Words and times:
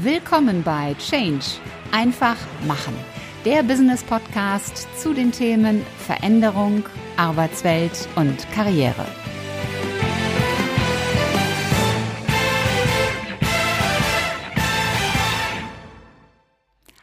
Willkommen 0.00 0.62
bei 0.62 0.94
Change. 0.94 1.44
Einfach 1.90 2.36
machen. 2.68 2.94
Der 3.44 3.64
Business 3.64 4.04
Podcast 4.04 4.86
zu 4.96 5.12
den 5.12 5.32
Themen 5.32 5.84
Veränderung, 6.06 6.84
Arbeitswelt 7.16 8.08
und 8.14 8.48
Karriere. 8.52 9.04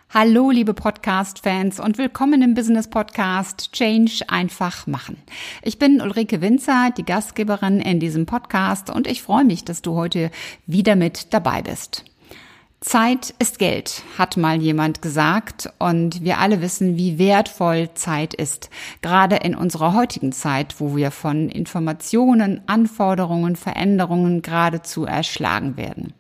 Hallo, 0.10 0.52
liebe 0.52 0.74
Podcast-Fans 0.74 1.82
und 1.82 1.98
willkommen 1.98 2.42
im 2.42 2.54
Business-Podcast 2.54 3.74
Change 3.74 4.24
einfach 4.30 4.88
machen. 4.88 5.18
Ich 5.64 5.78
bin 5.78 6.00
Ulrike 6.00 6.40
Winzer, 6.40 6.92
die 6.98 7.04
Gastgeberin 7.04 7.82
in 7.82 8.00
diesem 8.00 8.26
Podcast 8.26 8.90
und 8.90 9.06
ich 9.06 9.22
freue 9.22 9.44
mich, 9.44 9.66
dass 9.66 9.82
du 9.82 9.96
heute 9.96 10.32
wieder 10.66 10.96
mit 10.96 11.34
dabei 11.34 11.62
bist. 11.62 12.06
Zeit 12.86 13.34
ist 13.40 13.58
Geld, 13.58 14.04
hat 14.16 14.38
mal 14.38 14.62
jemand 14.62 15.02
gesagt, 15.02 15.74
und 15.80 16.24
wir 16.24 16.38
alle 16.38 16.62
wissen, 16.62 16.98
wie 16.98 17.18
wertvoll 17.18 17.90
Zeit 17.96 18.36
ist, 18.36 18.70
gerade 19.02 19.38
in 19.38 19.56
unserer 19.56 19.96
heutigen 19.96 20.32
Zeit, 20.32 20.76
wo 20.78 20.96
wir 20.96 21.10
von 21.10 21.50
Informationen, 21.50 22.62
Anforderungen, 22.68 23.56
Veränderungen 23.56 24.44
geradezu 24.44 25.04
erschlagen 25.04 25.78
werden. 25.78 26.14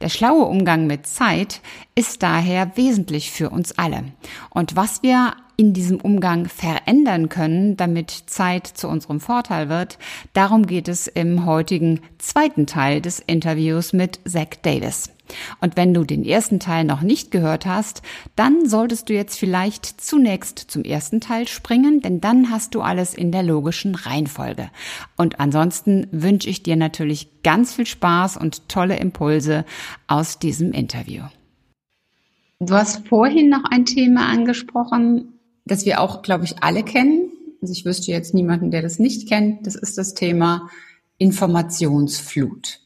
Der 0.00 0.08
schlaue 0.08 0.46
Umgang 0.46 0.88
mit 0.88 1.06
Zeit 1.06 1.60
ist 1.94 2.24
daher 2.24 2.76
wesentlich 2.76 3.30
für 3.30 3.50
uns 3.50 3.78
alle. 3.78 4.02
Und 4.50 4.74
was 4.74 5.04
wir 5.04 5.34
in 5.56 5.74
diesem 5.74 6.00
Umgang 6.00 6.46
verändern 6.46 7.28
können, 7.28 7.76
damit 7.76 8.10
Zeit 8.10 8.66
zu 8.66 8.88
unserem 8.88 9.20
Vorteil 9.20 9.68
wird, 9.68 9.96
darum 10.32 10.66
geht 10.66 10.88
es 10.88 11.06
im 11.06 11.46
heutigen 11.46 12.00
zweiten 12.18 12.66
Teil 12.66 13.00
des 13.00 13.20
Interviews 13.20 13.92
mit 13.92 14.18
Zach 14.26 14.56
Davis. 14.62 15.10
Und 15.60 15.76
wenn 15.76 15.94
du 15.94 16.04
den 16.04 16.24
ersten 16.24 16.60
Teil 16.60 16.84
noch 16.84 17.02
nicht 17.02 17.30
gehört 17.30 17.66
hast, 17.66 18.02
dann 18.36 18.68
solltest 18.68 19.08
du 19.08 19.14
jetzt 19.14 19.38
vielleicht 19.38 20.00
zunächst 20.00 20.58
zum 20.58 20.84
ersten 20.84 21.20
Teil 21.20 21.48
springen, 21.48 22.00
denn 22.00 22.20
dann 22.20 22.50
hast 22.50 22.74
du 22.74 22.82
alles 22.82 23.14
in 23.14 23.32
der 23.32 23.42
logischen 23.42 23.94
Reihenfolge. 23.94 24.70
Und 25.16 25.40
ansonsten 25.40 26.06
wünsche 26.10 26.48
ich 26.48 26.62
dir 26.62 26.76
natürlich 26.76 27.42
ganz 27.42 27.74
viel 27.74 27.86
Spaß 27.86 28.36
und 28.36 28.68
tolle 28.68 28.96
Impulse 28.98 29.64
aus 30.06 30.38
diesem 30.38 30.72
Interview. 30.72 31.22
Du 32.60 32.74
hast 32.74 33.08
vorhin 33.08 33.48
noch 33.48 33.64
ein 33.70 33.86
Thema 33.86 34.26
angesprochen, 34.26 35.40
das 35.64 35.86
wir 35.86 36.00
auch, 36.00 36.20
glaube 36.22 36.44
ich, 36.44 36.62
alle 36.62 36.82
kennen. 36.82 37.30
Also 37.62 37.72
ich 37.72 37.84
wüsste 37.84 38.10
jetzt 38.10 38.34
niemanden, 38.34 38.70
der 38.70 38.82
das 38.82 38.98
nicht 38.98 39.28
kennt. 39.28 39.66
Das 39.66 39.74
ist 39.74 39.96
das 39.96 40.14
Thema 40.14 40.68
Informationsflut. 41.16 42.80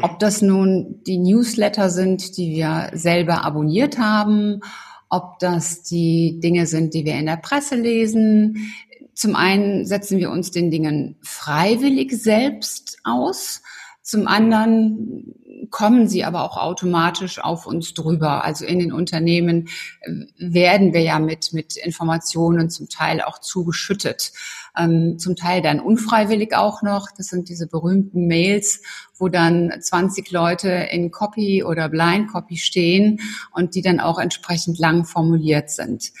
Ob 0.00 0.18
das 0.18 0.42
nun 0.42 1.02
die 1.06 1.18
Newsletter 1.18 1.90
sind, 1.90 2.36
die 2.36 2.56
wir 2.56 2.90
selber 2.92 3.44
abonniert 3.44 3.98
haben, 3.98 4.60
ob 5.08 5.38
das 5.38 5.82
die 5.82 6.38
Dinge 6.40 6.66
sind, 6.66 6.94
die 6.94 7.04
wir 7.04 7.14
in 7.14 7.26
der 7.26 7.36
Presse 7.36 7.76
lesen. 7.76 8.72
Zum 9.14 9.34
einen 9.34 9.86
setzen 9.86 10.18
wir 10.18 10.30
uns 10.30 10.50
den 10.50 10.70
Dingen 10.70 11.16
freiwillig 11.22 12.12
selbst 12.12 12.98
aus. 13.04 13.62
Zum 14.08 14.26
anderen 14.26 15.34
kommen 15.68 16.08
sie 16.08 16.24
aber 16.24 16.42
auch 16.42 16.56
automatisch 16.56 17.44
auf 17.44 17.66
uns 17.66 17.92
drüber. 17.92 18.42
Also 18.42 18.64
in 18.64 18.78
den 18.78 18.90
Unternehmen 18.90 19.68
äh, 20.00 20.10
werden 20.38 20.94
wir 20.94 21.02
ja 21.02 21.18
mit, 21.18 21.52
mit 21.52 21.76
Informationen 21.76 22.70
zum 22.70 22.88
Teil 22.88 23.20
auch 23.20 23.38
zugeschüttet. 23.38 24.32
Ähm, 24.78 25.18
zum 25.18 25.36
Teil 25.36 25.60
dann 25.60 25.78
unfreiwillig 25.78 26.56
auch 26.56 26.80
noch. 26.80 27.08
Das 27.14 27.26
sind 27.26 27.50
diese 27.50 27.66
berühmten 27.66 28.26
Mails, 28.26 28.80
wo 29.18 29.28
dann 29.28 29.74
20 29.78 30.30
Leute 30.30 30.70
in 30.70 31.10
Copy 31.10 31.62
oder 31.62 31.90
Blind 31.90 32.28
Copy 32.28 32.56
stehen 32.56 33.20
und 33.52 33.74
die 33.74 33.82
dann 33.82 34.00
auch 34.00 34.18
entsprechend 34.18 34.78
lang 34.78 35.04
formuliert 35.04 35.68
sind. 35.68 36.12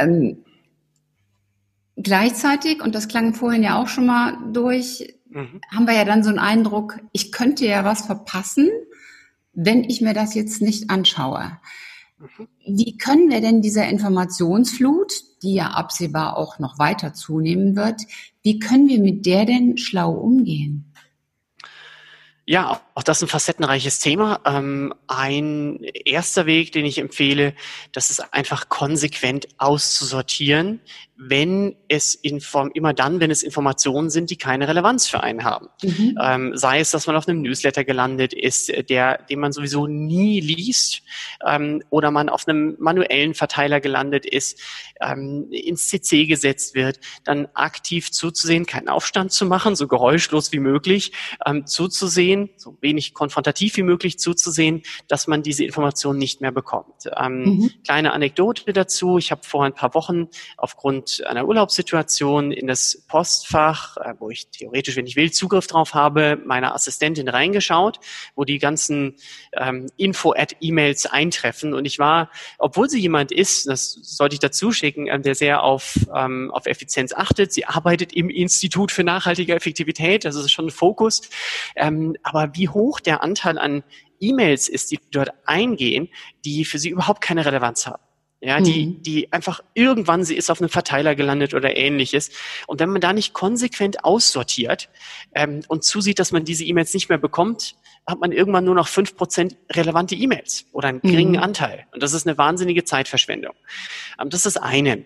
Ähm, 0.00 0.38
gleichzeitig, 1.94 2.82
und 2.82 2.96
das 2.96 3.06
klang 3.06 3.32
vorhin 3.32 3.62
ja 3.62 3.80
auch 3.80 3.86
schon 3.86 4.06
mal 4.06 4.36
durch, 4.52 5.14
mhm. 5.32 5.60
haben 5.74 5.86
wir 5.86 5.94
ja 5.94 6.04
dann 6.04 6.22
so 6.22 6.30
einen 6.30 6.38
Eindruck, 6.38 7.00
ich 7.12 7.32
könnte 7.32 7.66
ja 7.66 7.84
was 7.84 8.06
verpassen, 8.06 8.70
wenn 9.52 9.84
ich 9.84 10.00
mir 10.00 10.14
das 10.14 10.34
jetzt 10.34 10.62
nicht 10.62 10.90
anschaue. 10.90 11.58
Mhm. 12.18 12.48
Wie 12.66 12.96
können 12.96 13.30
wir 13.30 13.40
denn 13.40 13.62
dieser 13.62 13.88
Informationsflut, 13.88 15.12
die 15.42 15.54
ja 15.54 15.70
absehbar 15.70 16.36
auch 16.36 16.58
noch 16.58 16.78
weiter 16.78 17.14
zunehmen 17.14 17.76
wird, 17.76 18.02
wie 18.42 18.58
können 18.58 18.88
wir 18.88 19.00
mit 19.00 19.26
der 19.26 19.44
denn 19.44 19.76
schlau 19.76 20.12
umgehen? 20.12 20.92
Ja, 22.44 22.80
auch 22.94 23.02
das 23.02 23.18
ist 23.18 23.24
ein 23.24 23.28
facettenreiches 23.28 23.98
Thema. 24.00 24.40
Ähm, 24.44 24.92
ein 25.06 25.80
erster 26.04 26.46
Weg, 26.46 26.72
den 26.72 26.84
ich 26.84 26.98
empfehle, 26.98 27.54
das 27.92 28.10
ist 28.10 28.32
einfach 28.32 28.68
konsequent 28.68 29.48
auszusortieren, 29.58 30.80
wenn 31.16 31.76
es 31.88 32.14
in 32.14 32.40
Form, 32.40 32.70
immer 32.74 32.92
dann, 32.92 33.20
wenn 33.20 33.30
es 33.30 33.42
Informationen 33.42 34.10
sind, 34.10 34.30
die 34.30 34.36
keine 34.36 34.66
Relevanz 34.66 35.06
für 35.06 35.22
einen 35.22 35.44
haben. 35.44 35.68
Mhm. 35.82 36.18
Ähm, 36.20 36.56
sei 36.56 36.80
es, 36.80 36.90
dass 36.90 37.06
man 37.06 37.14
auf 37.14 37.28
einem 37.28 37.42
Newsletter 37.42 37.84
gelandet 37.84 38.34
ist, 38.34 38.72
der, 38.90 39.18
den 39.18 39.38
man 39.38 39.52
sowieso 39.52 39.86
nie 39.86 40.40
liest, 40.40 41.02
ähm, 41.46 41.82
oder 41.90 42.10
man 42.10 42.28
auf 42.28 42.48
einem 42.48 42.76
manuellen 42.78 43.34
Verteiler 43.34 43.80
gelandet 43.80 44.26
ist, 44.26 44.60
ähm, 45.00 45.46
ins 45.50 45.88
CC 45.88 46.26
gesetzt 46.26 46.74
wird, 46.74 46.98
dann 47.24 47.46
aktiv 47.54 48.10
zuzusehen, 48.10 48.66
keinen 48.66 48.88
Aufstand 48.88 49.32
zu 49.32 49.46
machen, 49.46 49.76
so 49.76 49.86
geräuschlos 49.86 50.52
wie 50.52 50.58
möglich, 50.58 51.12
zuzusehen, 51.64 52.50
so 52.56 52.76
wenig 52.82 53.14
konfrontativ 53.14 53.76
wie 53.76 53.82
möglich 53.82 54.18
zuzusehen, 54.18 54.82
dass 55.08 55.26
man 55.26 55.42
diese 55.42 55.64
Informationen 55.64 56.18
nicht 56.18 56.40
mehr 56.40 56.52
bekommt. 56.52 57.08
Ähm, 57.16 57.44
mhm. 57.44 57.70
Kleine 57.84 58.12
Anekdote 58.12 58.72
dazu. 58.72 59.18
Ich 59.18 59.30
habe 59.30 59.42
vor 59.44 59.64
ein 59.64 59.74
paar 59.74 59.94
Wochen 59.94 60.28
aufgrund 60.56 61.24
einer 61.26 61.46
Urlaubssituation 61.46 62.52
in 62.52 62.66
das 62.66 63.02
Postfach, 63.08 63.96
äh, 63.96 64.14
wo 64.18 64.30
ich 64.30 64.48
theoretisch, 64.48 64.96
wenn 64.96 65.06
ich 65.06 65.16
will, 65.16 65.30
Zugriff 65.30 65.66
drauf 65.66 65.94
habe, 65.94 66.38
meiner 66.44 66.74
Assistentin 66.74 67.28
reingeschaut, 67.28 68.00
wo 68.34 68.44
die 68.44 68.58
ganzen 68.58 69.16
ähm, 69.56 69.88
Info-Ad-E-Mails 69.96 71.06
eintreffen. 71.06 71.74
Und 71.74 71.84
ich 71.84 71.98
war, 71.98 72.30
obwohl 72.58 72.90
sie 72.90 73.00
jemand 73.00 73.32
ist, 73.32 73.68
das 73.68 73.92
sollte 73.92 74.34
ich 74.34 74.40
dazu 74.40 74.72
schicken, 74.72 75.06
äh, 75.06 75.20
der 75.20 75.34
sehr 75.34 75.62
auf, 75.62 75.98
ähm, 76.14 76.50
auf 76.50 76.66
Effizienz 76.66 77.12
achtet. 77.12 77.52
Sie 77.52 77.64
arbeitet 77.64 78.12
im 78.12 78.28
Institut 78.28 78.90
für 78.90 79.04
nachhaltige 79.04 79.54
Effektivität, 79.54 80.24
das 80.24 80.36
ist 80.36 80.50
schon 80.50 80.66
ein 80.66 80.70
Fokus. 80.70 81.22
Ähm, 81.76 82.16
aber 82.22 82.50
wie 82.54 82.68
hoch 82.74 83.00
der 83.00 83.22
Anteil 83.22 83.58
an 83.58 83.82
E-Mails 84.20 84.68
ist, 84.68 84.90
die 84.90 85.00
dort 85.10 85.30
eingehen, 85.44 86.08
die 86.44 86.64
für 86.64 86.78
sie 86.78 86.90
überhaupt 86.90 87.20
keine 87.20 87.44
Relevanz 87.44 87.86
haben. 87.86 88.02
Ja, 88.44 88.60
die, 88.60 88.86
mhm. 88.86 89.02
die 89.02 89.32
einfach 89.32 89.60
irgendwann, 89.72 90.24
sie 90.24 90.34
ist 90.34 90.50
auf 90.50 90.60
einem 90.60 90.68
Verteiler 90.68 91.14
gelandet 91.14 91.54
oder 91.54 91.76
ähnliches. 91.76 92.30
Und 92.66 92.80
wenn 92.80 92.90
man 92.90 93.00
da 93.00 93.12
nicht 93.12 93.34
konsequent 93.34 94.04
aussortiert 94.04 94.88
ähm, 95.32 95.60
und 95.68 95.84
zusieht, 95.84 96.18
dass 96.18 96.32
man 96.32 96.44
diese 96.44 96.64
E-Mails 96.64 96.92
nicht 96.92 97.08
mehr 97.08 97.18
bekommt, 97.18 97.76
hat 98.04 98.18
man 98.18 98.32
irgendwann 98.32 98.64
nur 98.64 98.74
noch 98.74 98.88
fünf 98.88 99.16
Prozent 99.16 99.56
relevante 99.70 100.16
E-Mails 100.16 100.66
oder 100.72 100.88
einen 100.88 101.00
geringen 101.02 101.36
mhm. 101.36 101.42
Anteil. 101.42 101.86
Und 101.92 102.02
das 102.02 102.14
ist 102.14 102.26
eine 102.26 102.36
wahnsinnige 102.36 102.82
Zeitverschwendung. 102.82 103.54
Ähm, 104.20 104.28
das 104.28 104.44
ist 104.44 104.56
das 104.56 104.62
eine. 104.62 105.04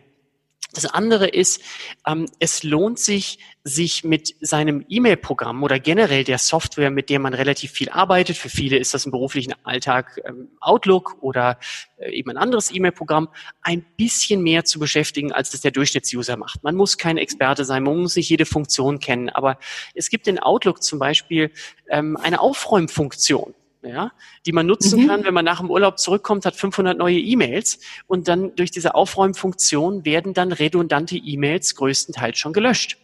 Das 0.76 0.84
andere 0.84 1.26
ist, 1.26 1.62
ähm, 2.06 2.26
es 2.38 2.62
lohnt 2.62 2.98
sich, 2.98 3.38
sich 3.64 4.04
mit 4.04 4.34
seinem 4.40 4.84
E-Mail-Programm 4.88 5.62
oder 5.62 5.80
generell 5.80 6.22
der 6.22 6.36
Software, 6.36 6.90
mit 6.90 7.08
der 7.08 7.18
man 7.18 7.32
relativ 7.32 7.72
viel 7.72 7.88
arbeitet, 7.88 8.36
für 8.36 8.50
viele 8.50 8.76
ist 8.76 8.92
das 8.92 9.06
im 9.06 9.10
beruflichen 9.10 9.54
Alltag 9.64 10.20
ähm, 10.26 10.50
Outlook 10.60 11.16
oder 11.22 11.58
äh, 11.96 12.10
eben 12.10 12.30
ein 12.30 12.36
anderes 12.36 12.70
E-Mail-Programm, 12.70 13.28
ein 13.62 13.86
bisschen 13.96 14.42
mehr 14.42 14.66
zu 14.66 14.78
beschäftigen, 14.78 15.32
als 15.32 15.50
das 15.50 15.62
der 15.62 15.70
Durchschnittsuser 15.70 16.36
macht. 16.36 16.62
Man 16.62 16.76
muss 16.76 16.98
kein 16.98 17.16
Experte 17.16 17.64
sein, 17.64 17.82
man 17.82 17.96
muss 17.96 18.16
nicht 18.16 18.28
jede 18.28 18.44
Funktion 18.44 18.98
kennen, 18.98 19.30
aber 19.30 19.58
es 19.94 20.10
gibt 20.10 20.28
in 20.28 20.38
Outlook 20.38 20.82
zum 20.82 20.98
Beispiel 20.98 21.50
ähm, 21.88 22.18
eine 22.18 22.40
Aufräumfunktion 22.40 23.54
ja, 23.86 24.12
die 24.44 24.52
man 24.52 24.66
nutzen 24.66 25.02
mhm. 25.02 25.08
kann, 25.08 25.24
wenn 25.24 25.34
man 25.34 25.44
nach 25.44 25.60
dem 25.60 25.70
Urlaub 25.70 25.98
zurückkommt, 25.98 26.44
hat 26.44 26.56
500 26.56 26.96
neue 26.96 27.18
E-Mails 27.18 27.80
und 28.06 28.28
dann 28.28 28.54
durch 28.56 28.70
diese 28.70 28.94
Aufräumfunktion 28.94 30.04
werden 30.04 30.34
dann 30.34 30.52
redundante 30.52 31.16
E-Mails 31.16 31.74
größtenteils 31.76 32.38
schon 32.38 32.52
gelöscht. 32.52 32.98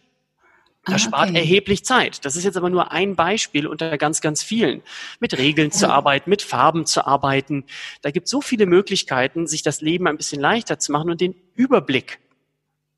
Das 0.85 0.95
ah, 0.95 0.99
spart 0.99 1.29
okay. 1.29 1.39
erheblich 1.39 1.85
Zeit. 1.85 2.25
Das 2.25 2.35
ist 2.35 2.43
jetzt 2.43 2.57
aber 2.57 2.69
nur 2.69 2.91
ein 2.91 3.15
Beispiel 3.15 3.67
unter 3.67 3.97
ganz, 3.97 4.19
ganz 4.19 4.43
vielen. 4.43 4.81
Mit 5.21 5.37
Regeln 5.37 5.71
zu 5.71 5.89
arbeiten, 5.89 6.29
mit 6.29 6.41
Farben 6.41 6.85
zu 6.85 7.07
arbeiten. 7.07 7.63
Da 8.01 8.11
gibt 8.11 8.25
es 8.25 8.31
so 8.31 8.41
viele 8.41 8.65
Möglichkeiten, 8.65 9.47
sich 9.47 9.61
das 9.61 9.79
Leben 9.79 10.07
ein 10.07 10.17
bisschen 10.17 10.41
leichter 10.41 10.79
zu 10.79 10.91
machen 10.91 11.09
und 11.09 11.21
den 11.21 11.35
Überblick 11.55 12.19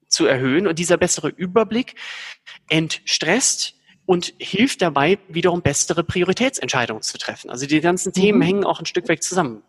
zu 0.08 0.26
erhöhen. 0.26 0.66
Und 0.66 0.80
dieser 0.80 0.98
bessere 0.98 1.30
Überblick 1.30 1.94
entstresst 2.70 3.75
und 4.06 4.34
hilft 4.38 4.82
dabei, 4.82 5.18
wiederum 5.28 5.62
bessere 5.62 6.04
Prioritätsentscheidungen 6.04 7.02
zu 7.02 7.18
treffen. 7.18 7.50
Also 7.50 7.66
die 7.66 7.82
ganzen 7.82 8.14
Themen 8.14 8.40
mhm. 8.40 8.44
hängen 8.44 8.64
auch 8.64 8.80
ein 8.80 8.86
Stück 8.86 9.10
weit 9.10 9.24
zusammen. 9.24 9.62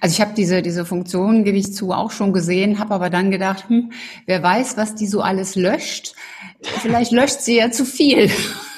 Also 0.00 0.14
ich 0.14 0.20
habe 0.20 0.34
diese, 0.36 0.62
diese 0.62 0.84
Funktion, 0.84 1.44
gebe 1.44 1.58
ich 1.58 1.72
zu, 1.74 1.90
auch 1.90 2.12
schon 2.12 2.32
gesehen, 2.32 2.78
habe 2.78 2.94
aber 2.94 3.10
dann 3.10 3.30
gedacht, 3.30 3.68
hm, 3.68 3.92
wer 4.26 4.42
weiß, 4.42 4.76
was 4.76 4.94
die 4.94 5.06
so 5.06 5.20
alles 5.20 5.56
löscht. 5.56 6.14
Vielleicht 6.62 7.10
löscht 7.12 7.40
sie 7.40 7.56
ja 7.56 7.70
zu 7.70 7.84
viel. 7.84 8.30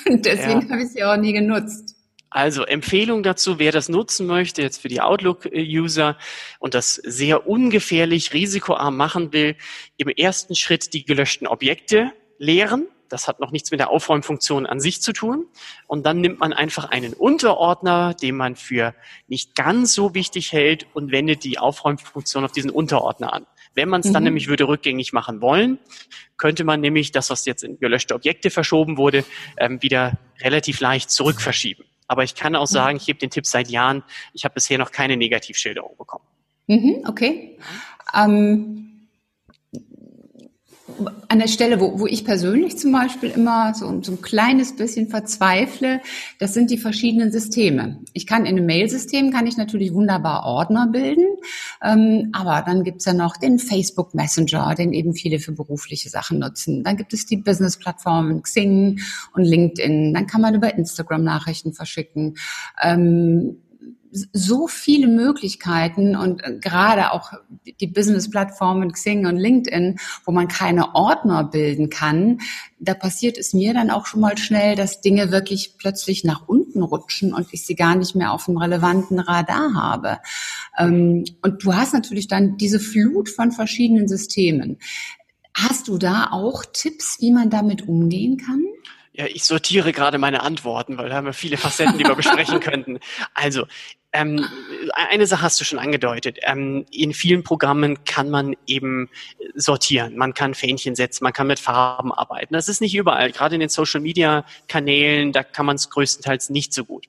Deswegen 0.08 0.62
ja. 0.62 0.70
habe 0.70 0.82
ich 0.82 0.88
sie 0.88 1.04
auch 1.04 1.16
nie 1.16 1.32
genutzt. 1.32 1.94
Also 2.30 2.64
Empfehlung 2.64 3.22
dazu, 3.22 3.58
wer 3.58 3.72
das 3.72 3.88
nutzen 3.88 4.26
möchte, 4.26 4.60
jetzt 4.60 4.82
für 4.82 4.88
die 4.88 5.00
Outlook-User 5.00 6.18
und 6.58 6.74
das 6.74 6.94
sehr 6.94 7.46
ungefährlich, 7.46 8.32
risikoarm 8.32 8.96
machen 8.96 9.32
will, 9.32 9.56
im 9.96 10.08
ersten 10.08 10.54
Schritt 10.54 10.92
die 10.92 11.04
gelöschten 11.04 11.46
Objekte 11.46 12.12
leeren. 12.38 12.88
Das 13.08 13.28
hat 13.28 13.40
noch 13.40 13.50
nichts 13.50 13.70
mit 13.70 13.80
der 13.80 13.90
Aufräumfunktion 13.90 14.66
an 14.66 14.80
sich 14.80 15.02
zu 15.02 15.12
tun. 15.12 15.46
Und 15.86 16.06
dann 16.06 16.20
nimmt 16.20 16.40
man 16.40 16.52
einfach 16.52 16.90
einen 16.90 17.12
Unterordner, 17.12 18.14
den 18.14 18.36
man 18.36 18.56
für 18.56 18.94
nicht 19.28 19.54
ganz 19.54 19.94
so 19.94 20.14
wichtig 20.14 20.52
hält 20.52 20.86
und 20.94 21.12
wendet 21.12 21.44
die 21.44 21.58
Aufräumfunktion 21.58 22.44
auf 22.44 22.52
diesen 22.52 22.70
Unterordner 22.70 23.32
an. 23.32 23.46
Wenn 23.74 23.88
man 23.88 24.00
es 24.00 24.10
dann 24.10 24.22
mhm. 24.22 24.28
nämlich 24.28 24.48
würde 24.48 24.68
rückgängig 24.68 25.12
machen 25.12 25.40
wollen, 25.42 25.78
könnte 26.38 26.64
man 26.64 26.80
nämlich 26.80 27.12
das, 27.12 27.28
was 27.30 27.44
jetzt 27.44 27.62
in 27.62 27.78
gelöschte 27.78 28.14
Objekte 28.14 28.50
verschoben 28.50 28.96
wurde, 28.96 29.24
ähm, 29.58 29.82
wieder 29.82 30.18
relativ 30.40 30.80
leicht 30.80 31.10
zurückverschieben. 31.10 31.84
Aber 32.08 32.24
ich 32.24 32.34
kann 32.34 32.56
auch 32.56 32.62
mhm. 32.62 32.72
sagen, 32.72 32.96
ich 32.96 33.06
gebe 33.06 33.18
den 33.18 33.30
Tipp 33.30 33.46
seit 33.46 33.68
Jahren, 33.68 34.02
ich 34.32 34.44
habe 34.44 34.54
bisher 34.54 34.78
noch 34.78 34.92
keine 34.92 35.16
Negativschilderung 35.16 35.96
bekommen. 35.96 36.24
Mhm, 36.68 37.04
okay. 37.06 37.58
Ähm, 38.14 38.85
an 41.28 41.38
der 41.38 41.48
Stelle, 41.48 41.80
wo, 41.80 41.98
wo 41.98 42.06
ich 42.06 42.24
persönlich 42.24 42.78
zum 42.78 42.92
Beispiel 42.92 43.30
immer 43.30 43.74
so, 43.74 44.02
so 44.02 44.12
ein 44.12 44.22
kleines 44.22 44.76
bisschen 44.76 45.08
verzweifle, 45.08 46.00
das 46.38 46.54
sind 46.54 46.70
die 46.70 46.78
verschiedenen 46.78 47.32
Systeme. 47.32 48.00
Ich 48.12 48.26
kann 48.26 48.46
in 48.46 48.56
einem 48.56 48.66
Mail-System, 48.66 49.30
kann 49.30 49.46
ich 49.46 49.56
natürlich 49.56 49.92
wunderbar 49.92 50.44
Ordner 50.44 50.88
bilden, 50.88 51.26
ähm, 51.82 52.30
aber 52.32 52.62
dann 52.64 52.84
gibt's 52.84 53.04
ja 53.04 53.12
noch 53.12 53.36
den 53.36 53.58
Facebook 53.58 54.14
Messenger, 54.14 54.74
den 54.74 54.92
eben 54.92 55.14
viele 55.14 55.38
für 55.38 55.52
berufliche 55.52 56.08
Sachen 56.08 56.38
nutzen. 56.38 56.84
Dann 56.84 56.96
gibt 56.96 57.12
es 57.12 57.26
die 57.26 57.36
Business-Plattformen 57.36 58.42
Xing 58.42 59.00
und 59.34 59.44
LinkedIn. 59.44 60.14
Dann 60.14 60.26
kann 60.26 60.40
man 60.40 60.54
über 60.54 60.74
Instagram 60.74 61.24
Nachrichten 61.24 61.72
verschicken. 61.72 62.36
Ähm, 62.82 63.58
so 64.32 64.66
viele 64.66 65.08
Möglichkeiten 65.08 66.16
und 66.16 66.42
äh, 66.42 66.58
gerade 66.58 67.12
auch 67.12 67.32
die 67.80 67.86
Business-Plattformen 67.86 68.92
Xing 68.92 69.26
und 69.26 69.36
LinkedIn, 69.36 69.98
wo 70.24 70.32
man 70.32 70.48
keine 70.48 70.94
Ordner 70.94 71.44
bilden 71.44 71.90
kann, 71.90 72.38
da 72.78 72.94
passiert 72.94 73.38
es 73.38 73.52
mir 73.52 73.74
dann 73.74 73.90
auch 73.90 74.06
schon 74.06 74.20
mal 74.20 74.36
schnell, 74.38 74.76
dass 74.76 75.00
Dinge 75.00 75.30
wirklich 75.30 75.74
plötzlich 75.78 76.24
nach 76.24 76.48
unten 76.48 76.82
rutschen 76.82 77.32
und 77.32 77.48
ich 77.52 77.64
sie 77.64 77.74
gar 77.74 77.96
nicht 77.96 78.14
mehr 78.14 78.32
auf 78.32 78.46
dem 78.46 78.56
relevanten 78.56 79.18
Radar 79.18 79.74
habe. 79.74 80.18
Ähm, 80.78 81.24
und 81.42 81.64
du 81.64 81.74
hast 81.74 81.94
natürlich 81.94 82.28
dann 82.28 82.56
diese 82.56 82.80
Flut 82.80 83.28
von 83.28 83.52
verschiedenen 83.52 84.08
Systemen. 84.08 84.78
Hast 85.54 85.88
du 85.88 85.96
da 85.96 86.28
auch 86.32 86.64
Tipps, 86.70 87.16
wie 87.20 87.32
man 87.32 87.48
damit 87.48 87.88
umgehen 87.88 88.36
kann? 88.36 88.62
Ja, 89.16 89.24
ich 89.24 89.44
sortiere 89.44 89.92
gerade 89.92 90.18
meine 90.18 90.42
Antworten, 90.42 90.98
weil 90.98 91.08
da 91.08 91.14
haben 91.16 91.24
wir 91.24 91.32
viele 91.32 91.56
Facetten, 91.56 91.96
die 91.96 92.04
wir 92.04 92.14
besprechen 92.14 92.60
könnten. 92.60 92.98
Also, 93.32 93.64
ähm, 94.12 94.44
eine 94.94 95.26
Sache 95.26 95.42
hast 95.42 95.60
du 95.60 95.64
schon 95.64 95.78
angedeutet. 95.78 96.38
Ähm, 96.42 96.86
in 96.90 97.12
vielen 97.12 97.42
Programmen 97.42 98.04
kann 98.04 98.30
man 98.30 98.56
eben 98.66 99.10
sortieren. 99.54 100.16
Man 100.16 100.34
kann 100.34 100.54
Fähnchen 100.54 100.94
setzen, 100.94 101.24
man 101.24 101.32
kann 101.32 101.46
mit 101.46 101.58
Farben 101.58 102.12
arbeiten. 102.12 102.54
Das 102.54 102.68
ist 102.68 102.80
nicht 102.80 102.94
überall. 102.94 103.30
Gerade 103.32 103.56
in 103.56 103.60
den 103.60 103.68
Social 103.68 104.00
Media 104.00 104.44
Kanälen, 104.68 105.32
da 105.32 105.42
kann 105.42 105.66
man 105.66 105.76
es 105.76 105.90
größtenteils 105.90 106.50
nicht 106.50 106.72
so 106.72 106.84
gut. 106.84 107.06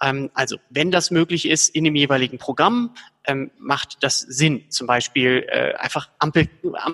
Ähm, 0.00 0.30
also, 0.34 0.56
wenn 0.70 0.90
das 0.90 1.10
möglich 1.10 1.48
ist 1.48 1.74
in 1.74 1.84
dem 1.84 1.96
jeweiligen 1.96 2.38
Programm, 2.38 2.94
ähm, 3.26 3.50
macht 3.58 3.98
das 4.00 4.20
Sinn, 4.20 4.70
zum 4.70 4.86
Beispiel 4.86 5.46
äh, 5.48 5.74
einfach 5.74 6.08
Ampel, 6.18 6.48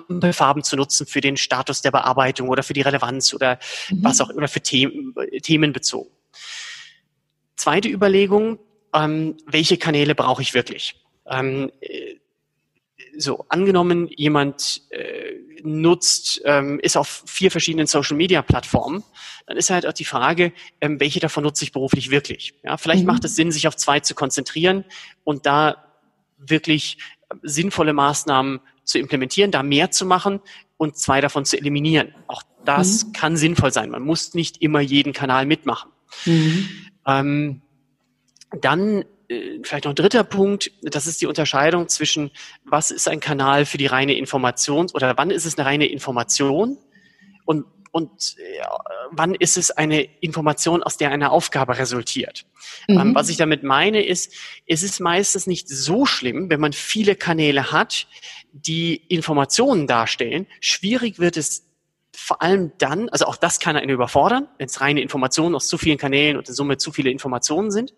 Ampelfarben 0.09 0.63
zu 0.63 0.75
nutzen 0.75 1.07
für 1.07 1.21
den 1.21 1.37
Status 1.37 1.81
der 1.81 1.91
Bearbeitung 1.91 2.49
oder 2.49 2.61
für 2.61 2.73
die 2.73 2.81
Relevanz 2.81 3.33
oder 3.33 3.59
mhm. 3.89 4.03
was 4.03 4.19
auch 4.19 4.29
oder 4.29 4.47
für 4.47 4.61
Themen, 4.61 5.15
themenbezogen. 5.41 6.11
Zweite 7.55 7.87
Überlegung, 7.87 8.59
ähm, 8.95 9.37
welche 9.45 9.77
Kanäle 9.77 10.15
brauche 10.15 10.41
ich 10.41 10.53
wirklich? 10.53 10.95
Ähm, 11.27 11.71
äh, 11.81 12.15
so, 13.17 13.45
angenommen, 13.49 14.09
jemand 14.15 14.81
äh, 14.89 15.33
nutzt, 15.63 16.41
ähm, 16.45 16.79
ist 16.81 16.97
auf 16.97 17.23
vier 17.25 17.51
verschiedenen 17.51 17.87
Social 17.87 18.15
Media 18.17 18.41
Plattformen, 18.41 19.03
dann 19.47 19.57
ist 19.57 19.69
halt 19.69 19.85
auch 19.85 19.93
die 19.93 20.05
Frage, 20.05 20.53
ähm, 20.81 20.99
welche 20.99 21.19
davon 21.19 21.43
nutze 21.43 21.63
ich 21.63 21.71
beruflich 21.71 22.09
wirklich? 22.09 22.55
Ja, 22.63 22.77
vielleicht 22.77 23.01
mhm. 23.01 23.07
macht 23.07 23.25
es 23.25 23.35
Sinn, 23.35 23.51
sich 23.51 23.67
auf 23.67 23.75
zwei 23.75 23.99
zu 23.99 24.15
konzentrieren 24.15 24.85
und 25.23 25.45
da 25.45 25.85
wirklich 26.37 26.97
sinnvolle 27.41 27.93
Maßnahmen 27.93 28.59
zu 28.83 28.99
implementieren, 28.99 29.51
da 29.51 29.63
mehr 29.63 29.91
zu 29.91 30.05
machen 30.05 30.41
und 30.77 30.97
zwei 30.97 31.21
davon 31.21 31.45
zu 31.45 31.57
eliminieren. 31.57 32.13
Auch 32.27 32.43
das 32.65 33.05
mhm. 33.05 33.13
kann 33.13 33.37
sinnvoll 33.37 33.71
sein. 33.71 33.89
Man 33.89 34.03
muss 34.03 34.33
nicht 34.33 34.61
immer 34.61 34.79
jeden 34.79 35.13
Kanal 35.13 35.45
mitmachen. 35.45 35.91
Mhm. 36.25 36.69
Ähm, 37.07 37.61
dann 38.55 39.05
äh, 39.27 39.59
vielleicht 39.63 39.85
noch 39.85 39.93
ein 39.93 39.95
dritter 39.95 40.23
Punkt, 40.23 40.71
das 40.81 41.07
ist 41.07 41.21
die 41.21 41.27
Unterscheidung 41.27 41.87
zwischen, 41.87 42.31
was 42.63 42.91
ist 42.91 43.07
ein 43.07 43.19
Kanal 43.19 43.65
für 43.65 43.77
die 43.77 43.87
reine 43.87 44.15
Information 44.15 44.87
oder 44.93 45.17
wann 45.17 45.31
ist 45.31 45.45
es 45.45 45.57
eine 45.57 45.65
reine 45.65 45.87
Information 45.87 46.77
und, 47.45 47.65
und 47.91 48.35
äh, 48.37 48.63
wann 49.11 49.35
ist 49.35 49.57
es 49.57 49.71
eine 49.71 50.03
Information, 50.21 50.83
aus 50.83 50.97
der 50.97 51.11
eine 51.11 51.31
Aufgabe 51.31 51.77
resultiert. 51.77 52.45
Ähm, 52.87 53.09
mhm. 53.09 53.15
was 53.15 53.29
ich 53.29 53.37
damit 53.37 53.63
meine 53.63 54.03
ist, 54.03 54.33
es 54.67 54.83
ist 54.83 54.99
meistens 54.99 55.47
nicht 55.47 55.69
so 55.69 56.05
schlimm, 56.05 56.49
wenn 56.49 56.59
man 56.59 56.73
viele 56.73 57.15
Kanäle 57.15 57.71
hat, 57.71 58.07
die 58.51 58.95
Informationen 58.95 59.87
darstellen. 59.87 60.47
Schwierig 60.59 61.19
wird 61.19 61.37
es 61.37 61.65
vor 62.15 62.41
allem 62.41 62.71
dann, 62.77 63.09
also 63.09 63.25
auch 63.25 63.35
das 63.35 63.59
kann 63.59 63.75
einen 63.75 63.89
überfordern, 63.89 64.47
wenn 64.57 64.67
es 64.67 64.81
reine 64.81 65.01
Informationen 65.01 65.55
aus 65.55 65.67
zu 65.67 65.77
vielen 65.77 65.97
Kanälen 65.97 66.37
und 66.37 66.47
in 66.47 66.55
Summe 66.55 66.77
zu 66.77 66.91
viele 66.91 67.09
Informationen 67.09 67.71
sind. 67.71 67.93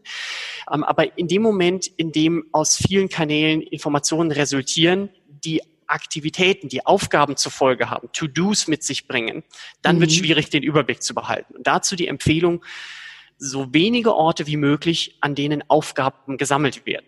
Ähm, 0.72 0.84
aber 0.84 1.18
in 1.18 1.28
dem 1.28 1.42
Moment, 1.42 1.88
in 1.88 2.12
dem 2.12 2.46
aus 2.52 2.76
vielen 2.76 3.10
Kanälen 3.10 3.62
Informationen 3.62 4.32
resultieren, 4.32 5.10
die 5.28 5.62
Aktivitäten, 5.88 6.68
die 6.68 6.86
Aufgaben 6.86 7.38
zur 7.38 7.52
Folge 7.52 7.90
haben, 7.90 8.10
To-Dos 8.12 8.68
mit 8.68 8.84
sich 8.84 9.08
bringen, 9.08 9.44
dann 9.82 9.98
mhm. 9.98 10.02
wird 10.02 10.12
schwierig, 10.12 10.50
den 10.50 10.64
Überblick 10.64 11.02
zu 11.02 11.16
behalten. 11.16 11.56
Und 11.56 11.66
dazu 11.66 11.96
die 11.96 12.08
Empfehlung, 12.08 12.64
so 13.38 13.74
wenige 13.74 14.16
Orte 14.16 14.48
wie 14.48 14.58
möglich, 14.58 15.18
an 15.22 15.36
denen 15.36 15.64
Aufgaben 15.70 16.38
gesammelt 16.38 16.86
werden. 16.86 17.06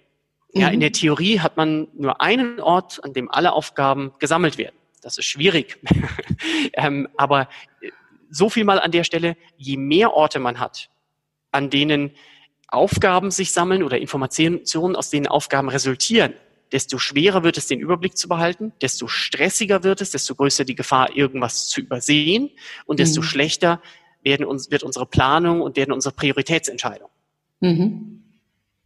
Ja, 0.53 0.69
in 0.69 0.77
mhm. 0.77 0.81
der 0.81 0.91
Theorie 0.91 1.39
hat 1.39 1.57
man 1.57 1.87
nur 1.93 2.21
einen 2.21 2.59
Ort, 2.59 3.03
an 3.03 3.13
dem 3.13 3.29
alle 3.29 3.53
Aufgaben 3.53 4.13
gesammelt 4.19 4.57
werden. 4.57 4.75
Das 5.01 5.17
ist 5.17 5.25
schwierig. 5.25 5.79
ähm, 6.73 7.07
aber 7.17 7.49
äh, 7.81 7.91
so 8.29 8.49
viel 8.49 8.63
mal 8.63 8.79
an 8.79 8.91
der 8.91 9.03
Stelle, 9.03 9.37
je 9.57 9.77
mehr 9.77 10.13
Orte 10.13 10.39
man 10.39 10.59
hat, 10.59 10.89
an 11.51 11.69
denen 11.69 12.11
Aufgaben 12.67 13.31
sich 13.31 13.51
sammeln 13.51 13.83
oder 13.83 13.97
Informationen, 13.97 14.95
aus 14.95 15.09
denen 15.09 15.27
Aufgaben 15.27 15.69
resultieren, 15.69 16.33
desto 16.71 16.99
schwerer 16.99 17.43
wird 17.43 17.57
es, 17.57 17.67
den 17.67 17.79
Überblick 17.79 18.15
zu 18.17 18.27
behalten, 18.27 18.73
desto 18.81 19.07
stressiger 19.07 19.83
wird 19.83 20.01
es, 20.01 20.11
desto 20.11 20.35
größer 20.35 20.65
die 20.65 20.75
Gefahr, 20.75 21.15
irgendwas 21.15 21.67
zu 21.67 21.81
übersehen 21.81 22.51
und 22.85 22.99
desto 22.99 23.21
mhm. 23.21 23.25
schlechter 23.25 23.81
werden 24.21 24.45
uns, 24.45 24.69
wird 24.69 24.83
unsere 24.83 25.07
Planung 25.07 25.61
und 25.61 25.77
werden 25.77 25.91
unsere 25.91 26.13
Prioritätsentscheidungen. 26.13 27.11
Mhm. 27.61 28.18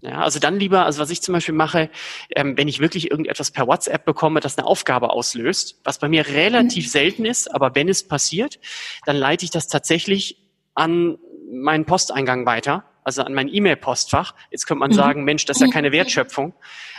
Ja, 0.03 0.21
also 0.21 0.37
dann 0.37 0.59
lieber, 0.59 0.85
also 0.85 1.01
was 1.01 1.09
ich 1.09 1.21
zum 1.21 1.31
Beispiel 1.31 1.55
mache, 1.55 1.89
ähm, 2.35 2.57
wenn 2.57 2.67
ich 2.67 2.81
wirklich 2.81 3.09
irgendetwas 3.09 3.51
per 3.51 3.67
WhatsApp 3.67 4.03
bekomme, 4.03 4.41
das 4.41 4.57
eine 4.57 4.67
Aufgabe 4.67 5.11
auslöst, 5.11 5.79
was 5.85 5.97
bei 5.97 6.09
mir 6.09 6.27
relativ 6.27 6.87
mhm. 6.87 6.89
selten 6.89 7.25
ist, 7.25 7.47
aber 7.55 7.73
wenn 7.73 7.87
es 7.87 8.05
passiert, 8.05 8.59
dann 9.05 9.15
leite 9.15 9.45
ich 9.45 9.51
das 9.51 9.69
tatsächlich 9.69 10.37
an 10.75 11.17
meinen 11.49 11.85
Posteingang 11.85 12.45
weiter, 12.45 12.83
also 13.05 13.21
an 13.23 13.33
mein 13.33 13.47
E-Mail-Postfach. 13.47 14.35
Jetzt 14.51 14.67
könnte 14.67 14.79
man 14.79 14.91
mhm. 14.91 14.95
sagen, 14.95 15.23
Mensch, 15.23 15.45
das 15.45 15.61
ist 15.61 15.67
ja 15.67 15.71
keine 15.71 15.93
Wertschöpfung, 15.93 16.53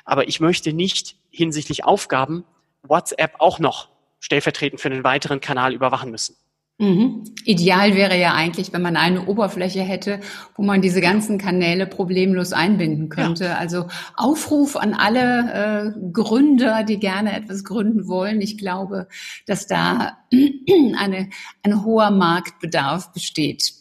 aber 0.07 0.27
ich 0.27 0.41
möchte 0.41 0.73
nicht 0.73 1.17
hinsichtlich 1.31 1.85
Aufgaben 1.85 2.45
WhatsApp 2.83 3.35
auch 3.39 3.59
noch 3.59 3.91
stellvertretend 4.19 4.81
für 4.81 4.89
einen 4.89 5.05
weiteren 5.05 5.43
Kanal 5.43 5.75
überwachen 5.75 6.11
müssen. 6.11 6.37
Mhm. 6.79 7.23
Ideal 7.45 7.95
wäre 7.95 8.19
ja 8.19 8.35
eigentlich, 8.35 8.73
wenn 8.73 8.83
man 8.83 8.97
eine 8.97 9.27
Oberfläche 9.27 9.83
hätte, 9.83 10.19
wo 10.57 10.63
man 10.63 10.83
diese 10.83 11.01
ganzen 11.01 11.39
Kanäle 11.39 11.87
problemlos 11.87 12.53
einbinden 12.53 13.09
könnte. 13.11 13.45
Ja. 13.45 13.57
Also 13.59 13.87
Aufruf 14.17 14.75
an 14.75 14.93
alle 14.93 15.95
äh, 15.95 16.11
Gründer, 16.13 16.83
die 16.83 16.99
gerne 16.99 17.37
etwas 17.37 17.63
gründen 17.63 18.09
wollen. 18.09 18.41
Ich 18.41 18.59
glaube, 18.59 19.07
dass 19.47 19.69
da 19.69 20.19
eine, 20.33 21.31
ein 21.63 21.85
hoher 21.85 22.11
Marktbedarf 22.11 23.13
besteht. 23.13 23.73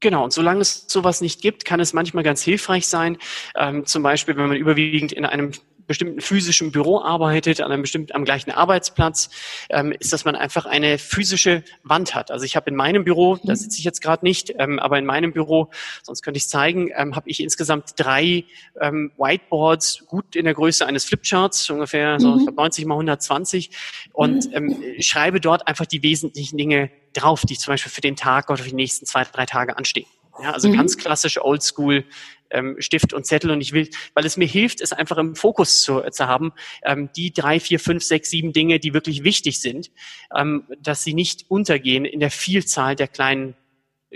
Genau, 0.00 0.22
und 0.22 0.32
solange 0.32 0.60
es 0.60 0.84
sowas 0.86 1.20
nicht 1.20 1.40
gibt, 1.40 1.64
kann 1.64 1.80
es 1.80 1.92
manchmal 1.92 2.22
ganz 2.22 2.40
hilfreich 2.42 2.86
sein, 2.86 3.18
ähm, 3.56 3.84
zum 3.84 4.04
Beispiel, 4.04 4.36
wenn 4.36 4.46
man 4.46 4.56
überwiegend 4.56 5.12
in 5.12 5.24
einem 5.24 5.50
bestimmten 5.88 6.20
physischen 6.20 6.70
Büro 6.70 7.00
arbeitet, 7.00 7.60
an 7.60 7.72
einem 7.72 7.82
bestimmten, 7.82 8.14
am 8.14 8.24
gleichen 8.24 8.52
Arbeitsplatz, 8.52 9.30
ähm, 9.70 9.92
ist, 9.98 10.12
dass 10.12 10.24
man 10.24 10.36
einfach 10.36 10.66
eine 10.66 10.98
physische 10.98 11.64
Wand 11.82 12.14
hat. 12.14 12.30
Also 12.30 12.44
ich 12.44 12.54
habe 12.54 12.70
in 12.70 12.76
meinem 12.76 13.02
Büro, 13.04 13.36
da 13.42 13.52
mhm. 13.52 13.56
sitze 13.56 13.78
ich 13.78 13.84
jetzt 13.84 14.00
gerade 14.00 14.24
nicht, 14.24 14.54
ähm, 14.58 14.78
aber 14.78 14.98
in 14.98 15.06
meinem 15.06 15.32
Büro, 15.32 15.70
sonst 16.02 16.22
könnte 16.22 16.38
ich 16.38 16.44
es 16.44 16.50
zeigen, 16.50 16.90
ähm, 16.94 17.16
habe 17.16 17.28
ich 17.28 17.40
insgesamt 17.42 17.94
drei 17.96 18.44
ähm, 18.80 19.10
Whiteboards, 19.16 20.04
gut 20.06 20.36
in 20.36 20.44
der 20.44 20.54
Größe 20.54 20.86
eines 20.86 21.04
Flipcharts, 21.06 21.68
ungefähr 21.70 22.20
so, 22.20 22.32
mhm. 22.32 22.38
ich 22.38 22.44
glaub, 22.44 22.56
90 22.56 22.84
mal 22.84 22.94
120 22.94 23.70
und 24.12 24.46
mhm. 24.46 24.54
ähm, 24.54 24.94
schreibe 25.00 25.40
dort 25.40 25.66
einfach 25.66 25.86
die 25.86 26.02
wesentlichen 26.02 26.58
Dinge 26.58 26.90
drauf, 27.14 27.42
die 27.42 27.56
zum 27.56 27.72
Beispiel 27.72 27.90
für 27.90 28.02
den 28.02 28.14
Tag 28.14 28.50
oder 28.50 28.62
für 28.62 28.68
die 28.68 28.76
nächsten 28.76 29.06
zwei, 29.06 29.24
drei 29.24 29.46
Tage 29.46 29.76
anstehen. 29.76 30.06
Ja, 30.40 30.52
also 30.52 30.68
mhm. 30.68 30.76
ganz 30.76 30.96
klassisch 30.96 31.40
Oldschool 31.40 32.04
ähm, 32.50 32.76
Stift 32.78 33.12
und 33.12 33.26
Zettel 33.26 33.50
und 33.50 33.60
ich 33.60 33.72
will, 33.72 33.88
weil 34.14 34.24
es 34.24 34.36
mir 34.36 34.46
hilft, 34.46 34.80
es 34.80 34.92
einfach 34.92 35.18
im 35.18 35.34
Fokus 35.34 35.82
zu, 35.82 36.02
zu 36.10 36.26
haben, 36.26 36.52
ähm, 36.84 37.10
die 37.16 37.32
drei, 37.32 37.60
vier, 37.60 37.80
fünf, 37.80 38.02
sechs, 38.02 38.30
sieben 38.30 38.52
Dinge, 38.52 38.78
die 38.78 38.94
wirklich 38.94 39.24
wichtig 39.24 39.60
sind, 39.60 39.90
ähm, 40.36 40.64
dass 40.80 41.04
sie 41.04 41.14
nicht 41.14 41.46
untergehen 41.48 42.04
in 42.04 42.20
der 42.20 42.30
Vielzahl 42.30 42.96
der 42.96 43.08
kleinen, 43.08 43.54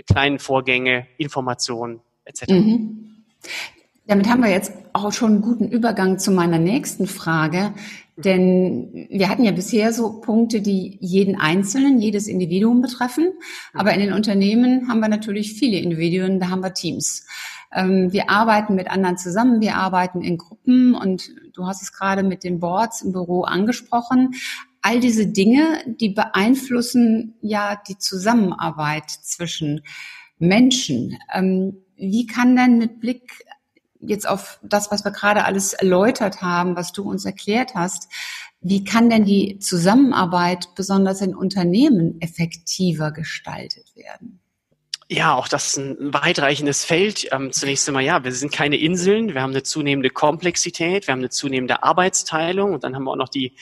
kleinen 0.07 0.39
Vorgänge, 0.39 1.07
Informationen 1.17 2.01
etc. 2.25 2.49
Mhm. 2.49 3.23
Damit 4.05 4.27
haben 4.27 4.43
wir 4.43 4.49
jetzt 4.49 4.73
auch 4.91 5.13
schon 5.13 5.31
einen 5.31 5.41
guten 5.41 5.69
Übergang 5.69 6.19
zu 6.19 6.31
meiner 6.31 6.59
nächsten 6.59 7.07
Frage. 7.07 7.73
Denn 8.15 9.07
wir 9.09 9.29
hatten 9.29 9.43
ja 9.43 9.51
bisher 9.51 9.91
so 9.91 10.19
Punkte, 10.21 10.61
die 10.61 10.97
jeden 10.99 11.35
Einzelnen, 11.35 11.99
jedes 11.99 12.27
Individuum 12.27 12.81
betreffen. 12.81 13.31
Aber 13.73 13.93
in 13.93 14.01
den 14.01 14.13
Unternehmen 14.13 14.87
haben 14.87 14.99
wir 14.99 15.07
natürlich 15.07 15.53
viele 15.53 15.77
Individuen, 15.77 16.39
da 16.39 16.49
haben 16.49 16.61
wir 16.61 16.73
Teams. 16.73 17.25
Ähm, 17.73 18.11
wir 18.11 18.29
arbeiten 18.29 18.75
mit 18.75 18.89
anderen 18.89 19.17
zusammen, 19.17 19.61
wir 19.61 19.75
arbeiten 19.75 20.21
in 20.21 20.37
Gruppen 20.37 20.95
und 20.95 21.29
du 21.53 21.65
hast 21.65 21.81
es 21.81 21.91
gerade 21.91 22.23
mit 22.23 22.43
den 22.43 22.59
Boards 22.59 23.01
im 23.01 23.11
Büro 23.11 23.43
angesprochen. 23.43 24.35
All 24.81 24.99
diese 24.99 25.27
Dinge, 25.27 25.83
die 25.85 26.09
beeinflussen 26.09 27.35
ja 27.41 27.81
die 27.87 27.97
Zusammenarbeit 27.97 29.09
zwischen 29.09 29.81
Menschen. 30.39 31.17
Ähm, 31.33 31.77
wie 31.95 32.27
kann 32.27 32.55
denn 32.55 32.77
mit 32.77 32.99
Blick 32.99 33.45
jetzt 33.99 34.27
auf 34.27 34.59
das, 34.63 34.91
was 34.91 35.05
wir 35.05 35.11
gerade 35.11 35.45
alles 35.45 35.73
erläutert 35.73 36.41
haben, 36.41 36.75
was 36.75 36.91
du 36.91 37.03
uns 37.03 37.25
erklärt 37.25 37.75
hast, 37.75 38.09
wie 38.59 38.83
kann 38.83 39.09
denn 39.09 39.25
die 39.25 39.59
Zusammenarbeit 39.59 40.69
besonders 40.75 41.21
in 41.21 41.35
Unternehmen 41.35 42.19
effektiver 42.21 43.11
gestaltet 43.11 43.95
werden? 43.95 44.39
Ja, 45.09 45.35
auch 45.35 45.47
das 45.47 45.67
ist 45.67 45.77
ein 45.77 46.13
weitreichendes 46.13 46.85
Feld. 46.85 47.27
Ähm, 47.31 47.51
zunächst 47.51 47.87
einmal, 47.87 48.03
ja, 48.03 48.23
wir 48.23 48.31
sind 48.31 48.51
keine 48.51 48.77
Inseln. 48.77 49.33
Wir 49.33 49.41
haben 49.41 49.51
eine 49.51 49.63
zunehmende 49.63 50.09
Komplexität, 50.09 51.07
wir 51.07 51.11
haben 51.11 51.19
eine 51.19 51.29
zunehmende 51.29 51.83
Arbeitsteilung 51.83 52.73
und 52.73 52.83
dann 52.83 52.95
haben 52.95 53.03
wir 53.03 53.11
auch 53.11 53.17
noch 53.17 53.29
die 53.29 53.55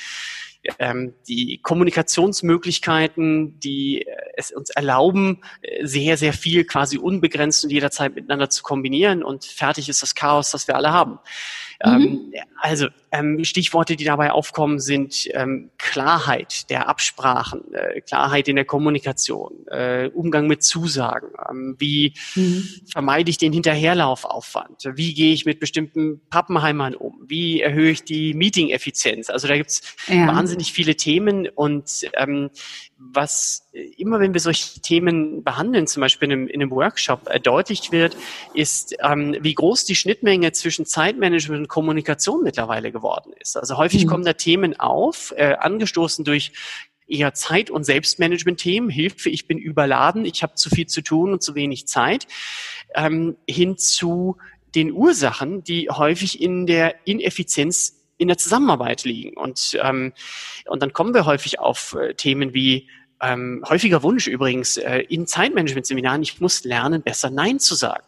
ähm, 0.80 1.14
die 1.28 1.60
Kommunikationsmöglichkeiten, 1.62 3.60
die 3.60 4.04
äh, 4.04 4.16
es 4.36 4.52
uns 4.52 4.70
erlauben, 4.70 5.42
äh, 5.62 5.86
sehr, 5.86 6.18
sehr 6.18 6.34
viel 6.34 6.66
quasi 6.66 6.98
unbegrenzt 6.98 7.64
und 7.64 7.72
jederzeit 7.72 8.16
miteinander 8.16 8.50
zu 8.50 8.64
kombinieren 8.64 9.24
und 9.24 9.46
fertig 9.46 9.90
ist 9.90 10.04
das 10.04 10.16
Chaos, 10.16 10.52
das 10.52 10.68
wir 10.68 10.76
alle 10.76 10.92
haben. 10.92 11.20
Mhm. 11.86 12.32
Ähm, 12.34 12.34
also 12.60 12.88
ähm, 13.12 13.44
Stichworte, 13.44 13.96
die 13.96 14.04
dabei 14.04 14.32
aufkommen, 14.32 14.80
sind 14.80 15.28
ähm, 15.34 15.72
Klarheit 15.78 16.70
der 16.70 16.88
Absprachen, 16.88 17.74
äh, 17.74 18.02
Klarheit 18.02 18.48
in 18.48 18.56
der 18.56 18.66
Kommunikation, 18.66 19.68
äh, 19.68 20.10
Umgang 20.14 20.48
mit 20.48 20.64
Zusagen. 20.64 21.30
Wie 21.80 22.14
mhm. 22.36 22.68
vermeide 22.92 23.30
ich 23.30 23.38
den 23.38 23.52
Hinterherlaufaufwand? 23.54 24.92
Wie 24.96 25.14
gehe 25.14 25.34
ich 25.34 25.46
mit 25.46 25.60
bestimmten 25.60 26.22
Pappenheimern 26.30 26.96
um? 26.96 27.20
Wie 27.26 27.62
erhöhe 27.62 27.92
ich 27.92 28.04
die 28.04 28.34
Meeting-Effizienz? 28.34 29.30
Also 29.30 29.48
da 29.48 29.58
gibt's 29.58 29.82
ja. 30.08 30.28
wahnsinnig 30.28 30.72
viele 30.72 30.96
Themen 30.96 31.48
und 31.50 32.04
was 33.14 33.68
immer, 33.98 34.20
wenn 34.20 34.34
wir 34.34 34.42
solche 34.42 34.80
Themen 34.80 35.44
behandeln, 35.44 35.88
zum 35.88 36.02
Beispiel 36.02 36.28
in 36.28 36.34
einem, 36.34 36.48
in 36.48 36.62
einem 36.62 36.72
Workshop, 36.72 37.28
erdeutlicht 37.28 37.92
wird, 37.92 38.16
ist, 38.54 38.96
ähm, 39.02 39.36
wie 39.42 39.54
groß 39.54 39.86
die 39.86 39.96
Schnittmenge 39.96 40.52
zwischen 40.52 40.86
Zeitmanagement 40.86 41.62
und 41.62 41.68
Kommunikation 41.68 42.44
mittlerweile 42.44 42.92
geworden 42.92 43.34
ist. 43.40 43.58
Also 43.58 43.78
häufig 43.78 44.06
mhm. 44.06 44.10
kommen 44.10 44.26
da 44.26 44.34
Themen 44.34 44.80
auf, 44.80 45.34
äh, 45.36 45.56
angestoßen 45.56 46.24
durch 46.24 46.52
eher 47.08 47.34
Zeit- 47.34 47.70
und 47.70 47.84
Selbstmanagement-Themen, 47.84 48.90
Hilfe, 48.90 49.30
ich 49.30 49.48
bin 49.48 49.58
überladen, 49.58 50.24
ich 50.24 50.44
habe 50.44 50.56
zu 50.56 50.70
viel 50.70 50.88
zu 50.88 51.02
tun 51.02 51.34
und 51.34 51.44
zu 51.44 51.56
wenig 51.56 51.88
Zeit, 51.88 52.28
ähm, 52.96 53.36
hin 53.48 53.78
zu 53.78 54.38
den 54.76 54.92
Ursachen, 54.92 55.64
die 55.64 55.90
häufig 55.90 56.42
in 56.42 56.66
der 56.66 56.96
Ineffizienz 57.06 58.01
in 58.22 58.28
der 58.28 58.38
Zusammenarbeit 58.38 59.04
liegen. 59.04 59.36
Und, 59.36 59.78
ähm, 59.82 60.14
und 60.68 60.82
dann 60.84 60.94
kommen 60.94 61.14
wir 61.16 61.26
häufig 61.26 61.60
auf 61.60 61.96
äh, 62.00 62.14
Themen 62.14 62.54
wie 62.54 62.88
ähm, 63.20 63.64
häufiger 63.68 64.04
Wunsch 64.04 64.28
übrigens 64.28 64.78
äh, 64.78 65.00
in 65.10 65.26
Zeitmanagement-Seminaren, 65.26 66.22
ich 66.22 66.40
muss 66.40 66.64
lernen, 66.64 67.02
besser 67.02 67.32
Nein 67.32 67.60
zu 67.60 67.74
sagen. 67.76 68.04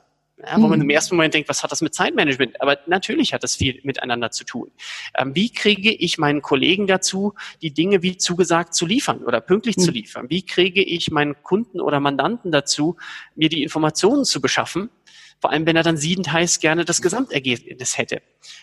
Ja, 0.46 0.58
wo 0.58 0.67
man 0.67 0.82
im 0.82 0.88
mhm. 0.88 0.91
ersten 0.91 1.15
Moment 1.15 1.34
denkt, 1.36 1.48
was 1.48 1.63
hat 1.63 1.72
das 1.72 1.82
mit 1.82 1.93
Zeitmanagement? 1.93 2.62
Aber 2.62 2.77
natürlich 2.86 3.34
hat 3.34 3.43
das 3.43 3.55
viel 3.55 3.79
miteinander 3.84 4.29
zu 4.29 4.43
tun. 4.43 4.72
Ähm, 5.15 5.34
wie 5.36 5.50
kriege 5.50 5.91
ich 5.91 6.17
meinen 6.17 6.41
Kollegen 6.41 6.86
dazu, 6.86 7.34
die 7.62 7.72
Dinge 7.72 8.01
wie 8.03 8.17
zugesagt 8.17 8.74
zu 8.74 8.86
liefern 8.86 9.24
oder 9.24 9.39
pünktlich 9.41 9.77
mhm. 9.77 9.82
zu 9.82 9.91
liefern? 9.91 10.29
Wie 10.29 10.46
kriege 10.46 10.84
ich 10.84 11.12
meinen 11.12 11.41
Kunden 11.43 11.79
oder 11.79 12.00
Mandanten 12.00 12.51
dazu, 12.51 12.98
mir 13.36 13.48
die 13.48 13.63
Informationen 13.63 14.25
zu 14.25 14.41
beschaffen? 14.41 14.89
Vor 15.43 15.51
allem, 15.51 15.65
wenn 15.65 15.75
er 15.75 15.83
dann 15.83 15.97
siedend 15.97 16.31
heißt, 16.31 16.62
gerne 16.62 16.85
das 16.85 17.01
Gesamtergebnis 17.01 17.97
hätte. 17.97 18.21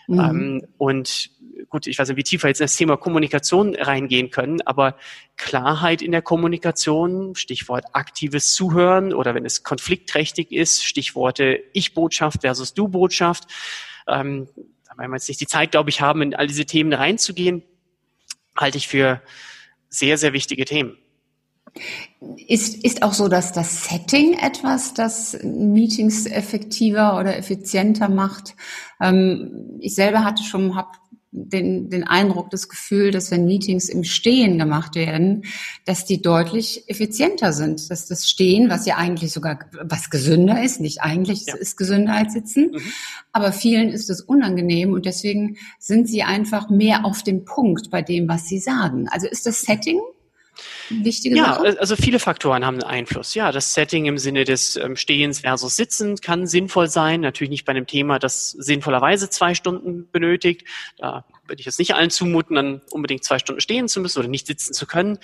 Mhm. 0.09 0.19
Ähm, 0.19 0.67
und 0.79 1.31
gut, 1.69 1.87
ich 1.87 1.99
weiß 1.99 2.09
nicht, 2.09 2.17
wie 2.17 2.23
tiefer 2.23 2.49
jetzt 2.49 2.63
in 2.63 2.65
das 2.65 2.75
Thema 2.75 2.97
Kommunikation 2.97 3.77
reingehen 3.77 4.31
können, 4.31 4.63
aber 4.63 4.97
Klarheit 5.37 6.01
in 6.01 6.11
der 6.11 6.23
Kommunikation, 6.23 7.35
Stichwort 7.35 7.85
aktives 7.93 8.55
Zuhören 8.55 9.13
oder 9.13 9.35
wenn 9.35 9.45
es 9.45 9.63
konfliktträchtig 9.63 10.53
ist, 10.53 10.83
Stichworte 10.83 11.61
Ich-Botschaft 11.75 12.41
versus 12.41 12.73
Du-Botschaft. 12.73 13.45
Ähm, 14.09 14.49
da 14.89 14.97
werden 14.97 15.11
wir 15.11 15.17
jetzt 15.17 15.29
nicht 15.29 15.43
die 15.43 15.47
Zeit, 15.47 15.73
glaube 15.73 15.91
ich, 15.91 16.01
haben, 16.01 16.23
in 16.23 16.35
all 16.35 16.47
diese 16.47 16.65
Themen 16.65 16.95
reinzugehen, 16.95 17.63
halte 18.57 18.79
ich 18.79 18.89
für 18.89 19.21
sehr, 19.91 20.17
sehr 20.17 20.33
wichtige 20.33 20.65
Themen. 20.65 20.97
Ist, 22.49 22.85
ist 22.85 23.03
auch 23.03 23.15
so, 23.15 23.29
dass 23.29 23.53
das 23.53 23.85
Setting 23.85 24.35
etwas, 24.35 24.93
das 24.95 25.39
Meetings 25.43 26.27
effektiver 26.27 27.19
oder 27.19 27.37
effizienter 27.37 28.09
macht. 28.09 28.55
Ähm, 29.01 29.79
ich 29.81 29.95
selber 29.95 30.25
hatte 30.25 30.43
schon, 30.43 30.77
habe 30.77 30.91
den, 31.33 31.91
den 31.91 32.05
Eindruck, 32.05 32.51
das 32.51 32.69
Gefühl, 32.69 33.13
dass 33.13 33.31
wenn 33.31 33.45
Meetings 33.45 33.89
im 33.89 34.03
Stehen 34.03 34.59
gemacht 34.59 34.97
werden, 34.97 35.45
dass 35.85 36.05
die 36.05 36.21
deutlich 36.21 36.89
effizienter 36.89 37.53
sind. 37.53 37.91
Dass 37.91 38.07
das 38.07 38.29
Stehen, 38.29 38.69
was 38.69 38.85
ja 38.87 38.97
eigentlich 38.97 39.33
sogar 39.33 39.61
was 39.83 40.11
gesünder 40.11 40.63
ist, 40.63 40.81
nicht 40.81 41.03
eigentlich, 41.03 41.47
ja. 41.47 41.55
ist 41.55 41.77
gesünder 41.77 42.15
als 42.15 42.33
Sitzen, 42.33 42.73
mhm. 42.73 42.83
aber 43.33 43.53
vielen 43.53 43.91
ist 43.91 44.11
es 44.11 44.21
unangenehm 44.21 44.93
und 44.93 45.07
deswegen 45.07 45.57
sind 45.79 46.09
sie 46.09 46.25
einfach 46.25 46.69
mehr 46.69 47.05
auf 47.05 47.23
dem 47.23 47.45
Punkt 47.45 47.91
bei 47.91 48.03
dem, 48.03 48.29
was 48.29 48.49
sie 48.49 48.59
sagen. 48.59 49.09
Also 49.09 49.29
ist 49.29 49.47
das 49.47 49.63
Setting 49.63 50.01
wichtige 50.91 51.37
ja, 51.37 51.55
Sache? 51.55 51.77
also 51.81 51.97
viele 51.97 52.19
Faktoren 52.19 52.65
haben 52.65 52.75
einen 52.75 52.83
Einfluss. 52.83 53.35
Ja, 53.35 53.53
das 53.53 53.75
Setting 53.75 54.07
im 54.07 54.19
Sinne 54.19 54.45
des 54.45 54.77
ähm, 54.77 54.97
Stehens 54.97 55.41
versus 55.41 55.77
Sitzens 55.77 56.21
kann 56.21 56.47
sinnvoll 56.47 56.89
sein. 56.89 57.21
Natürlich 57.21 57.51
nicht 57.51 57.65
bei 57.65 57.71
einem 57.71 57.87
Thema, 57.87 58.19
das 58.19 58.51
sinnvollerweise 58.51 59.31
zwei 59.31 59.55
Stunden 59.55 60.09
benötigt. 60.11 60.67
Da 60.99 61.25
würde 61.51 61.61
ich 61.61 61.67
jetzt 61.67 61.79
nicht 61.79 61.95
allen 61.95 62.09
zumuten, 62.11 62.57
dann 62.57 62.81
unbedingt 62.91 63.25
zwei 63.25 63.39
Stunden 63.39 63.61
stehen 63.61 63.89
zu 63.89 64.01
müssen 64.01 64.21
oder 64.21 64.29
nicht 64.29 64.47
sitzen 64.47 64.73
zu 64.73 64.87
können, 64.87 65.19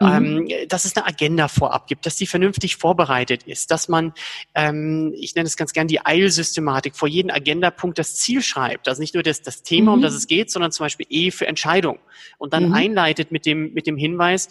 mhm. 0.00 0.06
ähm, 0.06 0.48
dass 0.68 0.84
es 0.84 0.94
eine 0.96 1.06
Agenda 1.06 1.48
vorab 1.48 1.86
gibt, 1.86 2.04
dass 2.04 2.16
die 2.16 2.26
vernünftig 2.26 2.76
vorbereitet 2.76 3.44
ist, 3.44 3.70
dass 3.70 3.88
man, 3.88 4.12
ähm, 4.54 5.14
ich 5.16 5.34
nenne 5.34 5.46
es 5.46 5.56
ganz 5.56 5.72
gern 5.72 5.88
die 5.88 6.04
Eilsystematik, 6.04 6.96
vor 6.96 7.08
jedem 7.08 7.30
Agendapunkt 7.30 7.98
das 7.98 8.16
Ziel 8.16 8.42
schreibt. 8.42 8.88
Also 8.88 9.00
nicht 9.00 9.14
nur 9.14 9.22
das, 9.22 9.40
das 9.40 9.62
Thema, 9.62 9.92
mhm. 9.92 9.98
um 9.98 10.02
das 10.02 10.14
es 10.14 10.26
geht, 10.26 10.50
sondern 10.50 10.72
zum 10.72 10.84
Beispiel 10.84 11.06
E 11.08 11.30
für 11.30 11.46
Entscheidung 11.46 11.98
und 12.36 12.52
dann 12.52 12.68
mhm. 12.68 12.74
einleitet 12.74 13.30
mit 13.30 13.46
dem, 13.46 13.72
mit 13.72 13.86
dem 13.86 13.96
Hinweis, 13.96 14.48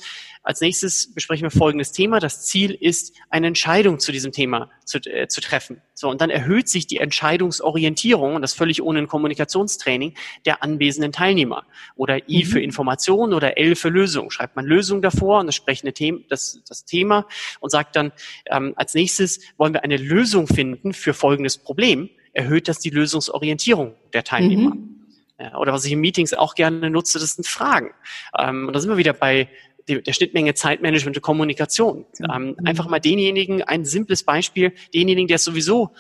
als 0.48 0.62
nächstes 0.62 1.14
besprechen 1.14 1.44
wir 1.44 1.52
folgendes 1.52 1.92
Thema. 1.92 2.22
Das 2.22 2.46
Ziel 2.46 2.72
ist, 2.72 3.14
eine 3.30 3.48
Entscheidung 3.48 4.00
zu 4.00 4.14
diesem 4.14 4.32
Thema 4.32 4.72
zu, 4.86 5.00
äh, 5.00 5.28
zu 5.28 5.42
treffen. 5.42 5.82
So, 5.94 6.10
und 6.10 6.22
dann 6.22 6.30
erhöht 6.30 6.70
sich 6.70 6.88
die 6.88 7.00
Entscheidungsorientierung, 7.00 8.36
und 8.36 8.42
das 8.42 8.54
völlig 8.54 8.82
ohne 8.82 9.00
ein 9.00 9.08
Kommunikationstraining, 9.10 10.14
der 10.46 10.64
anwesenden 10.64 11.12
Teilnehmer. 11.12 11.66
Oder 11.98 12.30
I 12.30 12.46
mhm. 12.46 12.48
für 12.48 12.62
Information 12.62 13.34
oder 13.34 13.58
L 13.58 13.76
für 13.76 13.90
Lösung. 13.90 14.32
Schreibt 14.32 14.56
man 14.56 14.66
Lösung 14.66 15.02
davor 15.02 15.42
und 15.42 15.48
das 15.48 15.56
sprechende 15.56 15.92
Thema, 15.92 16.20
das, 16.30 16.62
das 16.66 16.86
Thema 16.86 17.28
und 17.60 17.70
sagt 17.70 17.98
dann, 17.98 18.14
ähm, 18.46 18.72
als 18.78 18.94
nächstes 18.94 19.42
wollen 19.58 19.74
wir 19.74 19.84
eine 19.84 19.98
Lösung 19.98 20.48
finden 20.48 20.94
für 20.94 21.14
folgendes 21.14 21.58
Problem. 21.58 22.10
Erhöht 22.32 22.70
das 22.70 22.80
die 22.80 22.90
Lösungsorientierung 22.90 23.96
der 24.14 24.24
Teilnehmer. 24.24 24.76
Mhm. 24.76 24.94
Ja, 25.40 25.58
oder 25.58 25.74
was 25.74 25.84
ich 25.84 25.92
in 25.92 26.00
Meetings 26.00 26.34
auch 26.34 26.56
gerne 26.56 26.90
nutze, 26.90 27.20
das 27.20 27.36
sind 27.36 27.46
Fragen. 27.46 27.92
Ähm, 28.40 28.68
und 28.68 28.74
da 28.74 28.80
sind 28.80 28.90
wir 28.90 28.98
wieder 28.98 29.14
bei 29.14 29.50
der 29.88 30.14
Schnittmenge 30.14 30.54
Zeitmanagement 30.54 31.18
und 31.18 31.22
Kommunikation. 31.22 32.06
Ähm, 32.20 32.56
mhm. 32.60 32.66
einfach 32.66 32.88
mal 32.88 33.00
denjenigen, 33.00 33.64
ein 33.64 33.86
simples 33.86 34.24
Beispiel, 34.24 34.74
denjenigen, 34.94 35.28
der 35.28 35.36
es 35.36 35.44
sowieso 35.44 35.94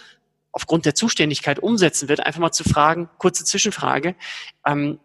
aufgrund 0.51 0.85
der 0.85 0.95
Zuständigkeit 0.95 1.59
umsetzen 1.59 2.09
wird, 2.09 2.25
einfach 2.25 2.39
mal 2.39 2.51
zu 2.51 2.63
fragen, 2.63 3.09
kurze 3.17 3.45
Zwischenfrage, 3.45 4.15
ähm, 4.65 4.99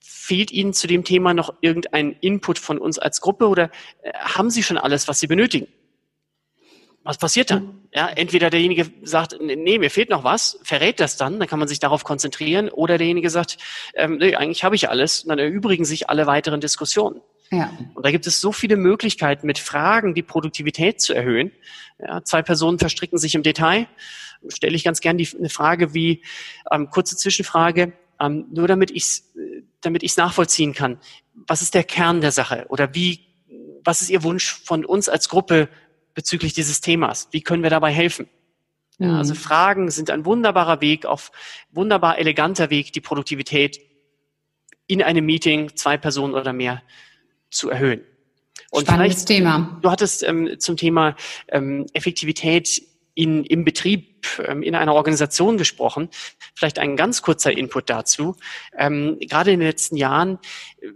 fehlt 0.00 0.50
Ihnen 0.50 0.72
zu 0.72 0.86
dem 0.86 1.04
Thema 1.04 1.34
noch 1.34 1.54
irgendein 1.60 2.12
Input 2.20 2.58
von 2.58 2.78
uns 2.78 2.98
als 2.98 3.20
Gruppe 3.20 3.48
oder 3.48 3.70
äh, 4.02 4.12
haben 4.14 4.50
Sie 4.50 4.62
schon 4.62 4.78
alles, 4.78 5.08
was 5.08 5.18
Sie 5.18 5.26
benötigen? 5.26 5.66
Was 7.04 7.18
passiert 7.18 7.50
dann? 7.50 7.80
Ja, 7.92 8.08
entweder 8.08 8.48
derjenige 8.48 8.86
sagt, 9.02 9.36
nee, 9.40 9.78
mir 9.78 9.90
fehlt 9.90 10.08
noch 10.08 10.22
was, 10.22 10.60
verrät 10.62 11.00
das 11.00 11.16
dann, 11.16 11.40
dann 11.40 11.48
kann 11.48 11.58
man 11.58 11.68
sich 11.68 11.80
darauf 11.80 12.04
konzentrieren, 12.04 12.68
oder 12.68 12.96
derjenige 12.96 13.28
sagt, 13.28 13.58
ähm, 13.94 14.18
nee, 14.18 14.36
eigentlich 14.36 14.62
habe 14.62 14.76
ich 14.76 14.88
alles, 14.88 15.24
und 15.24 15.30
dann 15.30 15.38
erübrigen 15.38 15.84
sich 15.84 16.08
alle 16.08 16.26
weiteren 16.26 16.60
Diskussionen. 16.60 17.20
Ja. 17.52 17.70
Und 17.94 18.04
da 18.04 18.10
gibt 18.10 18.26
es 18.26 18.40
so 18.40 18.50
viele 18.50 18.76
Möglichkeiten, 18.76 19.46
mit 19.46 19.58
Fragen 19.58 20.14
die 20.14 20.22
Produktivität 20.22 21.00
zu 21.00 21.12
erhöhen. 21.12 21.52
Ja, 21.98 22.24
zwei 22.24 22.42
Personen 22.42 22.78
verstricken 22.78 23.18
sich 23.18 23.34
im 23.34 23.42
Detail. 23.42 23.86
Stelle 24.48 24.74
ich 24.74 24.84
ganz 24.84 25.00
gern 25.00 25.18
die, 25.18 25.28
eine 25.38 25.50
Frage 25.50 25.92
wie, 25.92 26.22
ähm, 26.70 26.88
kurze 26.88 27.16
Zwischenfrage, 27.16 27.92
ähm, 28.18 28.46
nur 28.50 28.66
damit 28.66 28.90
ich 28.90 29.02
es 29.04 29.32
damit 29.82 30.02
ich's 30.02 30.16
nachvollziehen 30.16 30.72
kann. 30.72 30.98
Was 31.34 31.60
ist 31.60 31.74
der 31.74 31.84
Kern 31.84 32.20
der 32.20 32.32
Sache? 32.32 32.66
Oder 32.68 32.94
wie, 32.94 33.20
was 33.84 34.00
ist 34.00 34.10
Ihr 34.10 34.22
Wunsch 34.22 34.50
von 34.64 34.84
uns 34.84 35.08
als 35.08 35.28
Gruppe 35.28 35.68
bezüglich 36.14 36.54
dieses 36.54 36.80
Themas? 36.80 37.28
Wie 37.32 37.42
können 37.42 37.62
wir 37.62 37.70
dabei 37.70 37.92
helfen? 37.92 38.28
Ja, 38.98 39.08
mhm. 39.08 39.14
also 39.16 39.34
Fragen 39.34 39.90
sind 39.90 40.08
ein 40.10 40.24
wunderbarer 40.24 40.80
Weg, 40.80 41.04
auf 41.04 41.32
wunderbar 41.70 42.18
eleganter 42.18 42.70
Weg, 42.70 42.92
die 42.92 43.00
Produktivität 43.00 43.80
in 44.86 45.02
einem 45.02 45.26
Meeting, 45.26 45.76
zwei 45.76 45.96
Personen 45.96 46.34
oder 46.34 46.52
mehr, 46.52 46.82
zu 47.52 47.70
erhöhen. 47.70 48.02
Und 48.70 48.86
Spannendes 48.86 49.24
Thema. 49.24 49.78
Du 49.82 49.90
hattest 49.90 50.22
ähm, 50.22 50.58
zum 50.58 50.76
Thema 50.76 51.14
ähm, 51.48 51.86
Effektivität 51.92 52.82
in, 53.14 53.44
im 53.44 53.64
Betrieb, 53.64 54.26
ähm, 54.46 54.62
in 54.62 54.74
einer 54.74 54.94
Organisation 54.94 55.58
gesprochen. 55.58 56.08
Vielleicht 56.54 56.78
ein 56.78 56.96
ganz 56.96 57.22
kurzer 57.22 57.52
Input 57.52 57.90
dazu. 57.90 58.36
Ähm, 58.76 59.18
gerade 59.20 59.52
in 59.52 59.60
den 59.60 59.68
letzten 59.68 59.96
Jahren 59.96 60.38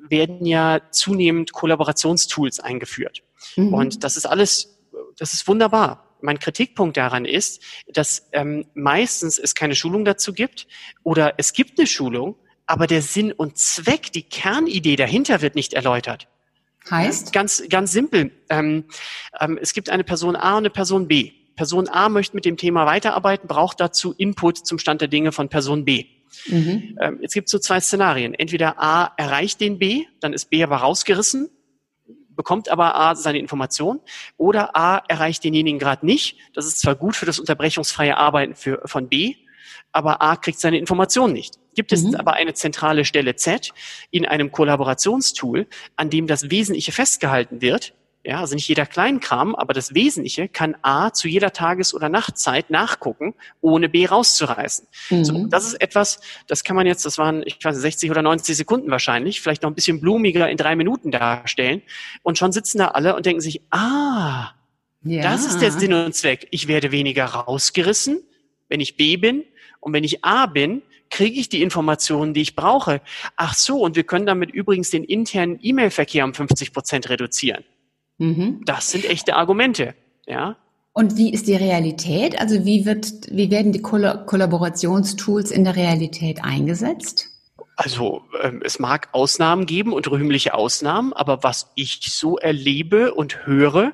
werden 0.08 0.46
ja 0.46 0.80
zunehmend 0.90 1.52
Kollaborationstools 1.52 2.60
eingeführt. 2.60 3.22
Mhm. 3.56 3.74
Und 3.74 4.04
das 4.04 4.16
ist 4.16 4.26
alles, 4.26 4.78
das 5.18 5.34
ist 5.34 5.46
wunderbar. 5.46 6.16
Mein 6.22 6.38
Kritikpunkt 6.38 6.96
daran 6.96 7.26
ist, 7.26 7.62
dass 7.92 8.28
ähm, 8.32 8.66
meistens 8.74 9.38
es 9.38 9.54
keine 9.54 9.74
Schulung 9.74 10.04
dazu 10.06 10.32
gibt 10.32 10.66
oder 11.02 11.34
es 11.36 11.52
gibt 11.52 11.78
eine 11.78 11.86
Schulung, 11.86 12.36
aber 12.64 12.86
der 12.86 13.02
Sinn 13.02 13.32
und 13.32 13.58
Zweck, 13.58 14.12
die 14.12 14.22
Kernidee 14.22 14.96
dahinter 14.96 15.42
wird 15.42 15.54
nicht 15.54 15.74
erläutert. 15.74 16.26
Heißt? 16.90 17.32
Ganz, 17.32 17.62
ganz 17.68 17.92
simpel. 17.92 18.32
Ähm, 18.48 18.84
ähm, 19.40 19.58
es 19.60 19.72
gibt 19.72 19.90
eine 19.90 20.04
Person 20.04 20.36
A 20.36 20.52
und 20.52 20.58
eine 20.58 20.70
Person 20.70 21.08
B. 21.08 21.32
Person 21.56 21.88
A 21.88 22.08
möchte 22.08 22.36
mit 22.36 22.44
dem 22.44 22.56
Thema 22.56 22.86
weiterarbeiten, 22.86 23.48
braucht 23.48 23.80
dazu 23.80 24.12
Input 24.16 24.66
zum 24.66 24.78
Stand 24.78 25.00
der 25.00 25.08
Dinge 25.08 25.32
von 25.32 25.48
Person 25.48 25.84
B. 25.84 26.04
Mhm. 26.46 26.98
Ähm, 27.00 27.18
jetzt 27.22 27.34
gibt 27.34 27.48
es 27.48 27.52
so 27.52 27.58
zwei 27.58 27.80
Szenarien. 27.80 28.34
Entweder 28.34 28.80
A 28.80 29.12
erreicht 29.16 29.60
den 29.60 29.78
B, 29.78 30.04
dann 30.20 30.32
ist 30.32 30.50
B 30.50 30.62
aber 30.62 30.76
rausgerissen, 30.76 31.48
bekommt 32.28 32.68
aber 32.68 32.94
A 32.94 33.14
seine 33.14 33.38
Information, 33.38 34.00
oder 34.36 34.76
A 34.76 35.02
erreicht 35.08 35.42
denjenigen 35.42 35.78
gerade 35.78 36.04
nicht. 36.04 36.36
Das 36.52 36.66
ist 36.66 36.80
zwar 36.80 36.94
gut 36.94 37.16
für 37.16 37.26
das 37.26 37.38
unterbrechungsfreie 37.38 38.16
Arbeiten 38.16 38.54
für, 38.54 38.82
von 38.84 39.08
B, 39.08 39.36
aber 39.92 40.20
A 40.22 40.36
kriegt 40.36 40.60
seine 40.60 40.78
Information 40.78 41.32
nicht. 41.32 41.54
Gibt 41.76 41.92
es 41.92 42.02
mhm. 42.02 42.16
aber 42.16 42.32
eine 42.32 42.54
zentrale 42.54 43.04
Stelle 43.04 43.36
Z 43.36 43.72
in 44.10 44.26
einem 44.26 44.50
Kollaborationstool, 44.50 45.68
an 45.94 46.10
dem 46.10 46.26
das 46.26 46.50
Wesentliche 46.50 46.90
festgehalten 46.90 47.60
wird, 47.60 47.92
ja, 48.26 48.40
also 48.40 48.56
nicht 48.56 48.66
jeder 48.66 48.86
Kleinkram, 48.86 49.54
aber 49.54 49.72
das 49.72 49.94
Wesentliche 49.94 50.48
kann 50.48 50.74
A 50.82 51.12
zu 51.12 51.28
jeder 51.28 51.52
Tages- 51.52 51.94
oder 51.94 52.08
Nachtzeit 52.08 52.70
nachgucken, 52.70 53.34
ohne 53.60 53.88
B 53.88 54.04
rauszureißen. 54.04 54.88
Mhm. 55.10 55.24
So, 55.24 55.46
das 55.46 55.64
ist 55.68 55.80
etwas, 55.80 56.18
das 56.48 56.64
kann 56.64 56.74
man 56.74 56.88
jetzt, 56.88 57.06
das 57.06 57.18
waren, 57.18 57.44
ich 57.46 57.58
weiß 57.62 57.76
60 57.76 58.10
oder 58.10 58.22
90 58.22 58.56
Sekunden 58.56 58.90
wahrscheinlich, 58.90 59.40
vielleicht 59.40 59.62
noch 59.62 59.70
ein 59.70 59.76
bisschen 59.76 60.00
blumiger 60.00 60.50
in 60.50 60.56
drei 60.56 60.74
Minuten 60.74 61.12
darstellen. 61.12 61.82
Und 62.24 62.36
schon 62.36 62.50
sitzen 62.50 62.78
da 62.78 62.88
alle 62.88 63.14
und 63.14 63.26
denken 63.26 63.40
sich, 63.40 63.62
ah, 63.70 64.50
ja. 65.04 65.22
das 65.22 65.46
ist 65.46 65.60
der 65.60 65.70
Sinn 65.70 65.92
und 65.92 66.12
Zweck. 66.12 66.48
Ich 66.50 66.66
werde 66.66 66.90
weniger 66.90 67.26
rausgerissen, 67.26 68.24
wenn 68.68 68.80
ich 68.80 68.96
B 68.96 69.16
bin. 69.16 69.44
Und 69.78 69.92
wenn 69.92 70.02
ich 70.02 70.24
A 70.24 70.46
bin, 70.46 70.82
kriege 71.10 71.38
ich 71.38 71.48
die 71.48 71.62
Informationen, 71.62 72.34
die 72.34 72.42
ich 72.42 72.56
brauche. 72.56 73.00
Ach 73.36 73.54
so, 73.54 73.80
und 73.80 73.96
wir 73.96 74.04
können 74.04 74.26
damit 74.26 74.50
übrigens 74.50 74.90
den 74.90 75.04
internen 75.04 75.58
E-Mail-Verkehr 75.60 76.24
um 76.24 76.34
50 76.34 76.72
Prozent 76.72 77.08
reduzieren. 77.08 77.64
Mhm. 78.18 78.62
Das 78.64 78.90
sind 78.90 79.04
echte 79.04 79.36
Argumente, 79.36 79.94
ja. 80.26 80.56
Und 80.92 81.18
wie 81.18 81.30
ist 81.30 81.46
die 81.46 81.54
Realität? 81.54 82.40
Also 82.40 82.64
wie 82.64 82.86
wird, 82.86 83.12
wie 83.30 83.50
werden 83.50 83.72
die 83.72 83.82
Koll 83.82 84.24
Kollaborationstools 84.24 85.50
in 85.50 85.64
der 85.64 85.76
Realität 85.76 86.42
eingesetzt? 86.42 87.28
Also 87.76 88.22
ähm, 88.40 88.62
es 88.64 88.78
mag 88.78 89.10
Ausnahmen 89.12 89.66
geben 89.66 89.92
und 89.92 90.10
rühmliche 90.10 90.54
Ausnahmen, 90.54 91.12
aber 91.12 91.42
was 91.42 91.70
ich 91.74 92.00
so 92.10 92.38
erlebe 92.38 93.12
und 93.12 93.46
höre 93.46 93.92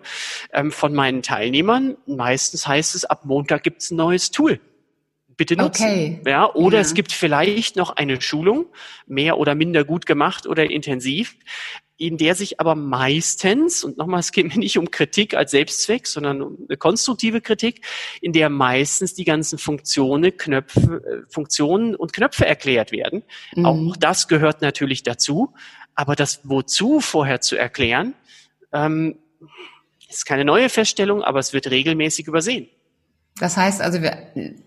ähm, 0.53 0.71
von 0.71 0.95
meinen 0.95 1.23
Teilnehmern, 1.23 1.97
meistens 2.07 2.69
heißt 2.69 2.95
es, 2.95 3.05
ab 3.05 3.25
Montag 3.25 3.65
gibt's 3.65 3.91
ein 3.91 3.97
neues 3.97 4.31
Tool 4.31 4.61
bitte 5.43 5.57
nutzen. 5.57 5.85
Okay. 5.85 6.21
Ja, 6.25 6.53
oder 6.55 6.77
ja. 6.77 6.83
es 6.83 6.95
gibt 6.95 7.11
vielleicht 7.11 7.75
noch 7.75 7.91
eine 7.91 8.21
Schulung, 8.21 8.67
mehr 9.09 9.39
oder 9.39 9.57
minder 9.57 9.83
gut 9.83 10.07
gemacht 10.07 10.47
oder 10.47 10.71
intensiv, 10.71 11.35
in 11.97 12.17
der 12.17 12.37
sich 12.37 12.61
aber 12.61 12.77
meistens, 12.77 13.83
und 13.83 13.99
nochmal, 13.99 14.21
es 14.21 14.31
geht 14.31 14.47
mir 14.47 14.59
nicht 14.59 14.79
um 14.79 14.93
Kritik 14.93 15.35
als 15.35 15.51
Selbstzweck, 15.51 16.07
sondern 16.07 16.43
um 16.43 16.59
eine 16.69 16.77
konstruktive 16.77 17.41
Kritik, 17.41 17.85
in 18.21 18.33
der 18.33 18.51
meistens 18.51 19.15
die 19.15 19.25
ganzen 19.25 19.59
Funktionen, 19.59 20.37
Knöpfe, 20.37 21.03
äh, 21.05 21.33
Funktionen 21.33 21.97
und 21.97 22.13
Knöpfe 22.13 22.47
erklärt 22.47 22.93
werden. 22.93 23.25
Mhm. 23.57 23.67
Auch 23.67 23.97
das 23.97 24.29
gehört 24.29 24.63
natürlich 24.63 25.03
dazu. 25.03 25.55
Aber 25.97 26.15
das 26.15 26.41
Wozu 26.45 27.01
vorher 27.01 27.41
zu 27.41 27.57
erklären, 27.57 28.15
ähm, 28.73 29.19
ist 30.09 30.25
keine 30.25 30.45
neue 30.45 30.69
Feststellung, 30.69 31.25
aber 31.25 31.41
es 31.41 31.53
wird 31.53 31.69
regelmäßig 31.69 32.29
übersehen. 32.29 32.69
Das 33.39 33.57
heißt 33.57 33.81
also, 33.81 34.03
wir, 34.03 34.17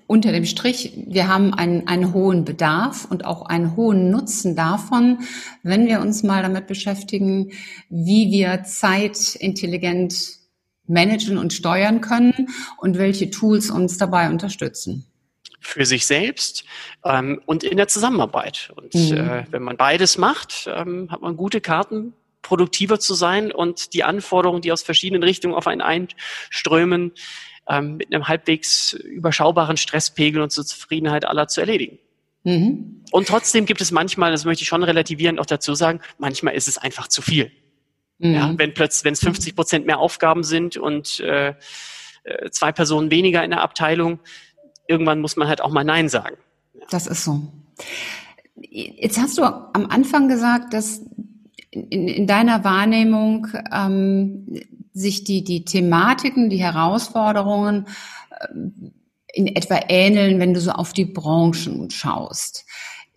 unter 0.08 0.32
dem 0.32 0.46
Strich, 0.46 0.94
wir 1.08 1.28
haben 1.28 1.54
einen, 1.54 1.88
einen 1.88 2.14
hohen 2.14 2.46
Bedarf 2.46 3.06
und 3.06 3.24
auch 3.24 3.46
einen 3.46 3.76
hohen 3.76 4.10
Nutzen 4.10 4.56
davon, 4.56 5.20
wenn 5.64 5.88
wir 5.88 6.02
uns 6.02 6.24
mal 6.24 6.42
damit 6.42 6.68
beschäftigen, 6.68 7.52
wie 7.90 8.32
wir 8.32 8.64
Zeit 8.64 9.36
intelligent 9.36 10.40
managen 10.88 11.38
und 11.38 11.54
steuern 11.54 12.02
können 12.02 12.48
und 12.78 12.98
welche 12.98 13.30
Tools 13.30 13.70
uns 13.70 13.98
dabei 13.98 14.30
unterstützen. 14.30 15.06
Für 15.60 15.86
sich 15.86 16.06
selbst 16.06 16.64
ähm, 17.04 17.42
und 17.46 17.64
in 17.64 17.78
der 17.78 17.88
Zusammenarbeit. 17.88 18.72
Und 18.76 18.94
mhm. 18.94 19.18
äh, 19.18 19.46
wenn 19.50 19.64
man 19.64 19.78
beides 19.78 20.18
macht, 20.18 20.70
ähm, 20.72 21.10
hat 21.10 21.22
man 21.22 21.38
gute 21.38 21.62
Karten, 21.62 22.14
produktiver 22.44 23.00
zu 23.00 23.16
sein 23.16 23.52
und 23.52 23.94
die 23.94 24.04
Anforderungen, 24.04 24.62
die 24.62 24.72
aus 24.72 24.84
verschiedenen 24.84 25.24
Richtungen 25.24 25.56
auf 25.56 25.66
einen 25.66 25.82
einströmen, 25.82 27.14
ähm, 27.70 27.98
mit 27.98 28.14
einem 28.14 28.28
halbwegs 28.28 28.94
überschaubaren 28.94 29.78
Stresspegel 29.78 30.42
und 30.42 30.52
zur 30.52 30.66
Zufriedenheit 30.66 31.26
aller 31.26 31.48
zu 31.48 31.62
erledigen. 31.62 32.00
Mhm. 32.44 33.04
Und 33.12 33.28
trotzdem 33.28 33.66
gibt 33.66 33.82
es 33.82 33.92
manchmal, 33.92 34.32
das 34.32 34.46
möchte 34.46 34.62
ich 34.62 34.68
schon 34.68 34.84
relativierend 34.84 35.40
auch 35.40 35.46
dazu 35.46 35.74
sagen, 35.74 36.00
manchmal 36.18 36.54
ist 36.54 36.68
es 36.68 36.78
einfach 36.78 37.08
zu 37.08 37.22
viel. 37.22 37.52
Mhm. 38.20 38.34
Ja, 38.34 38.54
wenn 38.58 38.74
plötzlich, 38.74 39.04
wenn 39.04 39.14
es 39.14 39.20
50 39.20 39.56
Prozent 39.56 39.86
mehr 39.86 40.00
Aufgaben 40.00 40.44
sind 40.44 40.78
und 40.78 41.20
äh, 41.20 41.56
äh, 42.24 42.50
zwei 42.52 42.72
Personen 42.72 43.12
weniger 43.12 43.44
in 43.44 43.52
der 43.52 43.62
Abteilung, 43.62 44.20
irgendwann 44.88 45.22
muss 45.22 45.36
man 45.36 45.48
halt 45.48 45.62
auch 45.62 45.72
mal 45.72 45.84
Nein 45.84 46.08
sagen. 46.08 46.38
Ja. 46.74 46.86
Das 46.90 47.08
ist 47.08 47.24
so. 47.24 47.52
Jetzt 48.58 49.20
hast 49.20 49.38
du 49.38 49.44
am 49.44 49.88
Anfang 49.90 50.28
gesagt, 50.30 50.74
dass 50.74 51.02
in, 51.76 52.08
in 52.08 52.28
deiner 52.28 52.64
Wahrnehmung 52.64 53.48
ähm, 53.72 54.48
sich 54.94 55.24
die, 55.24 55.44
die 55.44 55.66
Thematiken, 55.66 56.50
die 56.50 56.64
Herausforderungen 56.64 57.88
äh, 58.32 58.48
in 59.34 59.48
etwa 59.48 59.80
ähneln, 59.90 60.40
wenn 60.40 60.54
du 60.54 60.62
so 60.62 60.72
auf 60.72 60.94
die 60.94 61.06
Branchen 61.06 61.90
schaust. 61.90 62.66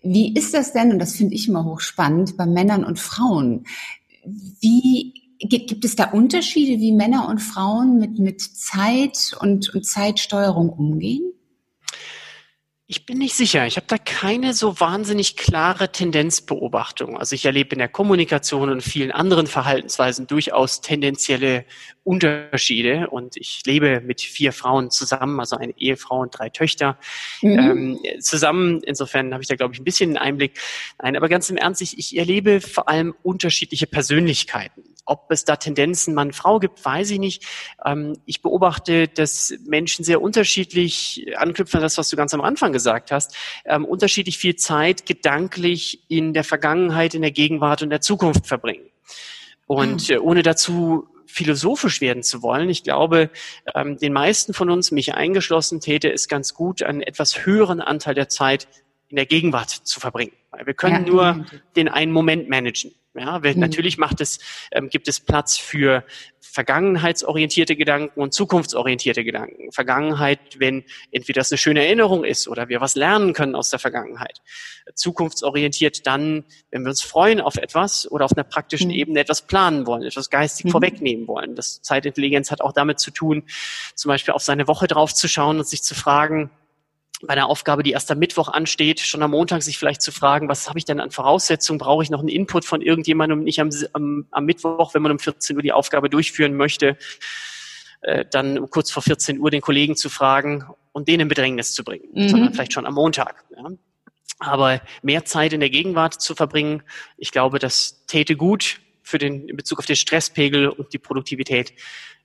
Wie 0.03 0.35
ist 0.35 0.55
das 0.55 0.73
denn, 0.73 0.93
und 0.93 0.99
das 0.99 1.15
finde 1.15 1.35
ich 1.35 1.49
immer 1.49 1.65
hochspannend, 1.65 2.37
bei 2.37 2.47
Männern 2.47 2.85
und 2.85 2.99
Frauen? 2.99 3.67
Wie 4.25 5.15
gibt 5.39 5.85
es 5.85 5.95
da 5.95 6.11
Unterschiede, 6.11 6.81
wie 6.81 6.93
Männer 6.93 7.29
und 7.29 7.39
Frauen 7.39 7.99
mit, 7.99 8.19
mit 8.19 8.41
Zeit 8.41 9.37
und, 9.41 9.73
und 9.73 9.87
Zeitsteuerung 9.87 10.71
umgehen? 10.71 11.33
Ich 12.91 13.05
bin 13.05 13.19
nicht 13.19 13.35
sicher. 13.35 13.67
Ich 13.67 13.77
habe 13.77 13.87
da 13.87 13.99
keine 13.99 14.55
so 14.55 14.81
wahnsinnig 14.81 15.37
klare 15.37 15.93
Tendenzbeobachtung. 15.93 17.19
Also 17.19 17.35
ich 17.35 17.45
erlebe 17.45 17.75
in 17.75 17.81
der 17.81 17.89
Kommunikation 17.91 18.71
und 18.71 18.81
vielen 18.83 19.13
anderen 19.13 19.47
Verhaltensweisen 19.47 20.27
durchaus 20.27 20.81
tendenzielle 20.81 21.67
Unterschiede. 22.09 23.11
Und 23.11 23.37
ich 23.37 23.63
lebe 23.67 24.01
mit 24.01 24.23
vier 24.23 24.55
Frauen 24.55 24.91
zusammen, 24.91 25.39
also 25.41 25.57
eine 25.57 25.77
Ehefrau 25.77 26.23
und 26.23 26.37
drei 26.37 26.49
Töchter 26.49 26.97
mhm. 27.43 27.59
ähm, 27.59 28.21
zusammen. 28.21 28.81
Insofern 28.83 29.35
habe 29.35 29.43
ich 29.43 29.49
da, 29.49 29.57
glaube 29.57 29.75
ich, 29.75 29.81
ein 29.81 29.85
bisschen 29.85 30.17
einen 30.17 30.17
Einblick. 30.17 30.59
Nein, 31.03 31.17
aber 31.17 31.29
ganz 31.29 31.51
im 31.51 31.59
Ernst, 31.59 31.83
ich, 31.83 31.99
ich 31.99 32.17
erlebe 32.17 32.63
vor 32.63 32.89
allem 32.89 33.15
unterschiedliche 33.23 33.87
Persönlichkeiten. 33.87 34.85
Ob 35.05 35.31
es 35.31 35.45
da 35.45 35.57
Tendenzen 35.57 36.15
Mann-Frau 36.15 36.61
gibt, 36.61 36.83
weiß 36.83 37.11
ich 37.11 37.19
nicht. 37.19 37.45
Ähm, 37.85 38.15
ich 38.25 38.41
beobachte, 38.41 39.09
dass 39.09 39.53
Menschen 39.67 40.03
sehr 40.03 40.23
unterschiedlich, 40.23 41.27
anknüpfen 41.37 41.77
an 41.77 41.83
das, 41.83 41.99
was 41.99 42.09
du 42.09 42.17
ganz 42.17 42.33
am 42.33 42.41
Anfang 42.41 42.73
gesagt 42.73 43.11
hast, 43.11 43.37
ähm, 43.67 43.85
unterschiedlich 43.85 44.39
viel 44.39 44.57
Zeit 44.57 45.05
gedanklich 45.05 46.05
in 46.09 46.33
der 46.33 46.45
Vergangenheit, 46.45 47.13
in 47.13 47.21
der 47.21 47.33
Gegenwart 47.33 47.83
und 47.83 47.91
der 47.91 48.01
Zukunft 48.01 48.47
verbringen. 48.47 48.87
Und 49.67 50.09
äh, 50.09 50.17
ohne 50.17 50.43
dazu 50.43 51.07
philosophisch 51.39 52.01
werden 52.01 52.25
zu 52.25 52.43
wollen. 52.43 52.69
Ich 52.69 52.83
glaube, 52.83 53.31
ähm, 53.75 53.97
den 53.97 54.13
meisten 54.13 54.55
von 54.55 54.71
uns, 54.71 54.91
mich 54.91 55.15
eingeschlossen, 55.15 55.81
täte 55.81 56.13
es 56.13 56.27
ganz 56.27 56.53
gut, 56.53 56.83
einen 56.83 57.01
etwas 57.01 57.47
höheren 57.47 57.81
Anteil 57.81 58.15
der 58.15 58.29
Zeit 58.29 58.67
in 59.09 59.17
der 59.17 59.27
Gegenwart 59.27 59.71
zu 59.71 60.01
verbringen. 60.01 60.33
Weil 60.51 60.67
wir 60.67 60.75
können 60.75 61.07
ja, 61.07 61.13
nur 61.13 61.47
den 61.77 61.89
einen 61.89 62.11
Moment 62.11 62.49
managen. 62.49 62.93
Ja, 63.19 63.39
mhm. 63.39 63.61
natürlich 63.61 63.99
macht 63.99 64.21
es, 64.21 64.39
ähm, 64.73 64.89
gibt 64.89 65.09
es 65.09 65.21
Platz 65.21 65.57
für 65.57 66.05
vergangenheitsorientierte 66.41 67.77
Gedanken 67.77 68.21
und 68.21 68.33
zukunftsorientierte 68.33 69.25
Gedanken. 69.25 69.71
Vergangenheit, 69.71 70.41
wenn 70.59 70.85
entweder 71.13 71.41
das 71.41 71.53
eine 71.53 71.59
schöne 71.59 71.85
Erinnerung 71.85 72.25
ist 72.25 72.49
oder 72.49 72.69
wir 72.69 72.81
was 72.81 72.95
lernen 72.95 73.33
können 73.33 73.55
aus 73.55 73.71
der 73.71 73.79
Vergangenheit. 73.79 74.41
Zukunftsorientiert 74.95 76.07
dann, 76.07 76.45
wenn 76.71 76.83
wir 76.83 76.91
uns 76.91 77.03
freuen 77.03 77.41
auf 77.41 77.57
etwas 77.57 78.11
oder 78.11 78.25
auf 78.25 78.33
einer 78.33 78.45
praktischen 78.45 78.89
mhm. 78.89 78.97
Ebene 78.97 79.21
etwas 79.21 79.47
planen 79.47 79.87
wollen, 79.87 80.03
etwas 80.03 80.31
geistig 80.31 80.67
mhm. 80.67 80.71
vorwegnehmen 80.71 81.29
wollen. 81.29 81.55
Das 81.55 81.83
Zeitintelligenz 81.83 82.51
hat 82.51 82.61
auch 82.61 82.73
damit 82.73 82.99
zu 82.99 83.11
tun, 83.11 83.45
zum 83.95 84.09
Beispiel 84.09 84.35
auf 84.35 84.43
seine 84.43 84.67
Woche 84.69 84.87
draufzuschauen 84.87 85.59
und 85.59 85.69
sich 85.69 85.83
zu 85.83 85.95
fragen, 85.95 86.51
bei 87.23 87.35
einer 87.35 87.49
Aufgabe, 87.49 87.83
die 87.83 87.91
erst 87.91 88.11
am 88.11 88.19
Mittwoch 88.19 88.49
ansteht, 88.49 89.01
schon 89.01 89.23
am 89.23 89.33
Montag 89.33 89.63
sich 89.63 89.77
vielleicht 89.77 90.03
zu 90.03 90.13
fragen, 90.13 90.49
was 90.49 90.69
habe 90.69 90.79
ich 90.79 90.85
denn 90.85 91.01
an 91.01 91.11
Voraussetzungen? 91.11 91.79
Brauche 91.79 92.03
ich 92.03 92.11
noch 92.11 92.21
einen 92.21 92.29
Input 92.29 92.65
von 92.65 92.81
irgendjemandem? 92.81 93.43
Nicht 93.43 93.61
am, 93.61 93.71
am, 93.93 94.27
am 94.31 94.45
Mittwoch, 94.45 94.95
wenn 94.95 95.03
man 95.03 95.13
um 95.13 95.19
14 95.19 95.57
Uhr 95.57 95.63
die 95.63 95.73
Aufgabe 95.73 96.09
durchführen 96.09 96.55
möchte, 96.55 96.97
äh, 98.03 98.25
dann 98.31 98.71
kurz 98.71 98.91
vor 98.91 99.03
14 99.03 99.41
Uhr 99.41 99.51
den 99.51 99.61
Kollegen 99.61 99.97
zu 99.97 100.09
fragen 100.09 100.65
und 100.93 101.09
den 101.09 101.21
in 101.21 101.29
Bedrängnis 101.29 101.73
zu 101.73 101.83
bringen, 101.83 102.09
mhm. 102.13 102.29
sondern 102.29 102.55
vielleicht 102.55 102.73
schon 102.73 102.87
am 102.87 102.95
Montag. 102.95 103.45
Ja. 103.57 103.71
Aber 104.39 104.81
mehr 105.03 105.25
Zeit 105.25 105.53
in 105.53 105.59
der 105.59 105.71
Gegenwart 105.71 106.21
zu 106.21 106.37
verbringen, 106.37 106.85
ich 107.17 107.33
glaube, 107.33 107.59
das 107.59 108.05
täte 108.07 108.37
gut 108.37 108.81
für 109.03 109.19
den 109.19 109.49
in 109.49 109.57
Bezug 109.57 109.81
auf 109.81 109.87
den 109.87 109.97
Stresspegel 109.97 110.69
und 110.69 110.93
die 110.93 110.99
Produktivität 110.99 111.73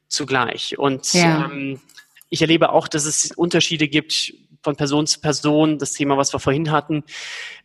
zugleich. 0.07 0.77
Und 0.77 1.13
ja. 1.13 1.45
ähm, 1.45 1.81
ich 2.29 2.41
erlebe 2.41 2.71
auch, 2.71 2.87
dass 2.87 3.05
es 3.05 3.31
Unterschiede 3.31 3.87
gibt 3.87 4.33
von 4.63 4.75
Person 4.75 5.05
zu 5.05 5.19
Person, 5.19 5.77
das 5.77 5.91
Thema, 5.91 6.17
was 6.17 6.33
wir 6.33 6.39
vorhin 6.39 6.71
hatten, 6.71 7.03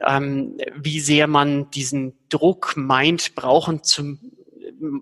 ähm, 0.07 0.59
wie 0.77 1.01
sehr 1.01 1.27
man 1.27 1.71
diesen 1.71 2.15
Druck 2.29 2.75
meint, 2.77 3.35
brauchen 3.35 3.83
zu, 3.83 4.19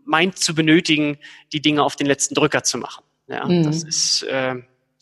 meint 0.05 0.39
zu 0.39 0.55
benötigen, 0.55 1.19
die 1.53 1.61
Dinge 1.61 1.83
auf 1.83 1.97
den 1.97 2.07
letzten 2.07 2.35
Drücker 2.35 2.63
zu 2.63 2.79
machen. 2.79 3.03
Ja, 3.29 3.47
mhm. 3.47 3.65
Das 3.65 3.83
ist, 3.83 4.23
äh, 4.25 4.57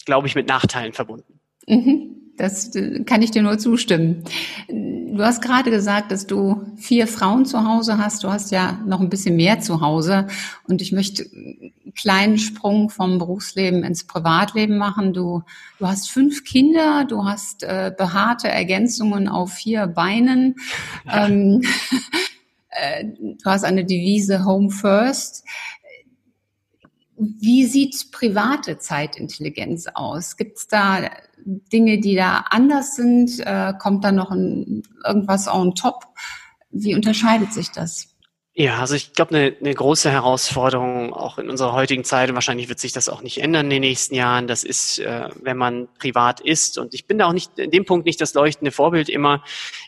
glaube 0.07 0.28
ich, 0.28 0.35
mit 0.35 0.48
Nachteilen 0.48 0.92
verbunden. 0.92 1.40
Mhm. 1.66 2.23
Das 2.37 2.75
äh, 2.75 3.05
kann 3.05 3.23
ich 3.23 3.31
dir 3.31 3.42
nur 3.42 3.59
zustimmen. 3.59 4.25
Du 4.68 5.23
hast 5.23 5.40
gerade 5.40 5.70
gesagt, 5.70 6.11
dass 6.11 6.27
du 6.27 6.66
vier 6.77 7.07
Frauen 7.07 7.47
zu 7.47 7.64
Hause 7.64 7.99
hast. 7.99 8.25
Du 8.25 8.31
hast 8.31 8.51
ja 8.51 8.81
noch 8.85 9.01
ein 9.01 9.09
bisschen 9.09 9.37
mehr 9.37 9.61
zu 9.61 9.81
Hause. 9.81 10.27
Und 10.66 10.83
ich 10.83 10.90
möchte 10.90 11.25
einen 11.25 11.92
kleinen 11.94 12.38
Sprung 12.38 12.90
vom 12.90 13.18
Berufsleben 13.18 13.85
ins 13.85 14.07
Privatleben 14.07 14.77
machen. 14.77 15.12
Du, 15.12 15.42
du 15.79 15.87
hast 15.87 16.11
fünf 16.11 16.44
Kinder, 16.44 17.05
du 17.05 17.25
hast 17.25 17.62
äh, 17.62 17.92
behaarte 17.97 18.49
Ergänzungen 18.49 19.29
auf 19.29 19.53
vier 19.53 19.87
Beinen. 19.87 20.57
Ähm, 21.12 21.62
äh, 22.70 23.05
du 23.05 23.44
hast 23.44 23.64
eine 23.64 23.85
Devise 23.85 24.44
Home 24.44 24.70
First. 24.70 25.44
Wie 27.16 27.64
sieht 27.66 28.11
private 28.12 28.79
Zeitintelligenz 28.79 29.87
aus? 29.94 30.37
Gibt 30.37 30.59
es 30.59 30.66
da 30.66 31.11
Dinge, 31.44 32.00
die 32.00 32.16
da 32.16 32.44
anders 32.50 32.96
sind? 32.96 33.38
Äh, 33.40 33.74
kommt 33.79 34.05
da 34.05 34.12
noch 34.12 34.31
ein, 34.31 34.83
irgendwas 35.05 35.46
on 35.46 35.74
top? 35.74 36.05
Wie 36.70 36.94
unterscheidet 36.94 37.53
sich 37.53 37.70
das? 37.70 38.14
Ja, 38.57 38.79
also 38.79 38.94
ich 38.94 39.14
glaube, 39.14 39.35
eine, 39.35 39.57
eine 39.59 39.74
große 39.74 40.09
Herausforderung 40.09 41.12
auch 41.12 41.38
in 41.38 41.50
unserer 41.50 41.72
heutigen 41.72 42.05
Zeit, 42.05 42.29
und 42.29 42.37
wahrscheinlich 42.37 42.68
wird 42.68 42.79
sich 42.79 42.92
das 42.92 43.09
auch 43.09 43.20
nicht 43.20 43.38
ändern 43.38 43.66
in 43.66 43.70
den 43.70 43.81
nächsten 43.81 44.14
Jahren, 44.14 44.46
das 44.46 44.62
ist, 44.62 45.00
äh, 45.00 45.29
wenn 45.42 45.57
man 45.57 45.88
privat 45.98 46.40
ist, 46.40 46.79
und 46.79 46.94
ich 46.94 47.09
bin 47.09 47.18
da 47.18 47.27
auch 47.27 47.33
nicht 47.33 47.59
in 47.59 47.72
dem 47.72 47.85
Punkt 47.85 48.07
nicht 48.07 48.20
das 48.20 48.33
leuchtende 48.35 48.70
Vorbild 48.70 49.09
immer, 49.09 49.42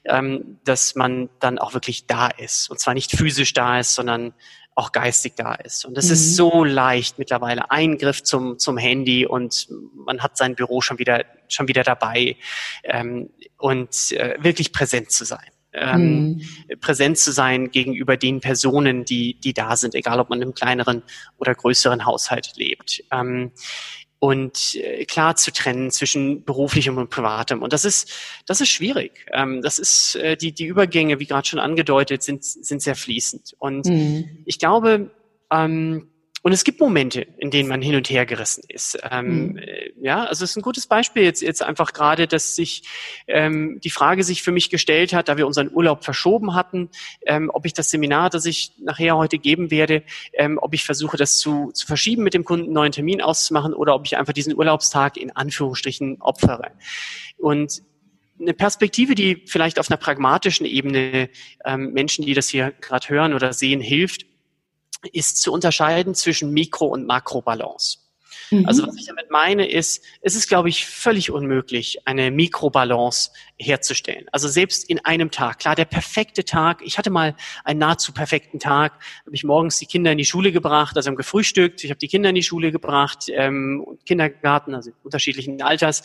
ähm, 0.04 0.58
dass 0.64 0.96
man 0.96 1.28
dann 1.38 1.60
auch 1.60 1.74
wirklich 1.74 2.06
da 2.06 2.26
ist. 2.26 2.68
Und 2.68 2.80
zwar 2.80 2.94
nicht 2.94 3.12
physisch 3.12 3.52
da 3.52 3.78
ist, 3.78 3.94
sondern 3.94 4.34
auch 4.76 4.92
geistig 4.92 5.32
da 5.36 5.54
ist. 5.54 5.84
Und 5.86 5.96
es 5.96 6.06
mhm. 6.06 6.12
ist 6.12 6.36
so 6.36 6.62
leicht 6.62 7.18
mittlerweile. 7.18 7.70
Eingriff 7.70 8.22
zum, 8.22 8.58
zum 8.58 8.76
Handy 8.76 9.26
und 9.26 9.68
man 9.94 10.22
hat 10.22 10.36
sein 10.36 10.54
Büro 10.54 10.82
schon 10.82 10.98
wieder, 10.98 11.24
schon 11.48 11.66
wieder 11.66 11.82
dabei 11.82 12.36
ähm, 12.84 13.30
und 13.56 14.12
äh, 14.12 14.36
wirklich 14.38 14.72
präsent 14.72 15.10
zu 15.10 15.24
sein. 15.24 15.50
Ähm, 15.72 16.42
mhm. 16.68 16.80
präsent 16.80 17.18
zu 17.18 17.32
sein 17.32 17.70
gegenüber 17.70 18.16
den 18.16 18.40
Personen, 18.40 19.04
die, 19.04 19.38
die 19.40 19.52
da 19.52 19.76
sind, 19.76 19.94
egal 19.94 20.20
ob 20.20 20.30
man 20.30 20.40
im 20.40 20.54
kleineren 20.54 21.02
oder 21.36 21.54
größeren 21.54 22.06
Haushalt 22.06 22.52
lebt. 22.56 23.02
Ähm, 23.10 23.52
und 24.18 24.74
äh, 24.76 25.04
klar 25.04 25.36
zu 25.36 25.52
trennen 25.52 25.90
zwischen 25.90 26.44
beruflichem 26.44 26.96
und 26.96 27.10
privatem. 27.10 27.62
Und 27.62 27.72
das 27.72 27.84
ist, 27.84 28.10
das 28.46 28.60
ist 28.60 28.70
schwierig. 28.70 29.26
Ähm, 29.32 29.62
das 29.62 29.78
ist, 29.78 30.16
äh, 30.16 30.36
die, 30.36 30.52
die 30.52 30.66
Übergänge, 30.66 31.20
wie 31.20 31.26
gerade 31.26 31.46
schon 31.46 31.58
angedeutet, 31.58 32.22
sind, 32.22 32.44
sind 32.44 32.80
sehr 32.80 32.96
fließend. 32.96 33.54
Und 33.58 33.86
mhm. 33.86 34.42
ich 34.46 34.58
glaube, 34.58 35.10
ähm, 35.50 36.08
und 36.46 36.52
es 36.52 36.62
gibt 36.62 36.78
Momente, 36.78 37.26
in 37.38 37.50
denen 37.50 37.68
man 37.68 37.82
hin 37.82 37.96
und 37.96 38.08
her 38.08 38.24
gerissen 38.24 38.62
ist. 38.68 38.96
Ähm, 39.10 39.48
mhm. 39.48 39.58
Äh, 39.58 39.90
ja, 40.00 40.22
also 40.22 40.44
es 40.44 40.50
ist 40.50 40.56
ein 40.56 40.62
gutes 40.62 40.86
Beispiel 40.86 41.24
jetzt, 41.24 41.42
jetzt 41.42 41.60
einfach 41.60 41.92
gerade, 41.92 42.28
dass 42.28 42.54
sich 42.54 42.84
ähm, 43.26 43.80
die 43.82 43.90
Frage 43.90 44.22
sich 44.22 44.44
für 44.44 44.52
mich 44.52 44.70
gestellt 44.70 45.12
hat, 45.12 45.28
da 45.28 45.36
wir 45.36 45.48
unseren 45.48 45.74
Urlaub 45.74 46.04
verschoben 46.04 46.54
hatten, 46.54 46.90
ähm, 47.26 47.50
ob 47.52 47.66
ich 47.66 47.72
das 47.72 47.90
Seminar, 47.90 48.30
das 48.30 48.46
ich 48.46 48.70
nachher 48.78 49.16
heute 49.16 49.38
geben 49.38 49.72
werde, 49.72 50.04
ähm, 50.34 50.60
ob 50.62 50.72
ich 50.72 50.84
versuche, 50.84 51.16
das 51.16 51.40
zu, 51.40 51.72
zu 51.72 51.84
verschieben 51.84 52.22
mit 52.22 52.32
dem 52.32 52.44
Kunden, 52.44 52.66
einen 52.66 52.74
neuen 52.74 52.92
Termin 52.92 53.20
auszumachen 53.22 53.74
oder 53.74 53.96
ob 53.96 54.06
ich 54.06 54.16
einfach 54.16 54.32
diesen 54.32 54.56
Urlaubstag 54.56 55.16
in 55.16 55.34
Anführungsstrichen 55.34 56.20
opfere. 56.20 56.70
Und 57.38 57.82
eine 58.38 58.54
Perspektive, 58.54 59.16
die 59.16 59.42
vielleicht 59.46 59.80
auf 59.80 59.90
einer 59.90 59.96
pragmatischen 59.96 60.64
Ebene 60.64 61.28
ähm, 61.64 61.92
Menschen, 61.92 62.24
die 62.24 62.34
das 62.34 62.48
hier 62.48 62.72
gerade 62.80 63.08
hören 63.08 63.34
oder 63.34 63.52
sehen, 63.52 63.80
hilft, 63.80 64.26
ist 65.08 65.40
zu 65.40 65.52
unterscheiden 65.52 66.14
zwischen 66.14 66.52
Mikro- 66.52 66.86
und 66.86 67.06
Makrobalance. 67.06 67.98
Mhm. 68.50 68.66
Also 68.66 68.86
was 68.86 68.96
ich 68.96 69.06
damit 69.06 69.30
meine 69.30 69.68
ist, 69.68 70.02
es 70.20 70.34
ist, 70.34 70.48
glaube 70.48 70.68
ich, 70.68 70.86
völlig 70.86 71.30
unmöglich, 71.30 72.06
eine 72.06 72.30
Mikrobalance 72.30 73.30
herzustellen. 73.58 74.26
Also 74.32 74.48
selbst 74.48 74.88
in 74.88 75.02
einem 75.04 75.30
Tag. 75.30 75.60
Klar, 75.60 75.74
der 75.74 75.86
perfekte 75.86 76.44
Tag. 76.44 76.82
Ich 76.84 76.98
hatte 76.98 77.08
mal 77.08 77.34
einen 77.64 77.80
nahezu 77.80 78.12
perfekten 78.12 78.58
Tag. 78.58 78.92
Habe 79.24 79.34
ich 79.34 79.44
morgens 79.44 79.78
die 79.78 79.86
Kinder 79.86 80.12
in 80.12 80.18
die 80.18 80.26
Schule 80.26 80.52
gebracht, 80.52 80.96
also 80.96 81.08
haben 81.08 81.16
gefrühstückt. 81.16 81.82
Ich 81.82 81.90
habe 81.90 81.98
die 81.98 82.08
Kinder 82.08 82.28
in 82.28 82.34
die 82.34 82.42
Schule 82.42 82.70
gebracht, 82.70 83.26
ähm, 83.30 83.86
Kindergarten, 84.04 84.74
also 84.74 84.90
unterschiedlichen 85.02 85.62
Alters. 85.62 86.02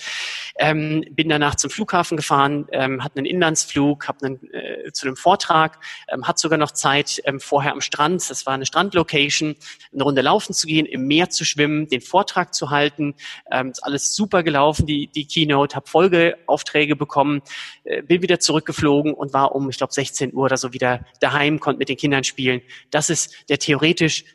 Ähm, 0.57 1.03
bin 1.11 1.27
danach 1.27 1.55
zum 1.55 1.69
Flughafen 1.69 2.15
gefahren, 2.15 2.67
ähm, 2.71 3.03
hatte 3.03 3.17
einen 3.17 3.25
Inlandsflug, 3.25 4.07
habe 4.07 4.25
einen, 4.25 4.53
äh, 4.53 4.91
zu 4.93 5.07
einem 5.07 5.17
Vortrag, 5.17 5.83
ähm, 6.09 6.27
hat 6.27 6.39
sogar 6.39 6.57
noch 6.57 6.71
Zeit 6.71 7.21
ähm, 7.25 7.41
vorher 7.41 7.73
am 7.73 7.81
Strand. 7.81 8.29
Das 8.29 8.45
war 8.45 8.53
eine 8.53 8.65
Strandlocation, 8.65 9.55
eine 9.93 10.03
Runde 10.03 10.21
laufen 10.21 10.53
zu 10.53 10.67
gehen, 10.67 10.85
im 10.85 11.05
Meer 11.05 11.29
zu 11.29 11.43
schwimmen, 11.43 11.87
den 11.87 12.01
Vortrag 12.01 12.53
zu 12.53 12.69
halten. 12.69 13.15
Ähm, 13.51 13.71
ist 13.71 13.83
alles 13.83 14.15
super 14.15 14.41
gelaufen, 14.43 14.85
die, 14.85 15.07
die 15.07 15.27
Keynote, 15.27 15.75
habe 15.75 15.87
Folgeaufträge 15.87 16.95
bekommen 16.95 17.40
äh, 17.83 18.01
bin 18.01 18.21
wieder 18.21 18.39
zurückgeflogen 18.39 19.13
und 19.13 19.33
war 19.33 19.55
um, 19.55 19.69
ich 19.69 19.77
glaube, 19.77 19.93
16 19.93 20.33
Uhr 20.33 20.43
oder 20.45 20.57
so 20.57 20.73
wieder 20.73 21.05
daheim, 21.19 21.59
konnte 21.59 21.79
mit 21.79 21.89
den 21.89 21.97
Kindern 21.97 22.23
spielen. 22.23 22.61
Das 22.89 23.09
ist 23.09 23.49
der 23.49 23.59
theoretisch 23.59 24.25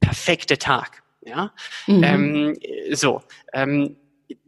perfekte 0.00 0.58
Tag. 0.58 1.02
Ja, 1.24 1.52
mhm. 1.86 2.04
ähm, 2.04 2.58
so. 2.92 3.22
Ähm, 3.52 3.96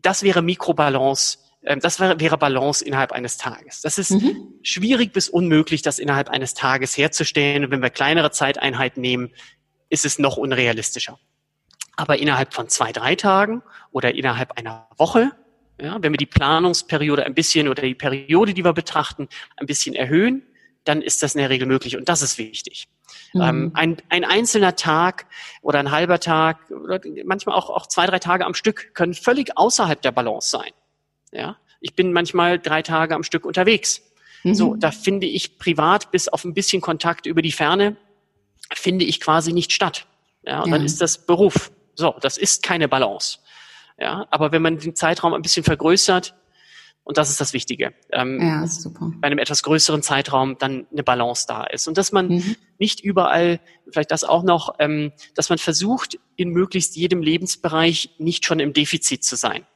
das 0.01 0.23
wäre 0.23 0.43
Mikrobalance 0.43 1.39
ähm, 1.65 1.81
das 1.81 2.01
wäre, 2.01 2.21
wäre 2.21 2.39
Balance 2.39 2.85
innerhalb 2.85 3.13
eines 3.13 3.37
Tages. 3.37 3.81
Das 3.81 3.99
ist 3.99 4.11
mhm. 4.11 4.55
schwierig 4.63 5.13
bis 5.13 5.29
unmöglich, 5.29 5.83
das 5.83 5.99
innerhalb 5.99 6.31
eines 6.31 6.55
Tages 6.55 6.97
herzustellen. 6.97 7.65
Und 7.65 7.71
wenn 7.71 7.83
wir 7.83 7.91
kleinere 7.91 8.31
Zeiteinheiten 8.31 9.01
nehmen, 9.01 9.31
ist 9.89 10.05
es 10.05 10.19
noch 10.19 10.37
unrealistischer. 10.37 11.19
Aber 11.97 12.19
innerhalb 12.19 12.55
von 12.55 12.69
zwei, 12.69 12.93
drei 12.93 13.17
Tagen 13.17 13.63
oder 13.91 14.15
innerhalb 14.15 14.53
einer 14.57 14.89
Woche 14.97 15.33
ja, 15.81 16.03
wenn 16.03 16.13
wir 16.13 16.19
die 16.19 16.27
Planungsperiode 16.27 17.25
ein 17.25 17.35
bisschen 17.35 17.69
oder 17.69 17.83
die 17.83 17.95
Periode, 17.95 18.55
die 18.55 18.65
wir 18.65 18.73
betrachten, 18.73 19.29
ein 19.57 19.67
bisschen 19.67 19.95
erhöhen, 19.95 20.43
dann 20.85 21.03
ist 21.03 21.23
das 21.23 21.35
in 21.35 21.41
der 21.41 21.51
Regel 21.51 21.69
möglich 21.69 21.97
und 21.97 22.09
das 22.09 22.23
ist 22.23 22.39
wichtig. 22.39 22.89
Mhm. 23.35 23.43
Ähm, 23.43 23.71
ein, 23.75 23.97
ein 24.09 24.25
einzelner 24.25 24.77
Tag 24.77 25.27
oder 25.63 25.79
ein 25.79 25.91
halber 25.91 26.19
Tag 26.19 26.71
oder 26.71 27.01
manchmal 27.25 27.55
auch, 27.55 27.71
auch 27.71 27.87
zwei, 27.87 28.07
drei 28.07 28.19
Tage 28.19 28.47
am 28.47 28.55
Stück 28.55 28.95
können 28.95 29.15
völlig 29.15 29.57
außerhalb 29.57 30.01
der 30.01 30.13
Balance 30.13 30.51
sein. 30.51 30.71
Ja, 31.33 31.59
ich 31.81 31.95
bin 31.95 32.13
manchmal 32.13 32.59
drei 32.59 32.83
Tage 32.83 33.15
am 33.15 33.23
Stück 33.23 33.45
unterwegs. 33.45 34.03
Mhm. 34.45 34.55
So, 34.55 34.77
da 34.77 34.91
finde 34.91 35.27
ich 35.27 35.59
privat 35.59 36.11
bis 36.11 36.29
auf 36.29 36.45
ein 36.45 36.55
bisschen 36.55 36.81
Kontakt 36.81 37.27
über 37.27 37.43
die 37.43 37.53
Ferne 37.53 37.97
finde 38.73 39.05
ich 39.05 39.21
quasi 39.21 39.53
nicht 39.53 39.73
statt. 39.73 40.07
Ja, 40.45 40.63
und 40.63 40.71
ja. 40.71 40.77
dann 40.77 40.87
ist 40.87 41.01
das 41.01 41.19
Beruf. 41.19 41.71
So, 41.95 42.15
das 42.21 42.39
ist 42.39 42.63
keine 42.63 42.89
Balance. 42.89 43.39
Ja, 43.99 44.27
aber 44.31 44.53
wenn 44.53 44.63
man 44.63 44.79
den 44.79 44.95
Zeitraum 44.95 45.35
ein 45.35 45.43
bisschen 45.43 45.65
vergrößert, 45.65 46.35
und 47.09 47.17
das 47.17 47.31
ist 47.31 47.41
das 47.41 47.55
Wichtige, 47.55 47.95
ähm, 48.13 48.39
ja, 48.39 48.67
super. 48.67 49.11
bei 49.19 49.29
einem 49.29 49.39
etwas 49.39 49.63
größeren 49.63 50.03
Zeitraum 50.03 50.59
dann 50.59 50.87
eine 50.93 51.03
Balance 51.03 51.47
da 51.49 51.65
ist. 51.65 51.89
Und 51.89 51.97
dass 51.97 52.13
man 52.13 52.29
mhm. 52.29 52.57
nicht 52.79 53.01
überall, 53.01 53.61
vielleicht 53.91 54.11
das 54.11 54.25
auch 54.25 54.43
noch, 54.43 54.75
ähm, 54.79 55.13
dass 55.35 55.49
man 55.49 55.57
versucht, 55.57 56.19
in 56.37 56.51
möglichst 56.51 56.97
jedem 56.97 57.23
Lebensbereich 57.23 58.11
nicht 58.19 58.45
schon 58.45 58.61
im 58.61 58.75
Defizit 58.75 59.25
zu 59.25 59.37
sein. 59.37 59.67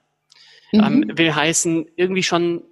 Mhm. 0.73 0.81
Ähm, 0.81 1.13
will 1.17 1.35
heißen, 1.35 1.87
irgendwie 1.97 2.23
schon 2.23 2.65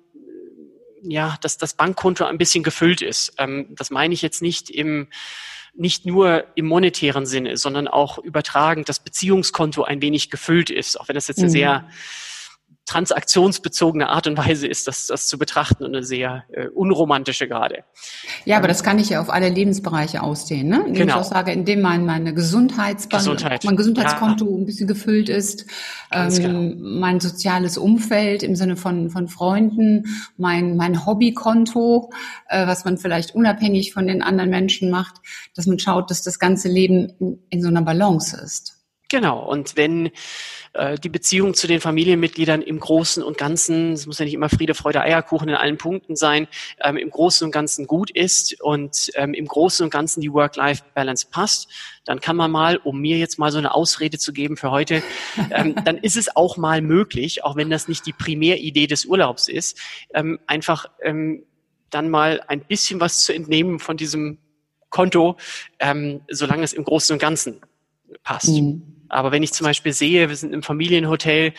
ja, 1.03 1.37
dass 1.41 1.59
das 1.59 1.75
Bankkonto 1.75 2.25
ein 2.25 2.39
bisschen 2.39 2.63
gefüllt 2.63 3.03
ist. 3.03 3.35
Ähm, 3.39 3.67
das 3.71 3.91
meine 3.91 4.15
ich 4.15 4.23
jetzt 4.23 4.43
nicht 4.43 4.71
im 4.71 5.09
nicht 5.73 6.05
nur 6.05 6.45
im 6.57 6.67
monetären 6.67 7.27
Sinne, 7.27 7.57
sondern 7.57 7.87
auch 7.87 8.19
übertragen, 8.19 8.85
das 8.85 8.99
Beziehungskonto 8.99 9.85
ein 9.85 10.03
wenig 10.03 10.29
gefüllt 10.29 10.69
ist, 10.69 10.99
auch 10.99 11.09
wenn 11.09 11.15
das 11.15 11.29
jetzt 11.29 11.39
eine 11.39 11.47
mhm. 11.47 11.53
sehr 11.53 11.89
transaktionsbezogene 12.90 14.09
Art 14.09 14.26
und 14.26 14.37
Weise 14.37 14.66
ist, 14.66 14.88
das, 14.88 15.07
das 15.07 15.29
zu 15.29 15.38
betrachten 15.38 15.85
und 15.85 15.94
eine 15.94 16.05
sehr 16.05 16.42
äh, 16.50 16.66
unromantische 16.66 17.46
gerade. 17.46 17.85
Ja, 18.44 18.57
aber 18.57 18.66
das 18.66 18.83
kann 18.83 18.98
ich 18.98 19.11
ja 19.11 19.20
auf 19.20 19.31
alle 19.31 19.48
Lebensbereiche 19.48 20.22
ausdehnen, 20.22 20.68
ne? 20.68 20.79
Indem 20.79 20.94
genau. 20.94 21.20
ich 21.20 21.20
auch 21.20 21.31
sage, 21.31 21.53
indem 21.53 21.83
mein, 21.83 22.05
meine 22.05 22.35
Gesundheitsband, 22.35 23.22
Gesundheit. 23.22 23.64
mein 23.64 23.76
Gesundheitskonto 23.76 24.44
ja. 24.44 24.57
ein 24.57 24.66
bisschen 24.66 24.88
gefüllt 24.88 25.29
ist, 25.29 25.66
ähm, 26.11 26.35
genau. 26.35 26.74
mein 26.98 27.20
soziales 27.20 27.79
Umfeld 27.79 28.42
im 28.42 28.57
Sinne 28.57 28.76
von, 28.76 29.11
von 29.11 29.29
Freunden, 29.29 30.07
mein, 30.37 30.76
mein 30.76 31.07
Hobbykonto, 31.07 32.11
äh, 32.48 32.66
was 32.66 32.85
man 32.85 32.98
vielleicht 32.98 33.37
unabhängig 33.37 33.92
von 33.92 34.09
den 34.09 34.20
anderen 34.20 34.50
Menschen 34.50 34.90
macht, 34.90 35.14
dass 35.55 35.66
man 35.66 35.79
schaut, 35.79 36.11
dass 36.11 36.22
das 36.22 36.40
ganze 36.40 36.68
Leben 36.68 37.12
in, 37.20 37.38
in 37.50 37.62
so 37.62 37.68
einer 37.68 37.83
Balance 37.83 38.37
ist. 38.37 38.81
Genau. 39.11 39.44
Und 39.44 39.76
wenn 39.76 40.11
äh, 40.73 40.99
die 40.99 41.09
Beziehung 41.09 41.55
zu 41.55 41.67
den 41.67 41.81
Familienmitgliedern 41.81 42.63
im 42.63 42.79
Großen 42.79 43.23
und 43.23 43.37
Ganzen, 43.39 43.93
es 43.93 44.07
muss 44.07 44.19
ja 44.21 44.25
nicht 44.25 44.35
immer 44.35 44.49
Friede, 44.49 44.75
Freude, 44.75 45.01
Eierkuchen 45.01 45.49
in 45.49 45.57
allen 45.57 45.79
Punkten 45.79 46.15
sein, 46.15 46.47
ähm, 46.83 46.97
im 46.97 47.11
Großen 47.11 47.45
und 47.45 47.51
Ganzen 47.51 47.87
gut 47.89 48.11
ist 48.11 48.61
und 48.61 49.11
ähm, 49.15 49.35
im 49.35 49.47
Großen 49.47 49.83
und 49.83 49.91
Ganzen 49.91 50.21
die 50.21 50.33
Work-Life-Balance 50.33 51.27
passt, 51.31 51.69
dann 52.05 52.21
kann 52.21 52.37
man 52.37 52.53
mal, 52.53 52.77
um 52.77 53.01
mir 53.01 53.19
jetzt 53.19 53.39
mal 53.39 53.51
so 53.51 53.59
eine 53.59 53.75
Ausrede 53.75 54.19
zu 54.19 54.33
geben 54.33 54.57
für 54.57 54.71
heute, 54.71 55.03
ähm, 55.51 55.75
dann 55.85 55.99
ist 55.99 56.17
es 56.17 56.37
auch 56.37 56.57
mal 56.57 56.83
möglich, 56.83 57.43
auch 57.43 57.57
wenn 57.57 57.69
das 57.69 57.89
nicht 57.89 58.07
die 58.07 58.13
Primäridee 58.13 58.87
des 58.87 59.07
Urlaubs 59.07 59.49
ist, 59.49 59.77
ähm, 60.15 60.39
einfach 60.47 60.87
ähm, 61.03 61.43
dann 61.91 62.11
mal 62.11 62.43
ein 62.47 62.61
bisschen 62.61 63.01
was 63.01 63.25
zu 63.25 63.33
entnehmen 63.33 63.81
von 63.81 63.97
diesem 63.97 64.39
Konto, 64.89 65.37
ähm, 65.81 66.21
solange 66.29 66.63
es 66.63 66.73
im 66.73 66.85
Großen 66.85 67.15
und 67.15 67.19
Ganzen 67.19 67.61
passt. 68.23 68.49
Mhm. 68.49 69.00
Aber 69.11 69.33
wenn 69.33 69.42
ich 69.42 69.53
zum 69.53 69.66
Beispiel 69.66 69.92
sehe, 69.92 70.29
wir 70.29 70.37
sind 70.37 70.53
im 70.53 70.62
Familienhotel, 70.62 71.53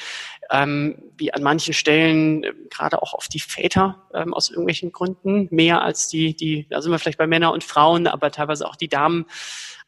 ähm, 0.51 1.01
wie 1.17 1.33
an 1.33 1.43
manchen 1.43 1.73
Stellen 1.73 2.43
äh, 2.43 2.53
gerade 2.69 3.01
auch 3.01 3.13
auf 3.13 3.27
die 3.27 3.39
Väter 3.39 4.07
ähm, 4.13 4.33
aus 4.33 4.49
irgendwelchen 4.49 4.91
Gründen 4.91 5.47
mehr 5.51 5.81
als 5.81 6.09
die, 6.09 6.35
die, 6.35 6.67
da 6.69 6.81
sind 6.81 6.91
wir 6.91 6.99
vielleicht 6.99 7.17
bei 7.17 7.27
Männern 7.27 7.53
und 7.53 7.63
Frauen, 7.63 8.07
aber 8.07 8.31
teilweise 8.31 8.67
auch 8.67 8.75
die 8.75 8.89
Damen 8.89 9.25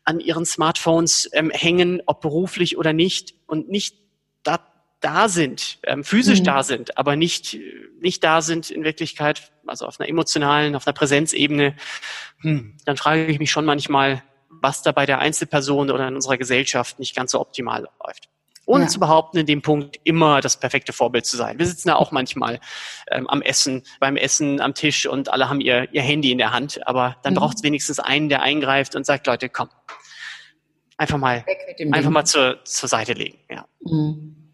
an 0.06 0.20
ihren 0.20 0.46
Smartphones 0.46 1.30
ähm, 1.34 1.50
hängen, 1.50 2.02
ob 2.06 2.22
beruflich 2.22 2.78
oder 2.78 2.94
nicht 2.94 3.36
und 3.46 3.70
nicht 3.70 3.98
da, 4.44 4.60
da 5.02 5.28
sind, 5.28 5.80
ähm, 5.84 6.04
physisch 6.04 6.40
mhm. 6.40 6.46
da 6.46 6.64
sind, 6.64 6.98
aber 6.98 7.16
nicht, 7.16 7.58
nicht 8.00 8.24
da 8.24 8.42
sind 8.42 8.70
in 8.70 8.84
Wirklichkeit, 8.84 9.52
also 9.68 9.86
auf 9.86 10.00
einer 10.00 10.10
emotionalen, 10.10 10.76
auf 10.76 10.88
einer 10.88 10.94
Präsenzebene, 10.94 11.76
hm, 12.40 12.78
dann 12.86 12.98
frage 12.98 13.26
ich 13.26 13.40
mich 13.40 13.52
schon 13.52 13.66
manchmal, 13.66 14.24
was 14.62 14.82
da 14.82 14.92
bei 14.92 15.06
der 15.06 15.20
Einzelperson 15.20 15.92
oder 15.92 16.08
in 16.08 16.16
unserer 16.16 16.38
Gesellschaft 16.38 17.00
nicht 17.00 17.16
ganz 17.16 17.32
so 17.32 17.40
optimal 17.40 17.88
läuft. 18.04 18.30
Ohne 18.66 18.86
ja. 18.86 18.90
zu 18.90 19.00
behaupten, 19.00 19.38
in 19.38 19.46
dem 19.46 19.62
Punkt 19.62 20.00
immer 20.06 20.40
das 20.40 20.58
perfekte 20.58 20.94
Vorbild 20.94 21.26
zu 21.26 21.36
sein. 21.36 21.60
Wir 21.60 21.66
sitzen 21.66 21.90
ja 21.90 21.96
auch 21.98 22.12
manchmal 22.12 22.62
ähm, 23.12 23.28
am 23.28 23.42
Essen, 23.42 23.84
beim 24.00 24.16
Essen 24.16 24.62
am 24.62 24.74
Tisch 24.74 25.06
und 25.06 25.30
alle 25.30 25.50
haben 25.50 25.60
ihr, 25.60 25.94
ihr 25.94 26.02
Handy 26.02 26.32
in 26.32 26.38
der 26.38 26.54
Hand. 26.54 26.88
Aber 26.88 27.18
dann 27.24 27.34
mhm. 27.34 27.40
braucht 27.40 27.58
es 27.58 27.64
wenigstens 27.64 28.00
einen, 28.00 28.30
der 28.30 28.42
eingreift 28.42 28.96
und 28.96 29.06
sagt, 29.06 29.28
Leute, 29.28 29.50
komm, 29.50 29.68
einfach 30.98 31.18
mal, 31.18 31.44
einfach 31.92 32.10
mal 32.10 32.26
zur, 32.26 32.64
zur 32.64 32.88
Seite 32.88 33.14
legen. 33.14 33.38
Ja. 33.50 33.66
Mhm. 33.82 34.54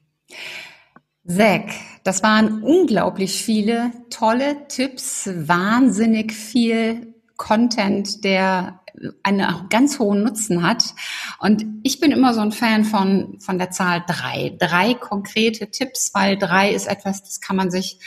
Zack, 1.28 1.72
das 2.04 2.24
waren 2.24 2.64
unglaublich 2.64 3.44
viele 3.44 3.92
tolle 4.10 4.68
Tipps, 4.68 5.30
wahnsinnig 5.32 6.34
viel 6.34 7.14
Content, 7.38 8.24
der 8.24 8.80
einen 9.24 9.46
ganz 9.70 10.00
hohen 10.00 10.24
Nutzen 10.24 10.64
hat. 10.64 10.94
Und 11.40 11.66
ich 11.84 12.00
bin 12.00 12.12
immer 12.12 12.34
so 12.34 12.42
ein 12.42 12.52
Fan 12.52 12.84
von, 12.86 13.40
von 13.40 13.58
der 13.58 13.72
Zahl 13.72 14.04
drei. 14.08 14.56
Drei 14.60 14.94
konkrete 14.94 15.72
Tipps, 15.72 16.12
weil 16.14 16.38
drei 16.38 16.72
ist 16.72 16.88
etwas, 16.88 17.24
das 17.24 17.42
kann 17.42 17.56
man 17.56 17.72
sich 17.72 18.00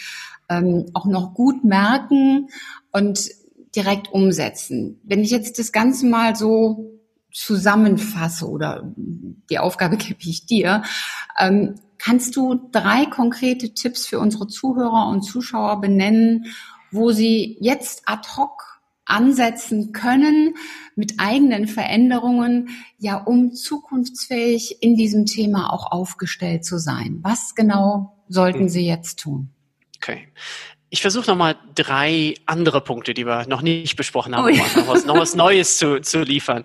ähm, 0.49 0.87
auch 0.95 1.07
noch 1.07 1.35
gut 1.35 1.65
merken 1.65 2.49
und 2.91 3.31
direkt 3.75 4.13
umsetzen. 4.13 5.01
Wenn 5.03 5.21
ich 5.21 5.31
jetzt 5.31 5.59
das 5.59 5.73
Ganze 5.73 6.07
mal 6.07 6.37
so 6.37 7.01
zusammenfasse 7.33 8.49
oder 8.49 8.83
die 8.97 9.59
Aufgabe 9.59 9.97
gebe 9.99 10.21
ich 10.21 10.47
dir, 10.47 10.83
ähm, 11.39 11.77
kannst 11.99 12.37
du 12.37 12.69
drei 12.73 13.07
konkrete 13.07 13.75
Tipps 13.75 14.07
für 14.07 14.19
unsere 14.19 14.49
Zuhörer 14.49 15.09
und 15.09 15.23
Zuschauer 15.23 15.81
benennen, 15.81 16.47
wo 16.91 17.13
sie 17.13 17.57
jetzt 17.61 18.03
ad 18.07 18.29
hoc 18.37 18.72
ansetzen 19.05 19.93
können 19.93 20.55
mit 20.95 21.15
eigenen 21.19 21.67
Veränderungen, 21.67 22.71
ja, 22.99 23.17
um 23.17 23.53
zukunftsfähig 23.53 24.83
in 24.83 24.97
diesem 24.97 25.27
Thema 25.27 25.73
auch 25.73 25.91
aufgestellt 25.91 26.65
zu 26.65 26.79
sein. 26.79 27.19
Was 27.23 27.55
genau 27.55 28.17
sollten 28.29 28.69
Sie 28.69 28.87
jetzt 28.87 29.19
tun? 29.19 29.51
Okay. 29.97 30.29
Ich 30.91 31.01
versuche 31.01 31.31
nochmal 31.31 31.57
drei 31.75 32.35
andere 32.45 32.83
Punkte, 32.83 33.15
die 33.15 33.25
wir 33.25 33.47
noch 33.47 33.63
nicht 33.63 33.97
besprochen 33.97 34.37
haben, 34.37 34.45
oh 34.45 34.49
ja. 34.49 34.63
noch, 34.77 34.89
was, 34.89 35.07
noch 35.07 35.17
was 35.17 35.35
Neues 35.35 35.79
zu, 35.79 36.03
zu 36.03 36.21
liefern. 36.21 36.65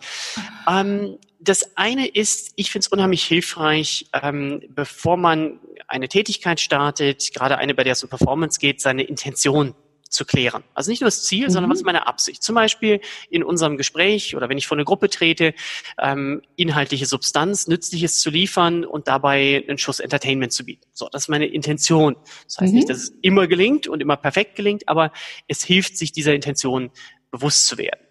Ähm, 0.68 1.18
das 1.40 1.78
eine 1.78 2.08
ist, 2.08 2.52
ich 2.58 2.72
finde 2.72 2.86
es 2.86 2.88
unheimlich 2.90 3.24
hilfreich, 3.24 4.08
ähm, 4.12 4.62
bevor 4.70 5.16
man 5.16 5.60
eine 5.88 6.10
Tätigkeit 6.10 6.60
startet, 6.60 7.34
gerade 7.34 7.58
eine, 7.58 7.74
bei 7.74 7.86
der 7.86 7.94
es 7.94 8.04
um 8.04 8.10
Performance 8.10 8.60
geht, 8.60 8.82
seine 8.82 9.04
Intention 9.04 9.76
zu 10.10 10.26
klären. 10.26 10.64
Also 10.74 10.92
nicht 10.92 11.02
nur 11.02 11.08
das 11.08 11.24
Ziel, 11.24 11.48
mhm. 11.48 11.52
sondern 11.52 11.72
was 11.72 11.80
ist 11.80 11.86
meine 11.86 12.08
Absicht. 12.08 12.44
Zum 12.44 12.56
Beispiel 12.56 13.02
in 13.30 13.44
unserem 13.44 13.78
Gespräch 13.78 14.36
oder 14.36 14.50
wenn 14.50 14.58
ich 14.58 14.68
vor 14.68 14.78
eine 14.78 14.86
Gruppe 14.86 15.10
trete, 15.10 15.54
ähm, 16.00 16.42
inhaltliche 16.56 17.06
Substanz, 17.06 17.68
Nützliches 17.68 18.20
zu 18.20 18.30
liefern 18.30 18.86
und 18.86 19.08
dabei 19.08 19.64
einen 19.68 19.78
Schuss 19.78 20.00
Entertainment 20.00 20.52
zu 20.54 20.66
bieten. 20.66 20.86
So, 20.94 21.10
das 21.12 21.24
ist 21.24 21.28
meine 21.30 21.48
Intention. 21.48 22.16
Das 22.46 22.58
heißt 22.60 22.72
mhm. 22.72 22.78
nicht, 22.78 22.90
dass 22.90 22.98
es 22.98 23.14
immer 23.22 23.48
gelingt 23.48 23.88
und 23.88 24.02
immer 24.02 24.18
perfekt 24.18 24.56
gelingt, 24.56 24.88
aber 24.88 25.12
es 25.48 25.64
hilft, 25.64 25.98
sich 25.98 26.12
dieser 26.12 26.34
Intention 26.34 26.92
bewusst 27.32 27.68
zu 27.68 27.78
werden. 27.78 28.07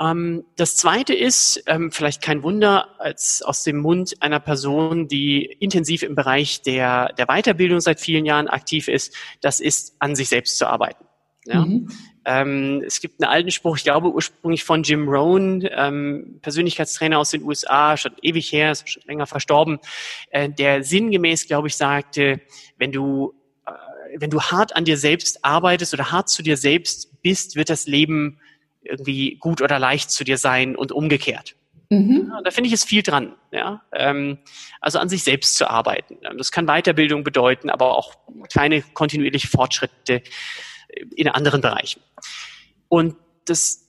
Ähm, 0.00 0.44
das 0.56 0.76
zweite 0.76 1.14
ist, 1.14 1.62
ähm, 1.66 1.90
vielleicht 1.90 2.22
kein 2.22 2.42
Wunder, 2.42 3.00
als 3.00 3.42
aus 3.42 3.64
dem 3.64 3.78
Mund 3.78 4.14
einer 4.20 4.40
Person, 4.40 5.08
die 5.08 5.44
intensiv 5.44 6.02
im 6.02 6.14
Bereich 6.14 6.62
der, 6.62 7.12
der 7.14 7.26
Weiterbildung 7.26 7.80
seit 7.80 8.00
vielen 8.00 8.24
Jahren 8.24 8.48
aktiv 8.48 8.88
ist, 8.88 9.14
das 9.40 9.60
ist, 9.60 9.96
an 9.98 10.14
sich 10.14 10.28
selbst 10.28 10.58
zu 10.58 10.66
arbeiten. 10.66 11.04
Ja? 11.46 11.64
Mhm. 11.64 11.88
Ähm, 12.24 12.82
es 12.86 13.00
gibt 13.00 13.22
einen 13.22 13.32
alten 13.32 13.50
Spruch, 13.50 13.78
ich 13.78 13.84
glaube 13.84 14.12
ursprünglich 14.12 14.62
von 14.62 14.82
Jim 14.82 15.08
Rohn, 15.08 15.66
ähm, 15.70 16.38
Persönlichkeitstrainer 16.42 17.18
aus 17.18 17.30
den 17.30 17.42
USA, 17.42 17.96
schon 17.96 18.12
ewig 18.22 18.52
her, 18.52 18.70
ist 18.70 18.88
schon 18.88 19.02
länger 19.06 19.26
verstorben, 19.26 19.78
äh, 20.30 20.50
der 20.50 20.84
sinngemäß, 20.84 21.46
glaube 21.46 21.68
ich, 21.68 21.76
sagte, 21.76 22.40
wenn 22.76 22.92
du 22.92 23.34
äh, 23.66 23.70
wenn 24.20 24.30
du 24.30 24.42
hart 24.42 24.76
an 24.76 24.84
dir 24.84 24.98
selbst 24.98 25.42
arbeitest 25.42 25.94
oder 25.94 26.12
hart 26.12 26.28
zu 26.28 26.42
dir 26.42 26.58
selbst 26.58 27.22
bist, 27.22 27.56
wird 27.56 27.70
das 27.70 27.86
Leben 27.86 28.38
irgendwie 28.82 29.36
gut 29.36 29.62
oder 29.62 29.78
leicht 29.78 30.10
zu 30.10 30.24
dir 30.24 30.38
sein 30.38 30.76
und 30.76 30.92
umgekehrt. 30.92 31.56
Mhm. 31.90 32.30
Ja, 32.30 32.42
da 32.42 32.50
finde 32.50 32.68
ich 32.68 32.74
es 32.74 32.84
viel 32.84 33.02
dran. 33.02 33.34
Ja? 33.50 33.82
Ähm, 33.92 34.38
also 34.80 34.98
an 34.98 35.08
sich 35.08 35.24
selbst 35.24 35.56
zu 35.56 35.68
arbeiten. 35.70 36.18
Das 36.36 36.52
kann 36.52 36.66
Weiterbildung 36.66 37.24
bedeuten, 37.24 37.70
aber 37.70 37.96
auch 37.96 38.14
kleine 38.50 38.82
kontinuierliche 38.82 39.48
Fortschritte 39.48 40.22
in 41.14 41.28
anderen 41.28 41.60
Bereichen. 41.60 42.02
Und 42.88 43.16
das, 43.46 43.88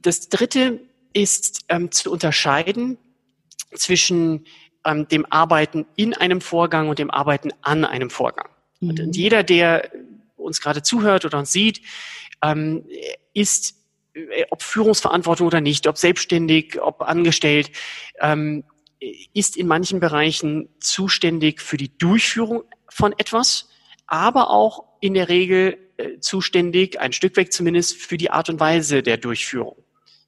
das 0.00 0.28
Dritte 0.28 0.80
ist 1.12 1.64
ähm, 1.68 1.90
zu 1.90 2.12
unterscheiden 2.12 2.98
zwischen 3.74 4.46
ähm, 4.84 5.08
dem 5.08 5.26
Arbeiten 5.30 5.86
in 5.96 6.14
einem 6.14 6.40
Vorgang 6.40 6.88
und 6.88 6.98
dem 6.98 7.10
Arbeiten 7.10 7.50
an 7.62 7.84
einem 7.84 8.10
Vorgang. 8.10 8.48
Mhm. 8.80 8.90
Und 8.90 9.16
jeder, 9.16 9.42
der 9.42 9.90
uns 10.36 10.60
gerade 10.60 10.82
zuhört 10.82 11.24
oder 11.24 11.38
uns 11.38 11.52
sieht, 11.52 11.82
ähm, 12.42 12.86
ist 13.34 13.77
ob 14.50 14.62
Führungsverantwortung 14.62 15.46
oder 15.46 15.60
nicht, 15.60 15.86
ob 15.86 15.98
selbstständig, 15.98 16.80
ob 16.80 17.02
angestellt, 17.02 17.70
ähm, 18.20 18.64
ist 19.32 19.56
in 19.56 19.66
manchen 19.66 20.00
Bereichen 20.00 20.68
zuständig 20.80 21.60
für 21.60 21.76
die 21.76 21.96
Durchführung 21.98 22.64
von 22.88 23.12
etwas, 23.18 23.68
aber 24.06 24.50
auch 24.50 24.84
in 25.00 25.14
der 25.14 25.28
Regel 25.28 25.78
äh, 25.96 26.18
zuständig, 26.20 27.00
ein 27.00 27.12
Stück 27.12 27.36
weg 27.36 27.52
zumindest, 27.52 27.96
für 27.96 28.16
die 28.16 28.30
Art 28.30 28.48
und 28.48 28.58
Weise 28.58 29.02
der 29.02 29.16
Durchführung. 29.16 29.76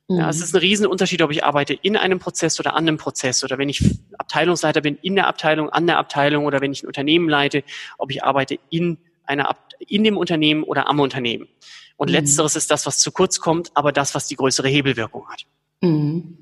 Ja, 0.08 0.28
es 0.28 0.38
mhm. 0.38 0.42
ist 0.42 0.54
ein 0.54 0.58
Riesenunterschied, 0.58 1.22
ob 1.22 1.30
ich 1.30 1.44
arbeite 1.44 1.72
in 1.72 1.96
einem 1.96 2.18
Prozess 2.18 2.58
oder 2.58 2.74
an 2.74 2.88
einem 2.88 2.96
Prozess 2.96 3.44
oder 3.44 3.58
wenn 3.58 3.68
ich 3.68 3.80
Abteilungsleiter 4.18 4.80
bin, 4.80 4.98
in 5.02 5.14
der 5.14 5.28
Abteilung, 5.28 5.70
an 5.70 5.86
der 5.86 5.98
Abteilung 5.98 6.46
oder 6.46 6.60
wenn 6.60 6.72
ich 6.72 6.82
ein 6.82 6.88
Unternehmen 6.88 7.28
leite, 7.28 7.62
ob 7.96 8.10
ich 8.10 8.24
arbeite 8.24 8.58
in 8.70 8.98
einer, 9.30 9.56
in 9.78 10.04
dem 10.04 10.16
Unternehmen 10.16 10.64
oder 10.64 10.88
am 10.88 11.00
Unternehmen. 11.00 11.48
Und 11.96 12.08
mhm. 12.08 12.14
letzteres 12.14 12.56
ist 12.56 12.70
das, 12.70 12.86
was 12.86 12.98
zu 12.98 13.12
kurz 13.12 13.40
kommt, 13.40 13.70
aber 13.74 13.92
das, 13.92 14.14
was 14.14 14.26
die 14.26 14.36
größere 14.36 14.68
Hebelwirkung 14.68 15.28
hat. 15.28 15.46
Mhm. 15.80 16.36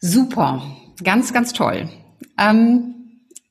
Super, 0.00 0.62
ganz, 1.02 1.32
ganz 1.32 1.52
toll. 1.52 1.88
Ähm, 2.38 2.94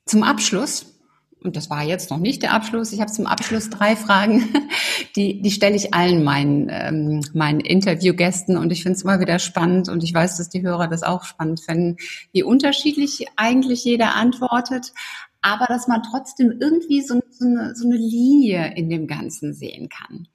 zum 0.05 0.23
Abschluss 0.23 0.97
und 1.43 1.55
das 1.55 1.69
war 1.69 1.83
jetzt 1.83 2.09
noch 2.09 2.17
nicht 2.17 2.41
der 2.41 2.53
Abschluss. 2.53 2.91
Ich 2.91 2.99
habe 2.99 3.11
zum 3.11 3.27
Abschluss 3.27 3.69
drei 3.69 3.95
Fragen, 3.95 4.49
die, 5.15 5.41
die 5.41 5.51
stelle 5.51 5.75
ich 5.75 5.93
allen 5.93 6.23
meinen, 6.23 6.67
ähm, 6.69 7.21
meinen 7.33 7.59
Interviewgästen 7.59 8.57
und 8.57 8.71
ich 8.71 8.83
finde 8.83 8.97
es 8.97 9.03
immer 9.03 9.19
wieder 9.19 9.39
spannend 9.39 9.87
und 9.87 10.03
ich 10.03 10.13
weiß, 10.13 10.37
dass 10.37 10.49
die 10.49 10.63
Hörer 10.63 10.87
das 10.87 11.03
auch 11.03 11.23
spannend 11.23 11.61
finden, 11.61 11.97
wie 12.33 12.43
unterschiedlich 12.43 13.27
eigentlich 13.35 13.83
jeder 13.85 14.15
antwortet, 14.15 14.93
aber 15.41 15.65
dass 15.65 15.87
man 15.87 16.03
trotzdem 16.03 16.57
irgendwie 16.59 17.01
so, 17.01 17.19
so, 17.29 17.45
eine, 17.45 17.75
so 17.75 17.87
eine 17.87 17.97
Linie 17.97 18.75
in 18.75 18.89
dem 18.89 19.07
Ganzen 19.07 19.53
sehen 19.53 19.89
kann. 19.89 20.27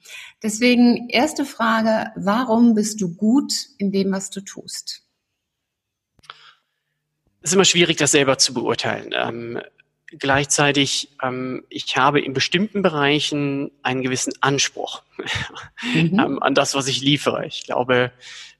Deswegen 0.42 1.08
erste 1.08 1.44
Frage, 1.44 2.12
warum 2.16 2.74
bist 2.74 3.00
du 3.00 3.14
gut 3.14 3.52
in 3.78 3.92
dem, 3.92 4.12
was 4.12 4.30
du 4.30 4.40
tust? 4.40 5.02
Es 7.42 7.50
ist 7.50 7.54
immer 7.54 7.64
schwierig, 7.64 7.96
das 7.96 8.12
selber 8.12 8.38
zu 8.38 8.54
beurteilen. 8.54 9.10
Ähm, 9.12 9.60
gleichzeitig, 10.06 11.16
ähm, 11.22 11.64
ich 11.68 11.96
habe 11.96 12.20
in 12.20 12.32
bestimmten 12.32 12.82
Bereichen 12.82 13.72
einen 13.82 14.02
gewissen 14.02 14.32
Anspruch 14.40 15.02
mhm. 15.94 16.18
ähm, 16.18 16.42
an 16.42 16.54
das, 16.54 16.74
was 16.74 16.86
ich 16.86 17.00
liefere. 17.00 17.46
Ich 17.46 17.64
glaube, 17.64 18.12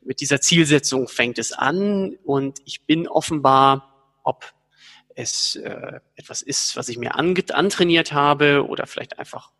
mit 0.04 0.20
dieser 0.20 0.40
Zielsetzung 0.40 1.08
fängt 1.08 1.38
es 1.38 1.52
an 1.52 2.16
und 2.24 2.60
ich 2.64 2.82
bin 2.82 3.06
offenbar, 3.06 4.16
ob 4.24 4.52
es 5.14 5.56
äh, 5.56 6.00
etwas 6.14 6.42
ist, 6.42 6.76
was 6.76 6.88
ich 6.88 6.98
mir 6.98 7.14
antrainiert 7.16 8.12
habe 8.12 8.66
oder 8.66 8.86
vielleicht 8.86 9.18
einfach 9.18 9.50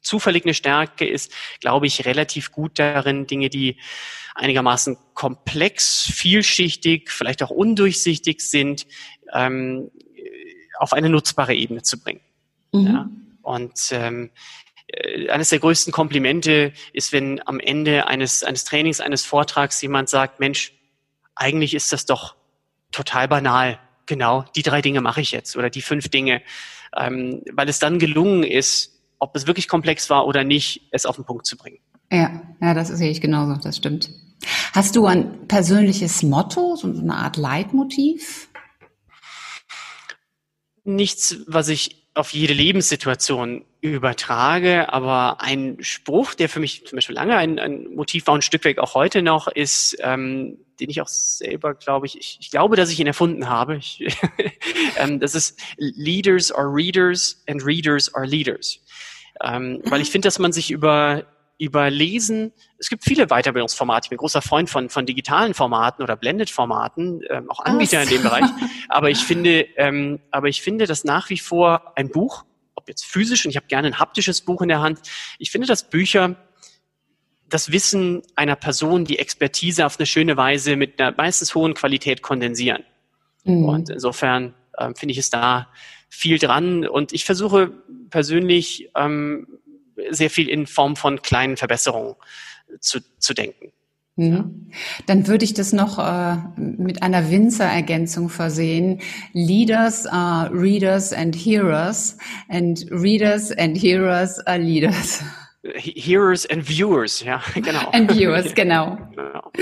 zufällig 0.00 0.44
eine 0.44 0.54
Stärke 0.54 1.06
ist, 1.06 1.32
glaube 1.60 1.86
ich, 1.86 2.06
relativ 2.06 2.50
gut 2.52 2.78
darin, 2.78 3.26
Dinge, 3.26 3.50
die 3.50 3.76
einigermaßen 4.34 4.96
komplex, 5.14 6.10
vielschichtig, 6.12 7.10
vielleicht 7.10 7.42
auch 7.42 7.50
undurchsichtig 7.50 8.40
sind, 8.40 8.86
ähm, 9.32 9.90
auf 10.78 10.92
eine 10.92 11.08
nutzbare 11.08 11.54
Ebene 11.54 11.82
zu 11.82 12.00
bringen. 12.00 12.20
Mhm. 12.72 12.86
Ja? 12.86 13.10
Und 13.42 13.88
ähm, 13.90 14.30
äh, 14.86 15.28
eines 15.28 15.50
der 15.50 15.58
größten 15.58 15.92
Komplimente 15.92 16.72
ist, 16.92 17.12
wenn 17.12 17.46
am 17.46 17.60
Ende 17.60 18.06
eines, 18.06 18.44
eines 18.44 18.64
Trainings, 18.64 19.00
eines 19.00 19.24
Vortrags 19.24 19.82
jemand 19.82 20.08
sagt, 20.08 20.40
Mensch, 20.40 20.72
eigentlich 21.34 21.74
ist 21.74 21.92
das 21.92 22.06
doch 22.06 22.36
total 22.92 23.28
banal. 23.28 23.78
Genau, 24.08 24.44
die 24.56 24.62
drei 24.62 24.82
Dinge 24.82 25.00
mache 25.00 25.20
ich 25.20 25.30
jetzt 25.30 25.56
oder 25.56 25.70
die 25.70 25.82
fünf 25.82 26.08
Dinge, 26.08 26.42
ähm, 26.96 27.42
weil 27.52 27.68
es 27.68 27.78
dann 27.78 28.00
gelungen 28.00 28.42
ist, 28.42 28.98
ob 29.20 29.36
es 29.36 29.46
wirklich 29.46 29.68
komplex 29.68 30.10
war 30.10 30.26
oder 30.26 30.42
nicht, 30.42 30.88
es 30.90 31.06
auf 31.06 31.16
den 31.16 31.24
Punkt 31.24 31.46
zu 31.46 31.56
bringen. 31.56 31.78
Ja, 32.10 32.42
ja, 32.60 32.74
das 32.74 32.88
sehe 32.88 33.10
ich 33.10 33.20
genauso, 33.20 33.60
das 33.60 33.76
stimmt. 33.76 34.10
Hast 34.72 34.96
du 34.96 35.06
ein 35.06 35.46
persönliches 35.46 36.22
Motto, 36.22 36.74
so 36.76 36.88
eine 36.88 37.14
Art 37.14 37.36
Leitmotiv? 37.36 38.48
nichts, 40.88 41.36
was 41.46 41.68
ich 41.68 42.07
auf 42.18 42.32
jede 42.32 42.52
Lebenssituation 42.52 43.64
übertrage, 43.80 44.92
aber 44.92 45.40
ein 45.40 45.76
Spruch, 45.80 46.34
der 46.34 46.48
für 46.48 46.60
mich 46.60 46.84
zum 46.86 46.96
Beispiel 46.96 47.14
lange 47.14 47.36
ein, 47.36 47.58
ein 47.58 47.94
Motiv 47.94 48.26
war 48.26 48.34
und 48.34 48.40
ein 48.40 48.42
Stück 48.42 48.64
weit 48.64 48.78
auch 48.78 48.94
heute 48.94 49.22
noch, 49.22 49.46
ist, 49.46 49.96
ähm, 50.00 50.58
den 50.80 50.90
ich 50.90 51.00
auch 51.00 51.08
selber, 51.08 51.74
glaube 51.74 52.06
ich, 52.06 52.18
ich, 52.18 52.38
ich 52.40 52.50
glaube, 52.50 52.76
dass 52.76 52.90
ich 52.90 52.98
ihn 52.98 53.06
erfunden 53.06 53.48
habe. 53.48 53.76
Ich, 53.76 54.04
ähm, 54.98 55.20
das 55.20 55.34
ist 55.34 55.60
Leaders 55.76 56.50
are 56.50 56.68
Readers 56.68 57.42
and 57.48 57.64
Readers 57.64 58.12
are 58.14 58.26
Leaders. 58.26 58.80
Ähm, 59.42 59.80
weil 59.84 60.00
ich 60.00 60.10
finde, 60.10 60.26
dass 60.26 60.40
man 60.40 60.52
sich 60.52 60.70
über 60.72 61.24
über 61.58 61.90
Lesen. 61.90 62.52
Es 62.78 62.88
gibt 62.88 63.04
viele 63.04 63.26
Weiterbildungsformate. 63.26 64.06
Ich 64.06 64.10
bin 64.10 64.18
großer 64.18 64.40
Freund 64.42 64.70
von, 64.70 64.88
von 64.88 65.06
digitalen 65.06 65.54
Formaten 65.54 66.02
oder 66.02 66.16
Blended-Formaten, 66.16 67.22
ähm, 67.28 67.50
auch 67.50 67.60
Anbieter 67.64 68.02
in 68.02 68.08
dem 68.08 68.22
Bereich. 68.22 68.44
Aber 68.88 69.10
ich 69.10 69.18
finde, 69.18 69.66
ähm, 69.76 70.20
aber 70.30 70.48
ich 70.48 70.62
finde, 70.62 70.86
dass 70.86 71.04
nach 71.04 71.28
wie 71.30 71.38
vor 71.38 71.92
ein 71.96 72.10
Buch, 72.10 72.44
ob 72.74 72.88
jetzt 72.88 73.04
physisch, 73.04 73.44
und 73.44 73.50
ich 73.50 73.56
habe 73.56 73.66
gerne 73.66 73.88
ein 73.88 73.98
haptisches 73.98 74.40
Buch 74.40 74.62
in 74.62 74.68
der 74.68 74.80
Hand, 74.80 75.00
ich 75.38 75.50
finde, 75.50 75.66
dass 75.66 75.90
Bücher 75.90 76.36
das 77.48 77.72
Wissen 77.72 78.22
einer 78.36 78.56
Person, 78.56 79.04
die 79.04 79.18
Expertise 79.18 79.84
auf 79.84 79.98
eine 79.98 80.06
schöne 80.06 80.36
Weise 80.36 80.76
mit 80.76 81.00
einer 81.00 81.14
meistens 81.16 81.54
hohen 81.54 81.74
Qualität 81.74 82.22
kondensieren. 82.22 82.84
Mhm. 83.44 83.64
Und 83.64 83.90
insofern 83.90 84.54
ähm, 84.78 84.94
finde 84.94 85.12
ich 85.12 85.18
es 85.18 85.30
da 85.30 85.68
viel 86.08 86.38
dran. 86.38 86.86
Und 86.86 87.12
ich 87.12 87.24
versuche 87.24 87.72
persönlich 88.10 88.90
ähm, 88.96 89.46
sehr 90.10 90.30
viel 90.30 90.48
in 90.48 90.66
Form 90.66 90.96
von 90.96 91.22
kleinen 91.22 91.56
Verbesserungen 91.56 92.14
zu, 92.80 93.00
zu 93.18 93.34
denken. 93.34 93.72
Mhm. 94.18 94.72
Dann 95.06 95.28
würde 95.28 95.44
ich 95.44 95.54
das 95.54 95.72
noch 95.72 95.98
äh, 96.00 96.36
mit 96.56 97.02
einer 97.02 97.30
Winzer-Ergänzung 97.30 98.28
versehen. 98.28 99.00
Leaders 99.32 100.06
are 100.06 100.50
readers 100.52 101.12
and 101.12 101.36
hearers 101.36 102.18
and 102.48 102.84
readers 102.90 103.52
and 103.52 103.76
hearers 103.78 104.44
are 104.46 104.58
leaders. 104.58 105.22
Hearers 105.62 106.46
and 106.46 106.64
viewers, 106.68 107.22
ja, 107.22 107.40
genau. 107.54 107.90
And 107.92 108.10
viewers, 108.10 108.54
genau. 108.54 108.96
genau. 109.14 109.52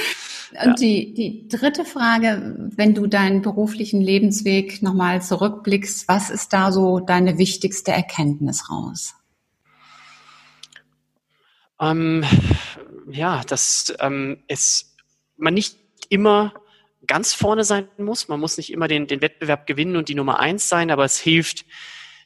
Und 0.52 0.68
ja. 0.68 0.74
die, 0.74 1.12
die 1.12 1.48
dritte 1.48 1.84
Frage, 1.84 2.70
wenn 2.76 2.94
du 2.94 3.06
deinen 3.06 3.42
beruflichen 3.42 4.00
Lebensweg 4.00 4.80
nochmal 4.80 5.20
zurückblickst, 5.20 6.08
was 6.08 6.30
ist 6.30 6.52
da 6.54 6.72
so 6.72 7.00
deine 7.00 7.36
wichtigste 7.36 7.92
Erkenntnis 7.92 8.70
raus? 8.70 9.14
Ähm, 11.80 12.24
ja, 13.10 13.42
dass 13.46 13.94
ähm, 14.00 14.42
es 14.48 14.96
man 15.36 15.54
nicht 15.54 15.76
immer 16.08 16.54
ganz 17.06 17.34
vorne 17.34 17.64
sein 17.64 17.88
muss. 17.98 18.28
Man 18.28 18.40
muss 18.40 18.56
nicht 18.56 18.72
immer 18.72 18.88
den, 18.88 19.06
den 19.06 19.20
Wettbewerb 19.20 19.66
gewinnen 19.66 19.96
und 19.96 20.08
die 20.08 20.14
Nummer 20.14 20.40
eins 20.40 20.68
sein, 20.68 20.90
aber 20.90 21.04
es 21.04 21.18
hilft, 21.18 21.64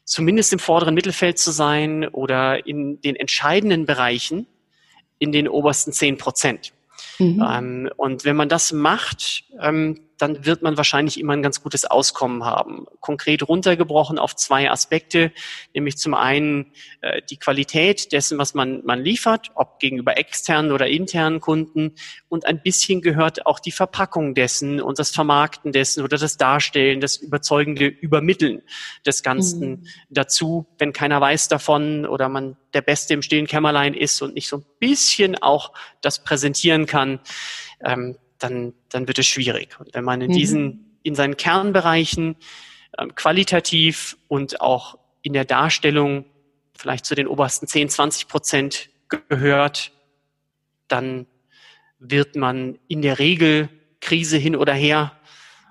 zumindest 0.05 0.53
im 0.53 0.59
vorderen 0.59 0.95
Mittelfeld 0.95 1.39
zu 1.39 1.51
sein 1.51 2.09
oder 2.09 2.67
in 2.67 3.01
den 3.01 3.17
entscheidenden 3.17 3.87
Bereichen 3.87 4.47
in 5.19 5.33
den 5.33 5.49
obersten 5.49 5.93
zehn 5.93 6.17
Prozent. 6.17 6.73
Mhm. 7.19 7.45
Ähm, 7.47 7.91
und 7.97 8.25
wenn 8.25 8.37
man 8.37 8.49
das 8.49 8.73
macht, 8.73 9.45
ähm, 9.61 10.01
dann 10.21 10.45
wird 10.45 10.63
man 10.63 10.77
wahrscheinlich 10.77 11.19
immer 11.19 11.33
ein 11.33 11.43
ganz 11.43 11.63
gutes 11.63 11.85
Auskommen 11.85 12.45
haben. 12.45 12.87
Konkret 13.01 13.49
runtergebrochen 13.49 14.19
auf 14.19 14.37
zwei 14.37 14.71
Aspekte, 14.71 15.33
nämlich 15.75 15.97
zum 15.97 16.15
einen 16.15 16.73
äh, 17.01 17.23
die 17.29 17.39
Qualität 17.39 18.13
dessen, 18.13 18.39
was 18.39 18.55
man, 18.55 18.83
man 18.85 19.03
liefert, 19.03 19.51
ob 19.55 19.79
gegenüber 19.79 20.19
externen 20.19 20.73
oder 20.73 20.89
internen 20.89 21.41
Kunden 21.41 21.95
und 22.29 22.47
ein 22.47 22.63
bisschen 22.63 23.01
gehört 23.01 23.47
auch 23.47 23.61
die 23.61 23.73
Verpackung 23.73 24.35
dessen 24.35 24.81
und 24.81 24.99
das 24.99 25.11
Vermarkten 25.11 25.73
dessen 25.73 26.05
oder 26.05 26.19
das 26.19 26.37
Darstellen, 26.37 27.01
das 27.01 27.17
überzeugende 27.17 27.87
Übermitteln 27.87 28.63
des 29.07 29.23
Ganzen 29.23 29.71
mhm. 29.71 29.87
dazu, 30.11 30.67
wenn 30.79 30.93
keiner 30.93 31.21
weiß 31.21 31.49
davon 31.49 32.07
oder 32.07 32.29
man 32.29 32.57
der 32.75 32.83
Beste 32.83 33.15
im 33.15 33.23
stillen 33.23 33.47
Kämmerlein 33.47 33.95
ist 33.95 34.23
und 34.23 34.35
nicht 34.35 34.49
so 34.49 34.59
ein 34.59 34.65
bisschen 34.79 35.41
auch 35.43 35.73
das 36.01 36.23
präsentieren 36.23 36.87
kann. 36.87 37.21
Ähm, 37.85 38.17
dann, 38.43 38.75
dann 38.89 39.07
wird 39.07 39.19
es 39.19 39.27
schwierig. 39.27 39.79
Und 39.79 39.95
wenn 39.95 40.05
man 40.05 40.21
in 40.21 40.31
mhm. 40.31 40.35
diesen, 40.35 40.99
in 41.03 41.15
seinen 41.15 41.37
Kernbereichen 41.37 42.37
ähm, 42.99 43.15
qualitativ 43.15 44.17
und 44.29 44.61
auch 44.61 44.99
in 45.23 45.33
der 45.33 45.45
Darstellung 45.45 46.25
vielleicht 46.77 47.05
zu 47.05 47.15
den 47.15 47.27
obersten 47.27 47.67
10, 47.67 47.91
20 47.91 48.29
Prozent 48.29 48.91
gehört, 49.09 49.93
dann 50.89 51.27
wird 51.99 52.37
man 52.37 52.79
in 52.89 53.03
der 53.03 53.19
Regel 53.19 53.69
Krise 54.01 54.39
hin 54.39 54.57
oder 54.57 54.73
her 54.73 55.13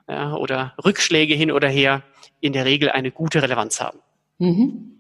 ja, 0.08 0.36
oder 0.36 0.76
Rückschläge 0.84 1.34
hin 1.34 1.52
oder 1.52 1.68
her 1.68 2.04
in 2.40 2.54
der 2.54 2.66
Regel 2.66 2.90
eine 2.90 3.12
gute 3.12 3.42
Relevanz 3.42 3.82
haben. 3.82 4.00
Mhm 4.38 4.98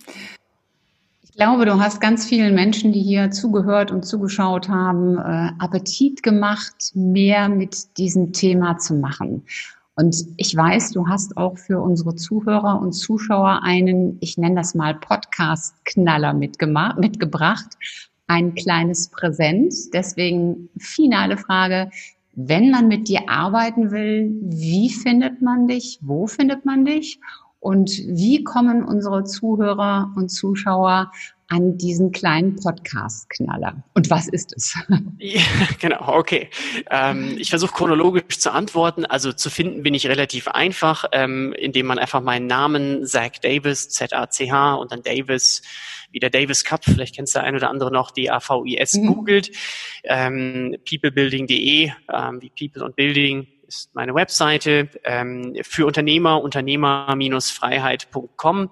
glaube, 1.39 1.65
du 1.65 1.79
hast 1.79 2.01
ganz 2.01 2.25
vielen 2.25 2.53
Menschen, 2.53 2.91
die 2.91 3.01
hier 3.01 3.31
zugehört 3.31 3.91
und 3.91 4.05
zugeschaut 4.05 4.67
haben, 4.67 5.17
äh, 5.17 5.51
Appetit 5.57 6.21
gemacht, 6.21 6.91
mehr 6.93 7.47
mit 7.47 7.97
diesem 7.97 8.33
Thema 8.33 8.77
zu 8.77 8.93
machen. 8.95 9.43
Und 9.95 10.17
ich 10.35 10.53
weiß, 10.53 10.91
du 10.91 11.07
hast 11.07 11.37
auch 11.37 11.57
für 11.57 11.79
unsere 11.79 12.15
Zuhörer 12.15 12.81
und 12.81 12.91
Zuschauer 12.91 13.61
einen, 13.63 14.17
ich 14.19 14.37
nenne 14.37 14.55
das 14.55 14.75
mal 14.75 14.95
Podcast-Knaller 14.95 16.33
mitgebracht, 16.33 17.77
ein 18.27 18.53
kleines 18.53 19.07
Präsent. 19.07 19.73
Deswegen 19.93 20.67
finale 20.77 21.37
Frage. 21.37 21.89
Wenn 22.35 22.69
man 22.69 22.89
mit 22.89 23.07
dir 23.07 23.29
arbeiten 23.29 23.91
will, 23.91 24.29
wie 24.41 24.89
findet 24.89 25.41
man 25.41 25.67
dich? 25.67 25.99
Wo 26.01 26.27
findet 26.27 26.65
man 26.65 26.83
dich? 26.83 27.17
Und 27.59 27.89
wie 27.89 28.43
kommen 28.43 28.83
unsere 28.85 29.25
Zuhörer 29.25 30.13
und 30.15 30.29
Zuschauer 30.29 31.11
an 31.49 31.77
diesen 31.77 32.11
kleinen 32.11 32.55
Podcast-Knaller? 32.55 33.83
Und 33.95 34.09
was 34.09 34.27
ist 34.27 34.53
es? 34.55 34.77
Ja, 35.21 35.41
genau, 35.81 36.07
okay. 36.07 36.49
Ähm, 36.89 37.35
ich 37.37 37.49
versuche 37.49 37.73
chronologisch 37.73 38.39
zu 38.39 38.53
antworten. 38.53 39.05
Also 39.05 39.33
zu 39.33 39.49
finden 39.49 39.83
bin 39.83 39.93
ich 39.93 40.07
relativ 40.07 40.47
einfach, 40.47 41.03
ähm, 41.11 41.53
indem 41.57 41.87
man 41.87 41.99
einfach 41.99 42.21
meinen 42.21 42.47
Namen, 42.47 43.05
Zach 43.05 43.31
Davis, 43.41 43.89
Z-A-C-H 43.89 44.75
und 44.75 44.93
dann 44.93 45.01
Davis, 45.03 45.61
wie 46.11 46.19
der 46.19 46.29
Davis 46.29 46.63
Cup, 46.63 46.85
vielleicht 46.85 47.15
kennst 47.15 47.35
du 47.35 47.41
ein 47.41 47.55
oder 47.55 47.69
andere 47.69 47.91
noch, 47.91 48.11
D-A-V-I-S, 48.11 48.93
mhm. 48.93 49.07
googelt. 49.07 49.51
Ähm, 50.03 50.77
peoplebuilding.de, 50.89 51.91
ähm, 52.13 52.41
wie 52.41 52.51
People 52.57 52.85
und 52.85 52.95
Building 52.95 53.47
ist 53.69 53.93
meine 53.93 54.13
Webseite 54.15 54.89
ähm, 55.03 55.55
für 55.61 55.85
Unternehmer, 55.85 56.41
Unternehmer-freiheit.com 56.41 58.71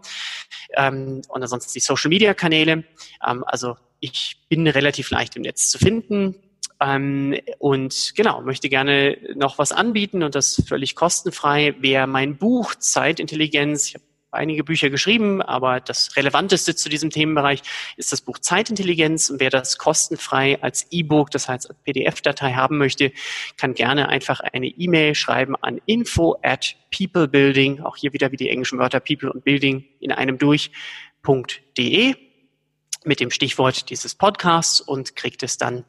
ähm, 0.75 1.21
und 1.27 1.41
ansonsten 1.41 1.73
die 1.73 1.79
Social-Media-Kanäle. 1.79 2.83
Ähm, 3.25 3.43
also 3.45 3.77
ich 3.99 4.45
bin 4.49 4.67
relativ 4.67 5.09
leicht 5.11 5.35
im 5.35 5.43
Netz 5.43 5.69
zu 5.69 5.77
finden. 5.77 6.35
Ähm, 6.79 7.39
und 7.59 8.13
genau, 8.15 8.41
möchte 8.41 8.69
gerne 8.69 9.19
noch 9.35 9.59
was 9.59 9.71
anbieten 9.71 10.23
und 10.23 10.33
das 10.35 10.63
völlig 10.67 10.95
kostenfrei. 10.95 11.75
Wer 11.79 12.07
mein 12.07 12.37
Buch 12.37 12.73
Zeitintelligenz, 12.75 13.89
ich 13.89 13.93
habe 13.95 14.03
einige 14.31 14.63
Bücher 14.63 14.89
geschrieben, 14.89 15.41
aber 15.41 15.79
das 15.79 16.15
Relevanteste 16.15 16.75
zu 16.75 16.89
diesem 16.89 17.09
Themenbereich 17.09 17.61
ist 17.95 18.11
das 18.11 18.21
Buch 18.21 18.39
Zeitintelligenz. 18.39 19.29
Und 19.29 19.39
wer 19.39 19.49
das 19.49 19.77
kostenfrei 19.77 20.61
als 20.61 20.87
E-Book, 20.91 21.31
das 21.31 21.47
heißt 21.47 21.69
als 21.69 21.79
PDF-Datei 21.83 22.53
haben 22.53 22.77
möchte, 22.77 23.11
kann 23.57 23.73
gerne 23.73 24.09
einfach 24.09 24.39
eine 24.39 24.67
E-Mail 24.67 25.15
schreiben 25.15 25.55
an 25.55 25.79
info 25.85 26.37
at 26.43 26.75
peoplebuilding, 26.91 27.81
auch 27.81 27.95
hier 27.95 28.13
wieder 28.13 28.31
wie 28.31 28.37
die 28.37 28.49
englischen 28.49 28.79
Wörter 28.79 28.99
people 28.99 29.31
und 29.31 29.43
building 29.43 29.85
in 29.99 30.11
einem 30.11 30.37
durch.de 30.37 32.15
mit 33.05 33.19
dem 33.19 33.31
Stichwort 33.31 33.89
dieses 33.89 34.15
Podcasts 34.15 34.81
und 34.81 35.15
kriegt 35.15 35.41
es 35.43 35.57
dann 35.57 35.85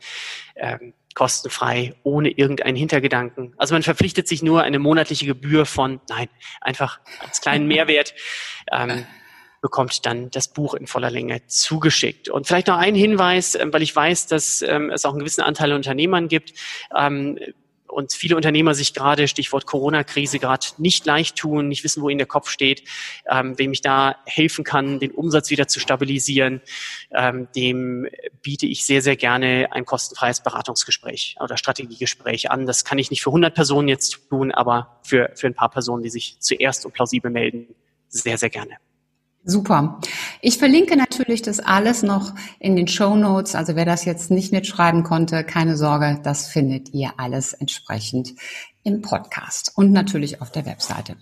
ähm, 0.57 0.95
kostenfrei, 1.19 1.97
ohne 2.05 2.31
irgendeinen 2.31 2.77
Hintergedanken. 2.77 3.53
Also 3.57 3.75
man 3.75 3.83
verpflichtet 3.83 4.29
sich 4.29 4.41
nur 4.41 4.63
eine 4.63 4.79
monatliche 4.79 5.27
Gebühr 5.27 5.67
von, 5.67 6.01
nein, 6.09 6.29
einfach 6.61 7.01
als 7.19 7.41
kleinen 7.41 7.67
Mehrwert. 7.73 8.15
Ähm, 8.71 9.05
bekommt 9.61 10.07
dann 10.07 10.31
das 10.31 10.47
Buch 10.47 10.75
in 10.75 10.87
voller 10.87 11.11
Länge 11.11 11.45
zugeschickt. 11.49 12.29
Und 12.29 12.47
vielleicht 12.47 12.69
noch 12.69 12.79
ein 12.79 12.95
Hinweis, 12.95 13.57
ähm, 13.57 13.73
weil 13.73 13.83
ich 13.83 13.97
weiß, 13.97 14.29
dass 14.29 14.63
ähm, 14.63 14.91
es 14.91 15.05
auch 15.05 15.11
einen 15.11 15.19
gewissen 15.19 15.43
Anteil 15.43 15.73
an 15.73 15.79
Unternehmern 15.79 16.29
gibt. 16.29 16.53
Ähm, 16.97 17.37
und 17.99 18.13
viele 18.13 18.37
Unternehmer 18.37 18.75
sich 18.75 18.95
gerade, 18.95 19.27
Stichwort 19.27 19.67
Corona-Krise, 19.67 20.39
gerade 20.39 20.65
nicht 20.77 21.05
leicht 21.05 21.35
tun, 21.35 21.67
nicht 21.67 21.83
wissen, 21.83 22.01
wo 22.01 22.09
ihnen 22.09 22.19
der 22.19 22.29
Kopf 22.29 22.49
steht, 22.49 22.85
ähm, 23.29 23.59
wem 23.59 23.73
ich 23.73 23.81
da 23.81 24.15
helfen 24.25 24.63
kann, 24.63 25.01
den 25.01 25.11
Umsatz 25.11 25.51
wieder 25.51 25.67
zu 25.67 25.81
stabilisieren, 25.81 26.61
ähm, 27.11 27.49
dem 27.57 28.07
biete 28.41 28.67
ich 28.67 28.87
sehr, 28.87 29.03
sehr 29.03 29.17
gerne 29.17 29.73
ein 29.73 29.85
kostenfreies 29.85 30.45
Beratungsgespräch 30.45 31.39
oder 31.41 31.57
Strategiegespräch 31.57 32.53
an. 32.53 32.67
Das 32.67 32.85
kann 32.85 32.99
ich 32.99 33.11
nicht 33.11 33.25
für 33.25 33.31
100 33.31 33.53
Personen 33.53 33.89
jetzt 33.89 34.29
tun, 34.29 34.53
aber 34.53 35.01
für, 35.03 35.33
für 35.35 35.49
ein 35.49 35.55
paar 35.55 35.71
Personen, 35.71 36.05
die 36.05 36.11
sich 36.11 36.37
zuerst 36.39 36.87
und 36.87 36.93
plausibel 36.93 37.33
melden, 37.33 37.75
sehr, 38.07 38.39
sehr 38.39 38.51
gerne. 38.51 38.77
Super. 39.45 40.01
Ich 40.43 40.59
verlinke 40.59 40.97
natürlich 40.97 41.41
das 41.43 41.59
alles 41.59 42.03
noch 42.03 42.35
in 42.59 42.77
den 42.77 42.89
Show 42.89 43.17
Notes. 43.17 43.55
Also 43.55 43.77
wer 43.77 43.87
das 43.87 44.05
jetzt 44.05 44.31
nicht 44.31 44.53
mitschreiben 44.53 45.05
konnte, 45.05 45.43
keine 45.45 45.77
Sorge, 45.77 46.21
das 46.23 46.49
findet 46.49 46.93
ihr 46.93 47.13
alles 47.17 47.55
entsprechend 47.55 48.35
im 48.83 49.01
Podcast 49.01 49.73
und 49.75 49.93
natürlich 49.93 50.43
auf 50.43 50.53
der 50.53 50.67
Webseite. 50.67 51.17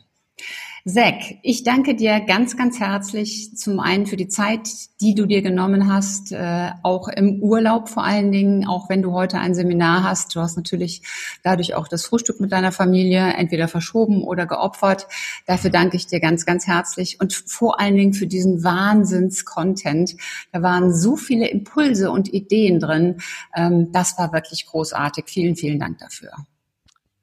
Zack, 0.89 1.39
ich 1.43 1.65
danke 1.65 1.97
dir 1.97 2.21
ganz, 2.21 2.57
ganz 2.57 2.79
herzlich 2.79 3.57
zum 3.57 3.81
einen 3.81 4.07
für 4.07 4.17
die 4.17 4.29
Zeit, 4.29 4.69
die 5.01 5.17
du 5.17 5.27
dir 5.27 5.43
genommen 5.43 5.93
hast, 5.93 6.31
äh, 6.31 6.71
auch 6.85 7.09
im 7.09 7.43
Urlaub 7.43 7.89
vor 7.89 8.05
allen 8.05 8.31
Dingen, 8.31 8.69
auch 8.69 8.89
wenn 8.89 9.03
du 9.03 9.11
heute 9.11 9.41
ein 9.41 9.53
Seminar 9.53 10.05
hast. 10.05 10.37
Du 10.37 10.41
hast 10.41 10.57
natürlich 10.57 11.03
dadurch 11.43 11.75
auch 11.75 11.89
das 11.89 12.07
Frühstück 12.07 12.39
mit 12.39 12.53
deiner 12.53 12.71
Familie 12.71 13.33
entweder 13.33 13.67
verschoben 13.67 14.23
oder 14.23 14.47
geopfert. 14.47 15.09
Dafür 15.45 15.71
danke 15.71 15.97
ich 15.97 16.07
dir 16.07 16.21
ganz, 16.21 16.47
ganz 16.47 16.69
herzlich 16.69 17.21
und 17.21 17.35
vor 17.35 17.81
allen 17.81 17.97
Dingen 17.97 18.13
für 18.13 18.29
diesen 18.29 18.63
Wahnsinns-Content. 18.63 20.15
Da 20.53 20.63
waren 20.63 20.95
so 20.95 21.17
viele 21.17 21.49
Impulse 21.49 22.13
und 22.13 22.33
Ideen 22.33 22.79
drin. 22.79 23.17
Ähm, 23.57 23.91
das 23.91 24.17
war 24.19 24.33
wirklich 24.33 24.67
großartig. 24.67 25.25
Vielen, 25.27 25.57
vielen 25.57 25.81
Dank 25.81 25.99
dafür. 25.99 26.31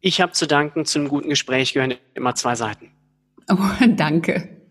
Ich 0.01 0.19
habe 0.19 0.33
zu 0.33 0.47
danken. 0.47 0.83
Zum 0.83 1.07
guten 1.07 1.29
Gespräch 1.29 1.71
gehören 1.73 1.93
immer 2.13 2.35
zwei 2.35 2.55
Seiten. 2.55 2.91
Oh, 3.49 3.75
danke. 3.97 4.62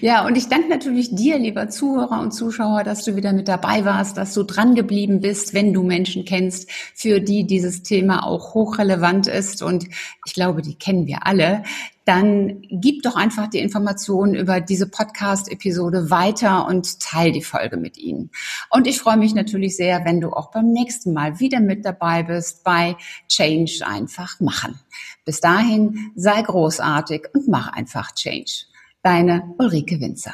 Ja, 0.00 0.26
und 0.26 0.36
ich 0.36 0.48
danke 0.48 0.68
natürlich 0.68 1.14
dir, 1.14 1.38
lieber 1.38 1.68
Zuhörer 1.68 2.20
und 2.20 2.32
Zuschauer, 2.32 2.84
dass 2.84 3.04
du 3.04 3.16
wieder 3.16 3.32
mit 3.32 3.48
dabei 3.48 3.84
warst, 3.84 4.16
dass 4.16 4.34
du 4.34 4.42
dran 4.42 4.74
geblieben 4.74 5.20
bist, 5.20 5.54
wenn 5.54 5.72
du 5.72 5.82
Menschen 5.82 6.24
kennst, 6.24 6.70
für 6.94 7.20
die 7.20 7.46
dieses 7.46 7.82
Thema 7.82 8.24
auch 8.26 8.54
hochrelevant 8.54 9.26
ist. 9.26 9.62
Und 9.62 9.86
ich 10.24 10.34
glaube, 10.34 10.62
die 10.62 10.74
kennen 10.74 11.06
wir 11.06 11.26
alle. 11.26 11.62
Dann 12.04 12.62
gib 12.70 13.02
doch 13.02 13.16
einfach 13.16 13.48
die 13.48 13.58
Informationen 13.58 14.34
über 14.34 14.60
diese 14.60 14.88
Podcast-Episode 14.88 16.10
weiter 16.10 16.66
und 16.66 17.00
teil 17.00 17.32
die 17.32 17.42
Folge 17.42 17.76
mit 17.76 17.98
ihnen. 17.98 18.30
Und 18.70 18.86
ich 18.86 19.00
freue 19.00 19.16
mich 19.16 19.34
natürlich 19.34 19.76
sehr, 19.76 20.04
wenn 20.04 20.20
du 20.20 20.30
auch 20.30 20.50
beim 20.50 20.70
nächsten 20.72 21.12
Mal 21.12 21.40
wieder 21.40 21.60
mit 21.60 21.84
dabei 21.84 22.22
bist 22.22 22.62
bei 22.62 22.96
Change 23.28 23.84
einfach 23.84 24.38
machen. 24.40 24.78
Bis 25.24 25.40
dahin 25.40 26.12
sei 26.14 26.42
großartig 26.42 27.26
und 27.34 27.48
mach 27.48 27.72
einfach 27.72 28.12
Change. 28.14 28.66
Deine 29.06 29.54
Ulrike 29.58 30.00
Winzer. 30.00 30.32